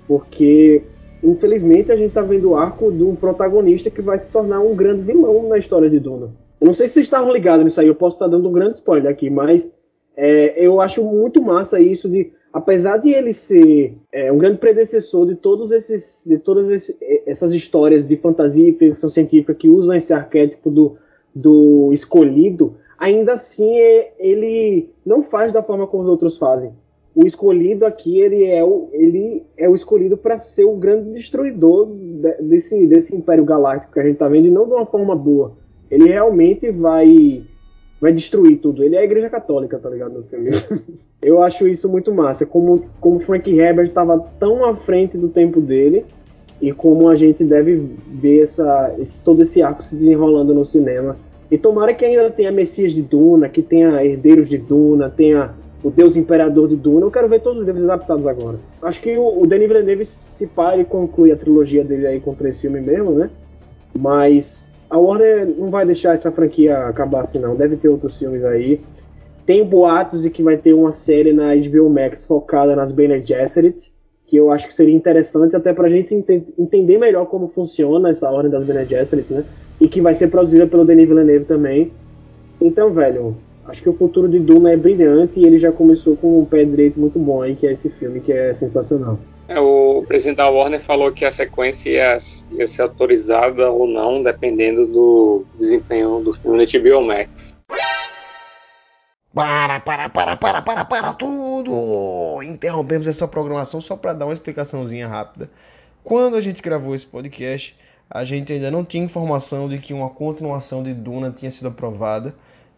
[0.06, 0.82] Porque
[1.22, 4.74] infelizmente a gente tá vendo o arco de um protagonista que vai se tornar um
[4.74, 6.30] grande vilão na história de Duna.
[6.60, 8.74] Eu não sei se vocês estavam ligados nisso aí, eu posso estar dando um grande
[8.74, 9.72] spoiler aqui, mas
[10.16, 15.26] é, eu acho muito massa isso de, apesar de ele ser é, um grande predecessor
[15.26, 16.96] de todos esses, de todas esse,
[17.26, 20.96] essas histórias de fantasia e ficção científica que usam esse arquétipo do,
[21.34, 26.72] do escolhido, ainda assim é, ele não faz da forma como os outros fazem
[27.18, 31.88] o escolhido aqui ele é o, ele é o escolhido para ser o grande destruidor
[32.40, 35.56] desse, desse Império Galáctico que a gente está vendo, e não de uma forma boa.
[35.90, 37.42] Ele realmente vai
[38.00, 38.84] vai destruir tudo.
[38.84, 40.12] Ele é a Igreja Católica, tá ligado?
[40.12, 40.50] No filme.
[41.20, 42.46] Eu acho isso muito massa.
[42.46, 46.06] Como, como Frank Herbert estava tão à frente do tempo dele
[46.62, 47.74] e como a gente deve
[48.06, 51.16] ver essa, esse, todo esse arco se desenrolando no cinema.
[51.50, 55.90] E tomara que ainda tenha Messias de Duna, que tenha Herdeiros de Duna, tenha o
[55.90, 57.06] Deus Imperador de Duna.
[57.06, 58.58] Eu quero ver todos os livros adaptados agora.
[58.82, 62.34] Acho que o, o Denis Villeneuve, se pá, ele conclui a trilogia dele aí com
[62.34, 63.30] três filmes mesmo, né?
[63.98, 67.56] Mas a Warner não vai deixar essa franquia acabar assim, não.
[67.56, 68.80] Deve ter outros filmes aí.
[69.46, 73.94] Tem boatos de que vai ter uma série na HBO Max focada nas Bene Gesserit,
[74.28, 76.28] que eu acho que seria interessante até pra gente ent
[76.58, 79.42] entender melhor como funciona essa ordem das Bene Gesserit, né?
[79.80, 81.90] E que vai ser produzida pelo Denis Villeneuve também.
[82.60, 83.34] Então, velho,
[83.66, 86.62] acho que o futuro de Duna é brilhante e ele já começou com um pé
[86.64, 89.18] direito muito bom aí, que é esse filme que é sensacional.
[89.48, 92.16] É, o presidente da Warner falou que a sequência ia,
[92.52, 97.56] ia, ser autorizada ou não, dependendo do desempenho do filme no HBO Max.
[99.38, 102.42] Para, para, para, para, para, para tudo!
[102.42, 105.48] Interrompemos essa programação só para dar uma explicaçãozinha rápida.
[106.02, 107.78] Quando a gente gravou esse podcast,
[108.10, 112.34] a gente ainda não tinha informação de que uma continuação de Duna tinha sido aprovada.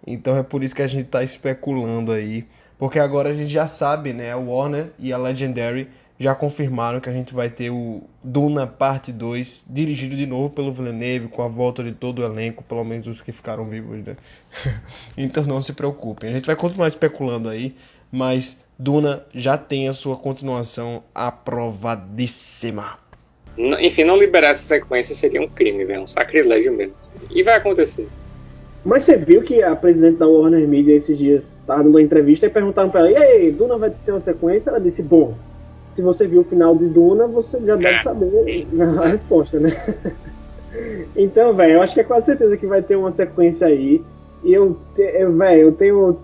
[0.07, 2.47] Então é por isso que a gente está especulando aí.
[2.77, 4.31] Porque agora a gente já sabe, né?
[4.31, 5.89] A Warner e a Legendary
[6.21, 10.71] já confirmaram que a gente vai ter o Duna Parte 2 dirigido de novo pelo
[10.71, 14.15] Villeneuve, com a volta de todo o elenco, pelo menos os que ficaram vivos, né?
[15.17, 16.29] então não se preocupem.
[16.29, 17.75] A gente vai continuar especulando aí,
[18.13, 22.99] mas Duna já tem a sua continuação aprovadíssima.
[23.57, 26.03] Enfim, não liberar essa sequência seria um crime, velho.
[26.03, 26.97] Um sacrilégio mesmo.
[27.31, 28.07] E vai acontecer.
[28.85, 32.45] Mas você viu que a presidente da Warner Media esses dias estava dando uma entrevista
[32.47, 34.71] e perguntaram para ela: e aí, Duna vai ter uma sequência?
[34.71, 35.35] Ela disse: bom,
[35.95, 38.67] se você viu o final de Duna, você já deve saber
[39.01, 39.71] a resposta, né?
[41.17, 44.03] então, velho, eu acho que é quase certeza que vai ter uma sequência aí.
[44.43, 46.17] E eu, velho, eu tenho.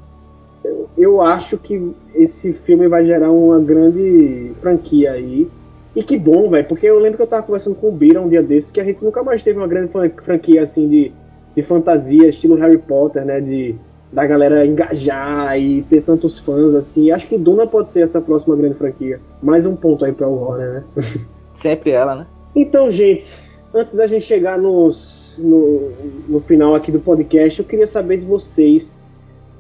[0.65, 5.49] Eu, eu acho que esse filme vai gerar uma grande franquia aí.
[5.95, 8.29] E que bom, velho, porque eu lembro que eu tava conversando com o Bira um
[8.29, 9.91] dia desses que a gente nunca mais teve uma grande
[10.23, 11.13] franquia assim de
[11.57, 13.41] de fantasia, estilo Harry Potter, né?
[13.41, 13.75] De
[14.13, 17.11] da galera engajar e ter tantos fãs assim.
[17.11, 19.21] Acho que Duna pode ser essa próxima grande franquia.
[19.43, 20.85] Mais um ponto aí para o Warner, né?
[21.55, 22.27] Sempre ela, né?
[22.55, 23.39] Então, gente,
[23.75, 25.91] antes da gente chegar nos, no,
[26.29, 29.03] no final aqui do podcast, eu queria saber de vocês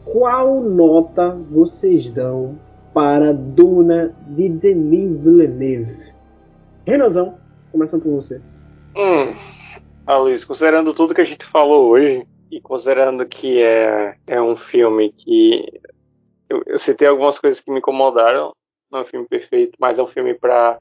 [0.04, 2.58] qual nota vocês dão
[2.94, 5.98] para Duna de Denis Villeneuve.
[6.86, 7.34] Renanzão,
[7.70, 8.40] começando por você.
[8.96, 9.34] Hum,
[10.20, 15.12] Luiz, considerando tudo que a gente falou hoje, e considerando que é, é um filme
[15.12, 15.66] que.
[16.48, 18.54] Eu, eu citei algumas coisas que me incomodaram.
[18.90, 20.78] Não é um filme perfeito, mas é um filme para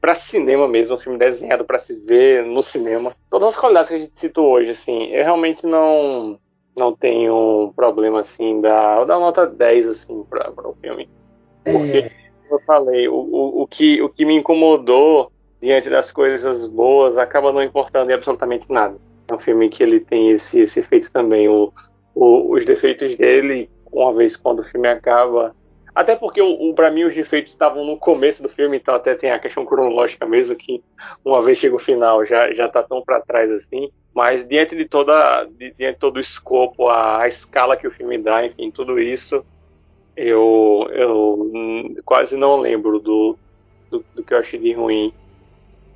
[0.00, 3.12] para cinema mesmo, um filme desenhado para se ver no cinema.
[3.28, 6.38] Todas as qualidades que a gente citou hoje, assim, eu realmente não
[6.78, 9.04] não tenho problema assim da.
[9.04, 11.08] Dar nota 10 assim para o filme.
[11.64, 12.10] Porque, é.
[12.48, 15.30] como eu falei, o, o, o, que, o que me incomodou
[15.60, 18.96] diante das coisas boas acaba não importando em absolutamente nada.
[19.32, 21.48] Um filme que ele tem esse, esse efeito também.
[21.48, 21.72] O,
[22.14, 25.54] o, os defeitos dele, uma vez quando o filme acaba.
[25.94, 29.14] Até porque, o, o para mim, os defeitos estavam no começo do filme, então até
[29.14, 30.82] tem a questão cronológica mesmo, que
[31.24, 33.90] uma vez chega o final já, já tá tão para trás assim.
[34.14, 37.90] Mas diante de toda de, diante de todo o escopo, a, a, escala que o
[37.90, 39.44] filme dá, enfim, tudo isso,
[40.16, 41.50] eu, eu
[42.04, 43.36] quase não lembro do,
[43.90, 45.12] do, do que eu achei de ruim.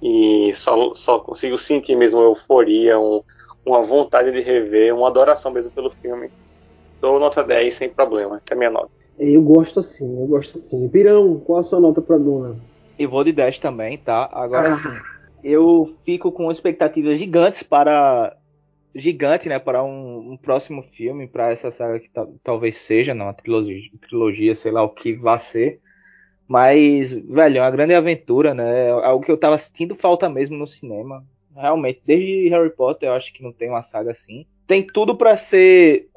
[0.02, 3.22] E só, só consigo sentir mesmo euforia, um,
[3.64, 6.30] uma vontade de rever, uma adoração mesmo pelo filme.
[7.00, 8.90] Dou nota 10 sem problema, essa é a minha nota.
[9.18, 10.88] Eu gosto assim, eu gosto assim.
[10.88, 12.56] Pirão, qual a sua nota pra Duna?
[12.98, 14.28] Eu vou de 10 também, tá?
[14.32, 14.76] Agora ah.
[14.76, 15.14] sim
[15.44, 18.34] eu fico com expectativas gigantes para
[18.94, 22.10] gigante, né, para um, um próximo filme, para essa saga que
[22.42, 25.80] talvez seja, não, uma trilogia, trilogia, sei lá o que vai ser.
[26.46, 28.88] Mas, velho, é uma grande aventura, né?
[28.88, 31.24] É algo que eu tava sentindo falta mesmo no cinema.
[31.56, 34.44] Realmente, desde Harry Potter eu acho que não tem uma saga assim.
[34.66, 36.08] Tem tudo para ser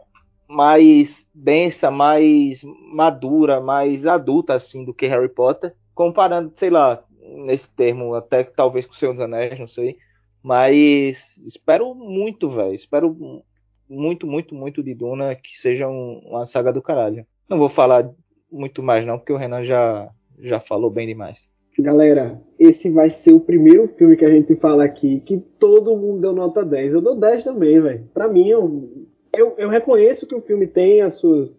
[0.48, 7.72] mais densa, mais madura, mais adulta assim do que Harry Potter, comparando, sei lá, nesse
[7.74, 9.98] termo, até talvez com o Senhor dos Anéis, não sei.
[10.42, 12.74] Mas espero muito, velho.
[12.74, 13.44] Espero
[13.90, 17.26] muito, muito, muito de Duna que seja um, uma saga do caralho.
[17.50, 18.10] Não vou falar
[18.52, 20.10] muito mais, não, porque o Renan já,
[20.40, 21.50] já falou bem demais.
[21.80, 26.22] Galera, esse vai ser o primeiro filme que a gente fala aqui que todo mundo
[26.22, 26.96] deu nota 10.
[26.96, 28.10] Eu dou 10 também, velho.
[28.14, 28.90] Pra mim, eu,
[29.36, 31.52] eu, eu, reconheço que o filme tem as suas,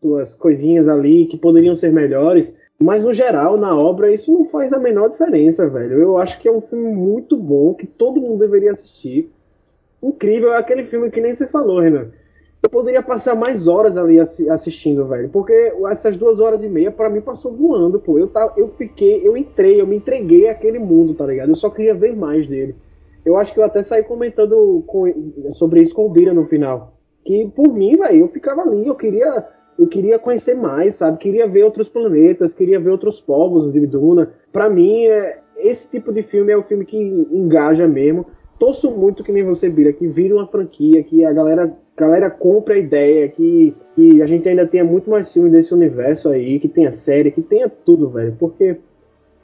[0.00, 2.56] suas coisinhas ali que poderiam ser melhores.
[2.80, 5.98] Mas no geral, na obra, isso não faz a menor diferença, velho.
[5.98, 9.28] Eu acho que é um filme muito bom, que todo mundo deveria assistir.
[10.00, 12.12] Incrível, é aquele filme que nem você falou, Renan.
[12.64, 15.28] Eu poderia passar mais horas ali assistindo, velho.
[15.28, 15.52] Porque
[15.90, 18.18] essas duas horas e meia, para mim, passou voando, pô.
[18.18, 21.50] Eu, tá, eu fiquei, eu entrei, eu me entreguei àquele mundo, tá ligado?
[21.50, 22.74] Eu só queria ver mais dele.
[23.22, 25.04] Eu acho que eu até saí comentando com,
[25.50, 26.94] sobre isso com o Bira no final.
[27.22, 29.46] Que por mim, velho, eu ficava ali, eu queria
[29.78, 31.18] eu queria conhecer mais, sabe?
[31.18, 34.32] Queria ver outros planetas, queria ver outros povos de Duna.
[34.50, 38.24] Para mim, é, esse tipo de filme é o filme que engaja mesmo.
[38.58, 42.74] Torço muito que nem você, Bira, que vire uma franquia, que a galera, galera compre
[42.74, 46.68] a ideia, que, que a gente ainda tenha muito mais filmes desse universo aí, que
[46.68, 48.36] tenha série, que tenha tudo, velho.
[48.38, 48.76] Porque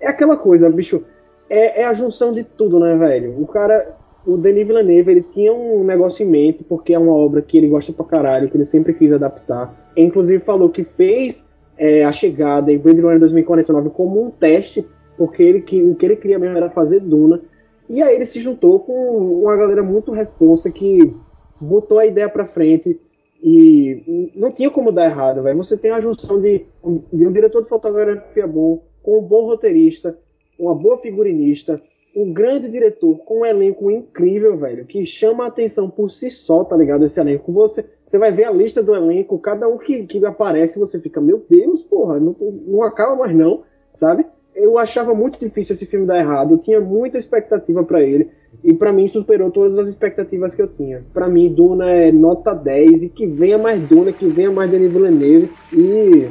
[0.00, 1.04] é aquela coisa, bicho.
[1.48, 3.40] É, é a junção de tudo, né, velho?
[3.40, 7.42] O cara, o Denis Villeneuve, ele tinha um negócio em mente, porque é uma obra
[7.42, 12.04] que ele gosta pra caralho, que ele sempre quis adaptar inclusive falou que fez é,
[12.04, 14.86] a chegada em Blade Runner 2049 como um teste,
[15.16, 17.40] porque ele, que, o que ele queria mesmo era fazer Duna.
[17.88, 21.14] E aí ele se juntou com uma galera muito responsa que
[21.60, 22.98] botou a ideia para frente
[23.42, 25.56] e não tinha como dar errado, velho.
[25.56, 26.66] Você tem a junção de,
[27.12, 30.18] de um diretor de fotografia bom, com um bom roteirista,
[30.58, 31.80] uma boa figurinista,
[32.14, 36.64] um grande diretor com um elenco incrível, velho, que chama a atenção por si só,
[36.64, 37.04] tá ligado?
[37.04, 37.52] Esse elenco.
[37.52, 41.20] Você, você vai ver a lista do elenco, cada um que, que aparece, você fica,
[41.20, 42.34] meu Deus, porra, não,
[42.66, 43.62] não acaba mais não,
[43.94, 44.26] sabe?
[44.54, 48.30] Eu achava muito difícil esse filme dar errado, eu tinha muita expectativa para ele,
[48.62, 51.02] e para mim superou todas as expectativas que eu tinha.
[51.12, 54.92] Para mim, Duna é nota 10, e que venha mais Duna, que venha mais Denis
[54.92, 56.28] Villeneuve, e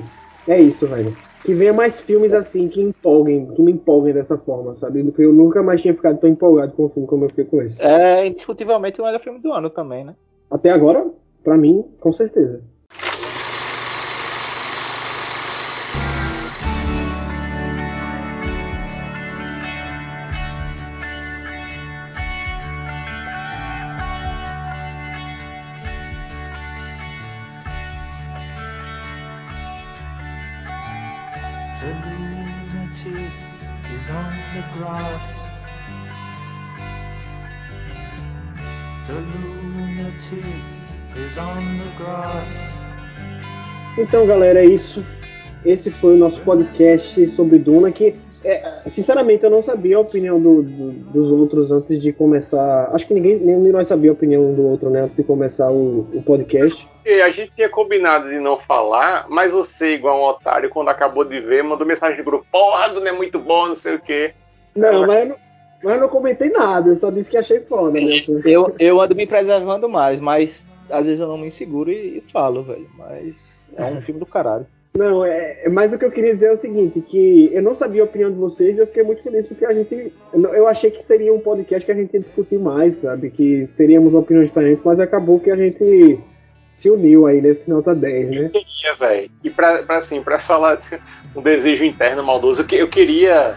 [0.48, 4.76] é isso, velho que venha mais filmes assim que empolguem, que me empolguem dessa forma,
[4.76, 5.04] sabe?
[5.04, 7.62] Porque eu nunca mais tinha ficado tão empolgado com o filme como eu fiquei com
[7.62, 7.82] esse.
[7.82, 10.16] É indiscutivelmente o melhor filme do ano também, né?
[10.52, 11.08] Até agora,
[11.44, 12.62] para mim, com certeza.
[44.10, 45.06] Então, galera, é isso.
[45.64, 47.92] Esse foi o nosso podcast sobre Duna.
[47.92, 52.90] Que, é, sinceramente, eu não sabia a opinião do, do, dos outros antes de começar.
[52.92, 55.02] Acho que ninguém nem nós sabia a opinião do outro, né?
[55.02, 56.90] Antes de começar o, o podcast.
[57.06, 61.24] E a gente tinha combinado de não falar, mas você, igual um otário, quando acabou
[61.24, 64.34] de ver, mandou mensagem no grupo: Porra, Duna é muito bom, não sei o quê.
[64.76, 65.36] Não, mas eu não,
[65.84, 68.10] mas eu não comentei nada, eu só disse que achei foda, né?
[68.44, 72.22] eu, eu ando me preservando mais, mas às vezes eu não me inseguro e, e
[72.22, 72.90] falo, velho.
[72.98, 74.66] Mas é um filme do caralho.
[74.98, 77.76] Não, é, é, mas o que eu queria dizer é o seguinte, que eu não
[77.76, 80.90] sabia a opinião de vocês e eu fiquei muito feliz porque a gente, eu achei
[80.90, 84.84] que seria um podcast que a gente ia discutir mais, sabe, que teríamos opiniões diferentes,
[84.84, 86.20] mas acabou que a gente
[86.76, 88.38] se uniu aí nesse nota 10, né?
[88.38, 89.32] Eu queria, velho.
[89.44, 90.78] E pra, pra, assim, pra falar
[91.36, 93.56] um desejo interno maldoso, eu, eu queria,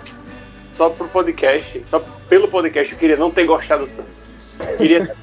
[0.71, 4.71] só pro podcast, só pelo podcast, eu queria não ter gostado tanto.
[4.71, 5.17] Eu queria,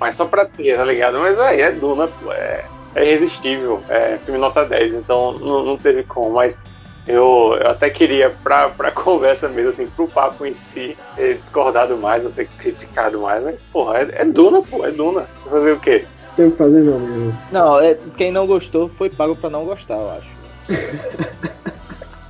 [0.00, 1.18] mas só pra ter, tá ligado?
[1.18, 2.64] Mas aí é Duna, pô, é,
[2.94, 3.82] é irresistível.
[3.88, 6.34] É filme nota 10, então não, não teve como.
[6.34, 6.58] Mas
[7.06, 11.96] eu, eu até queria, pra, pra conversa mesmo, assim, pro papo em si, ter discordado
[11.98, 15.26] mais, ou ter criticado mais, mas, porra, é, é Duna, pô, é Duna.
[15.44, 16.06] Fazer o quê?
[16.36, 17.38] Tem que fazer não mesmo.
[17.50, 20.28] Não, é, quem não gostou foi pago pra não gostar, eu acho.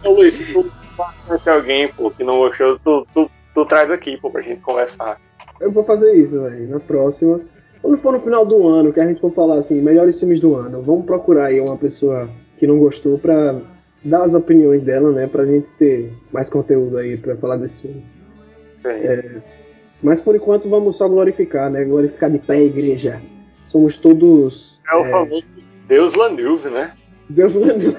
[0.04, 0.70] Ô Luiz, se tu
[1.26, 5.18] conhecer alguém, pô, que não gostou, tu, tu, tu traz aqui, pô, pra gente conversar.
[5.60, 6.68] Eu vou fazer isso, velho.
[6.68, 7.40] Na próxima.
[7.84, 10.54] Quando for no final do ano, que a gente for falar assim, melhores filmes do
[10.54, 13.60] ano, vamos procurar aí uma pessoa que não gostou pra
[14.02, 15.26] dar as opiniões dela, né?
[15.26, 18.02] Pra gente ter mais conteúdo aí pra falar desse filme.
[18.86, 19.42] É,
[20.02, 21.84] mas por enquanto vamos só glorificar, né?
[21.84, 23.20] Glorificar de pé a igreja.
[23.66, 24.80] Somos todos.
[24.90, 25.44] É o famoso
[25.86, 26.90] Deus Lanilve, né?
[27.28, 27.98] Deus Lanilve.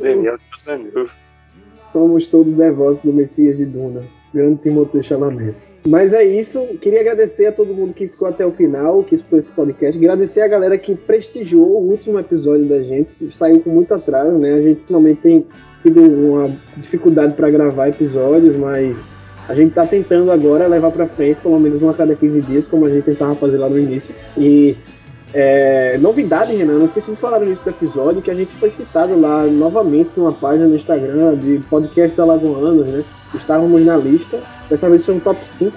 [0.00, 1.10] Daniel, Deus Lanilve.
[1.92, 4.04] Somos todos devotos do Messias de Duna.
[4.32, 5.56] Grande Timoteu Chalamet.
[5.88, 6.66] Mas é isso.
[6.82, 9.98] Queria agradecer a todo mundo que ficou até o final, que escutou esse podcast.
[9.98, 14.36] Agradecer a galera que prestigiou o último episódio da gente, que saiu com muito atraso,
[14.36, 14.52] né?
[14.52, 15.46] A gente finalmente tem
[15.80, 19.08] tido uma dificuldade para gravar episódios, mas
[19.48, 22.84] a gente está tentando agora levar para frente, pelo menos uma cada 15 dias, como
[22.84, 24.14] a gente tentava fazer lá no início.
[24.36, 24.76] E
[25.32, 28.68] é, novidade, Renan, não esqueci de falar no início do episódio que a gente foi
[28.68, 33.02] citado lá novamente numa página no Instagram de podcasts alagoanos, né?
[33.34, 35.76] Estávamos na lista, dessa vez foi um top 5.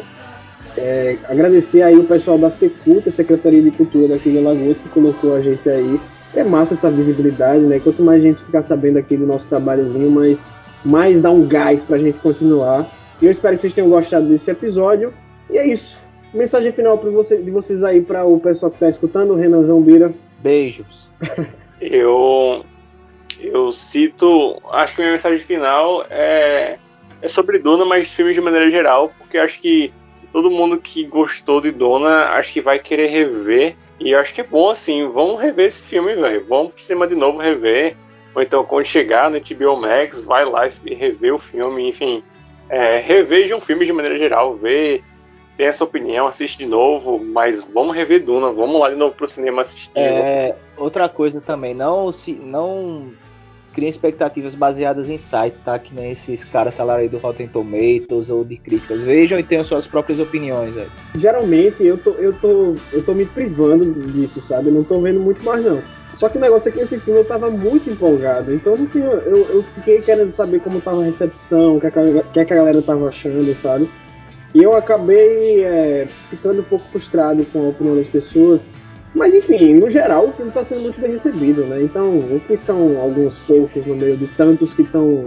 [0.77, 5.35] É, agradecer aí o pessoal da Seculta, Secretaria de Cultura daqui de Alagoas, que colocou
[5.35, 5.99] a gente aí.
[6.33, 7.79] É massa essa visibilidade, né?
[7.79, 10.41] Quanto mais gente ficar sabendo aqui do nosso trabalhozinho, mais,
[10.83, 12.89] mais dá um gás pra gente continuar.
[13.21, 15.13] E eu espero que vocês tenham gostado desse episódio.
[15.49, 16.01] E é isso.
[16.33, 20.13] Mensagem final para você, de vocês aí para o pessoal que está escutando, Renanzão Bira.
[20.39, 21.11] Beijos.
[21.81, 22.63] eu
[23.41, 26.77] eu cito, acho que minha mensagem final é,
[27.21, 29.93] é sobre Duna, mas filmes de maneira geral, porque acho que
[30.31, 33.75] todo mundo que gostou de Duna, acho que vai querer rever.
[33.99, 36.45] E acho que é bom assim, vamos rever esse filme, velho.
[36.47, 37.95] Vamos por cima de novo rever.
[38.33, 42.23] Ou então quando chegar no HBO Max, vai lá e rever o filme, enfim.
[42.69, 45.03] É, reveja um filme de maneira geral, vê
[45.57, 49.27] tem essa opinião, assiste de novo, mas vamos rever Duna, vamos lá de novo pro
[49.27, 49.91] cinema assistir.
[49.95, 53.11] É, outra coisa também, não se não
[53.71, 55.77] criem expectativas baseadas em site, tá?
[55.79, 59.01] Que nem esses caras salário do Rotten Tomatoes ou de críticas.
[59.01, 60.73] Vejam e tenham suas próprias opiniões.
[60.73, 60.91] Véio.
[61.15, 64.67] Geralmente eu tô, eu, tô, eu tô me privando disso, sabe?
[64.67, 65.81] Eu não tô vendo muito mais não.
[66.15, 69.05] Só que o negócio é que esse filme eu tava muito empolgado, então eu, tinha,
[69.05, 73.07] eu, eu fiquei querendo saber como tava a recepção, o que, que, a galera tava
[73.07, 73.89] achando, sabe?
[74.53, 78.65] E eu acabei é, ficando um pouco frustrado com a opinião das pessoas.
[79.13, 81.81] Mas enfim, no geral o filme está sendo muito bem recebido, né?
[81.81, 85.25] Então, o que são alguns poucos no meio de tantos que estão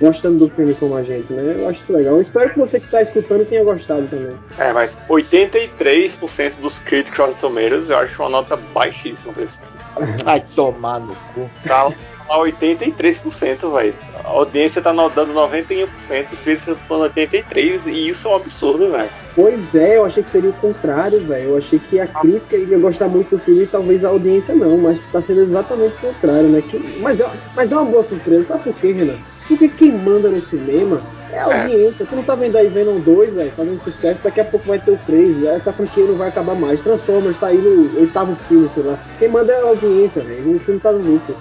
[0.00, 1.56] gostando do filme como a gente, né?
[1.58, 2.14] Eu acho isso legal.
[2.14, 4.36] Eu espero que você que está escutando tenha gostado também.
[4.56, 10.22] É, mas 83% dos críticos Rotten Tomatoes eu acho uma nota baixíssima pra esse filme.
[10.24, 11.50] Vai tomar no cu.
[11.66, 11.92] Tá
[12.28, 13.94] a 83%, velho.
[14.24, 18.90] A audiência tá dando 91%, o crítica tá dando 83%, e isso é um absurdo,
[18.90, 19.10] velho.
[19.34, 21.50] Pois é, eu achei que seria o contrário, velho.
[21.50, 24.76] Eu achei que a crítica iria gostar muito do filme e talvez a audiência não,
[24.76, 26.60] mas tá sendo exatamente o contrário, né?
[26.60, 29.16] Que, mas, é, mas é uma boa surpresa, sabe por quê, Renan?
[29.46, 31.00] Porque quem manda no cinema
[31.32, 31.62] é a é.
[31.62, 32.04] audiência.
[32.04, 32.06] É.
[32.06, 34.90] Tu não tá vendo aí Venom 2, velho, fazendo sucesso, daqui a pouco vai ter
[34.90, 35.44] o 3.
[35.44, 36.82] Essa franquia não vai acabar mais.
[36.82, 38.98] Transformers tá aí no oitavo filme, sei lá.
[39.18, 40.56] Quem manda é a audiência, velho.
[40.56, 41.34] O filme tá no lucro.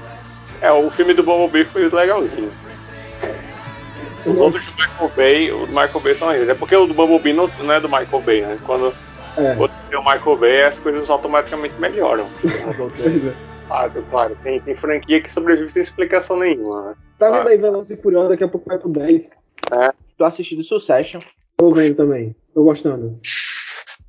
[0.62, 2.52] É, o filme do Bumblebee foi legalzinho.
[4.26, 6.50] Os outros do Michael Bay, o Michael Bay são eles.
[6.50, 8.60] É porque o do Bumblebee não, não é do Michael Bay, né?
[8.66, 8.94] Quando
[9.38, 9.56] é.
[9.56, 12.28] o Michael Bay, as coisas automaticamente melhoram.
[13.68, 14.36] claro, claro.
[14.44, 16.90] Tem, tem franquia que sobrevive sem explicação nenhuma.
[16.90, 16.96] Né?
[17.20, 19.32] Tá vendo aí Velozes e Furiosos, daqui a pouco vai pro 10.
[19.72, 19.94] É.
[20.18, 21.22] Tô assistindo Succession.
[21.56, 22.36] Tô vendo também.
[22.54, 23.20] Tô gostando.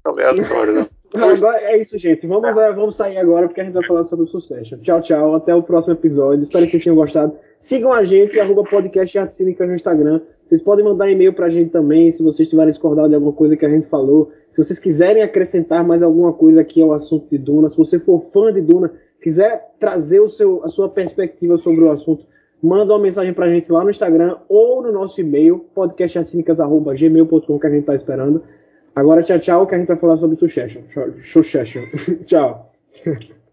[0.05, 0.87] Aleatório, né?
[1.15, 2.27] Agora é isso, gente.
[2.27, 4.77] Vamos, é, vamos sair agora porque a gente vai falar sobre o sucesso.
[4.79, 5.35] Tchau, tchau.
[5.35, 6.43] Até o próximo episódio.
[6.43, 7.33] Espero que vocês tenham gostado.
[7.59, 10.21] Sigam a gente, arroba podcast Cínica no Instagram.
[10.45, 13.67] Vocês podem mandar e-mail pra gente também, se vocês tiverem discordado de alguma coisa que
[13.67, 14.31] a gente falou.
[14.49, 18.23] Se vocês quiserem acrescentar mais alguma coisa aqui ao assunto de Duna, se você for
[18.33, 22.25] fã de Duna, quiser trazer o seu, a sua perspectiva sobre o assunto,
[22.63, 27.71] manda uma mensagem pra gente lá no Instagram ou no nosso e-mail, podcastacínicas.gmail.com que a
[27.71, 28.43] gente tá esperando.
[28.99, 30.83] Agora tchau, tchau, que a gente vai falar sobre Succession.
[31.23, 31.85] Succession.
[32.27, 32.73] tchau.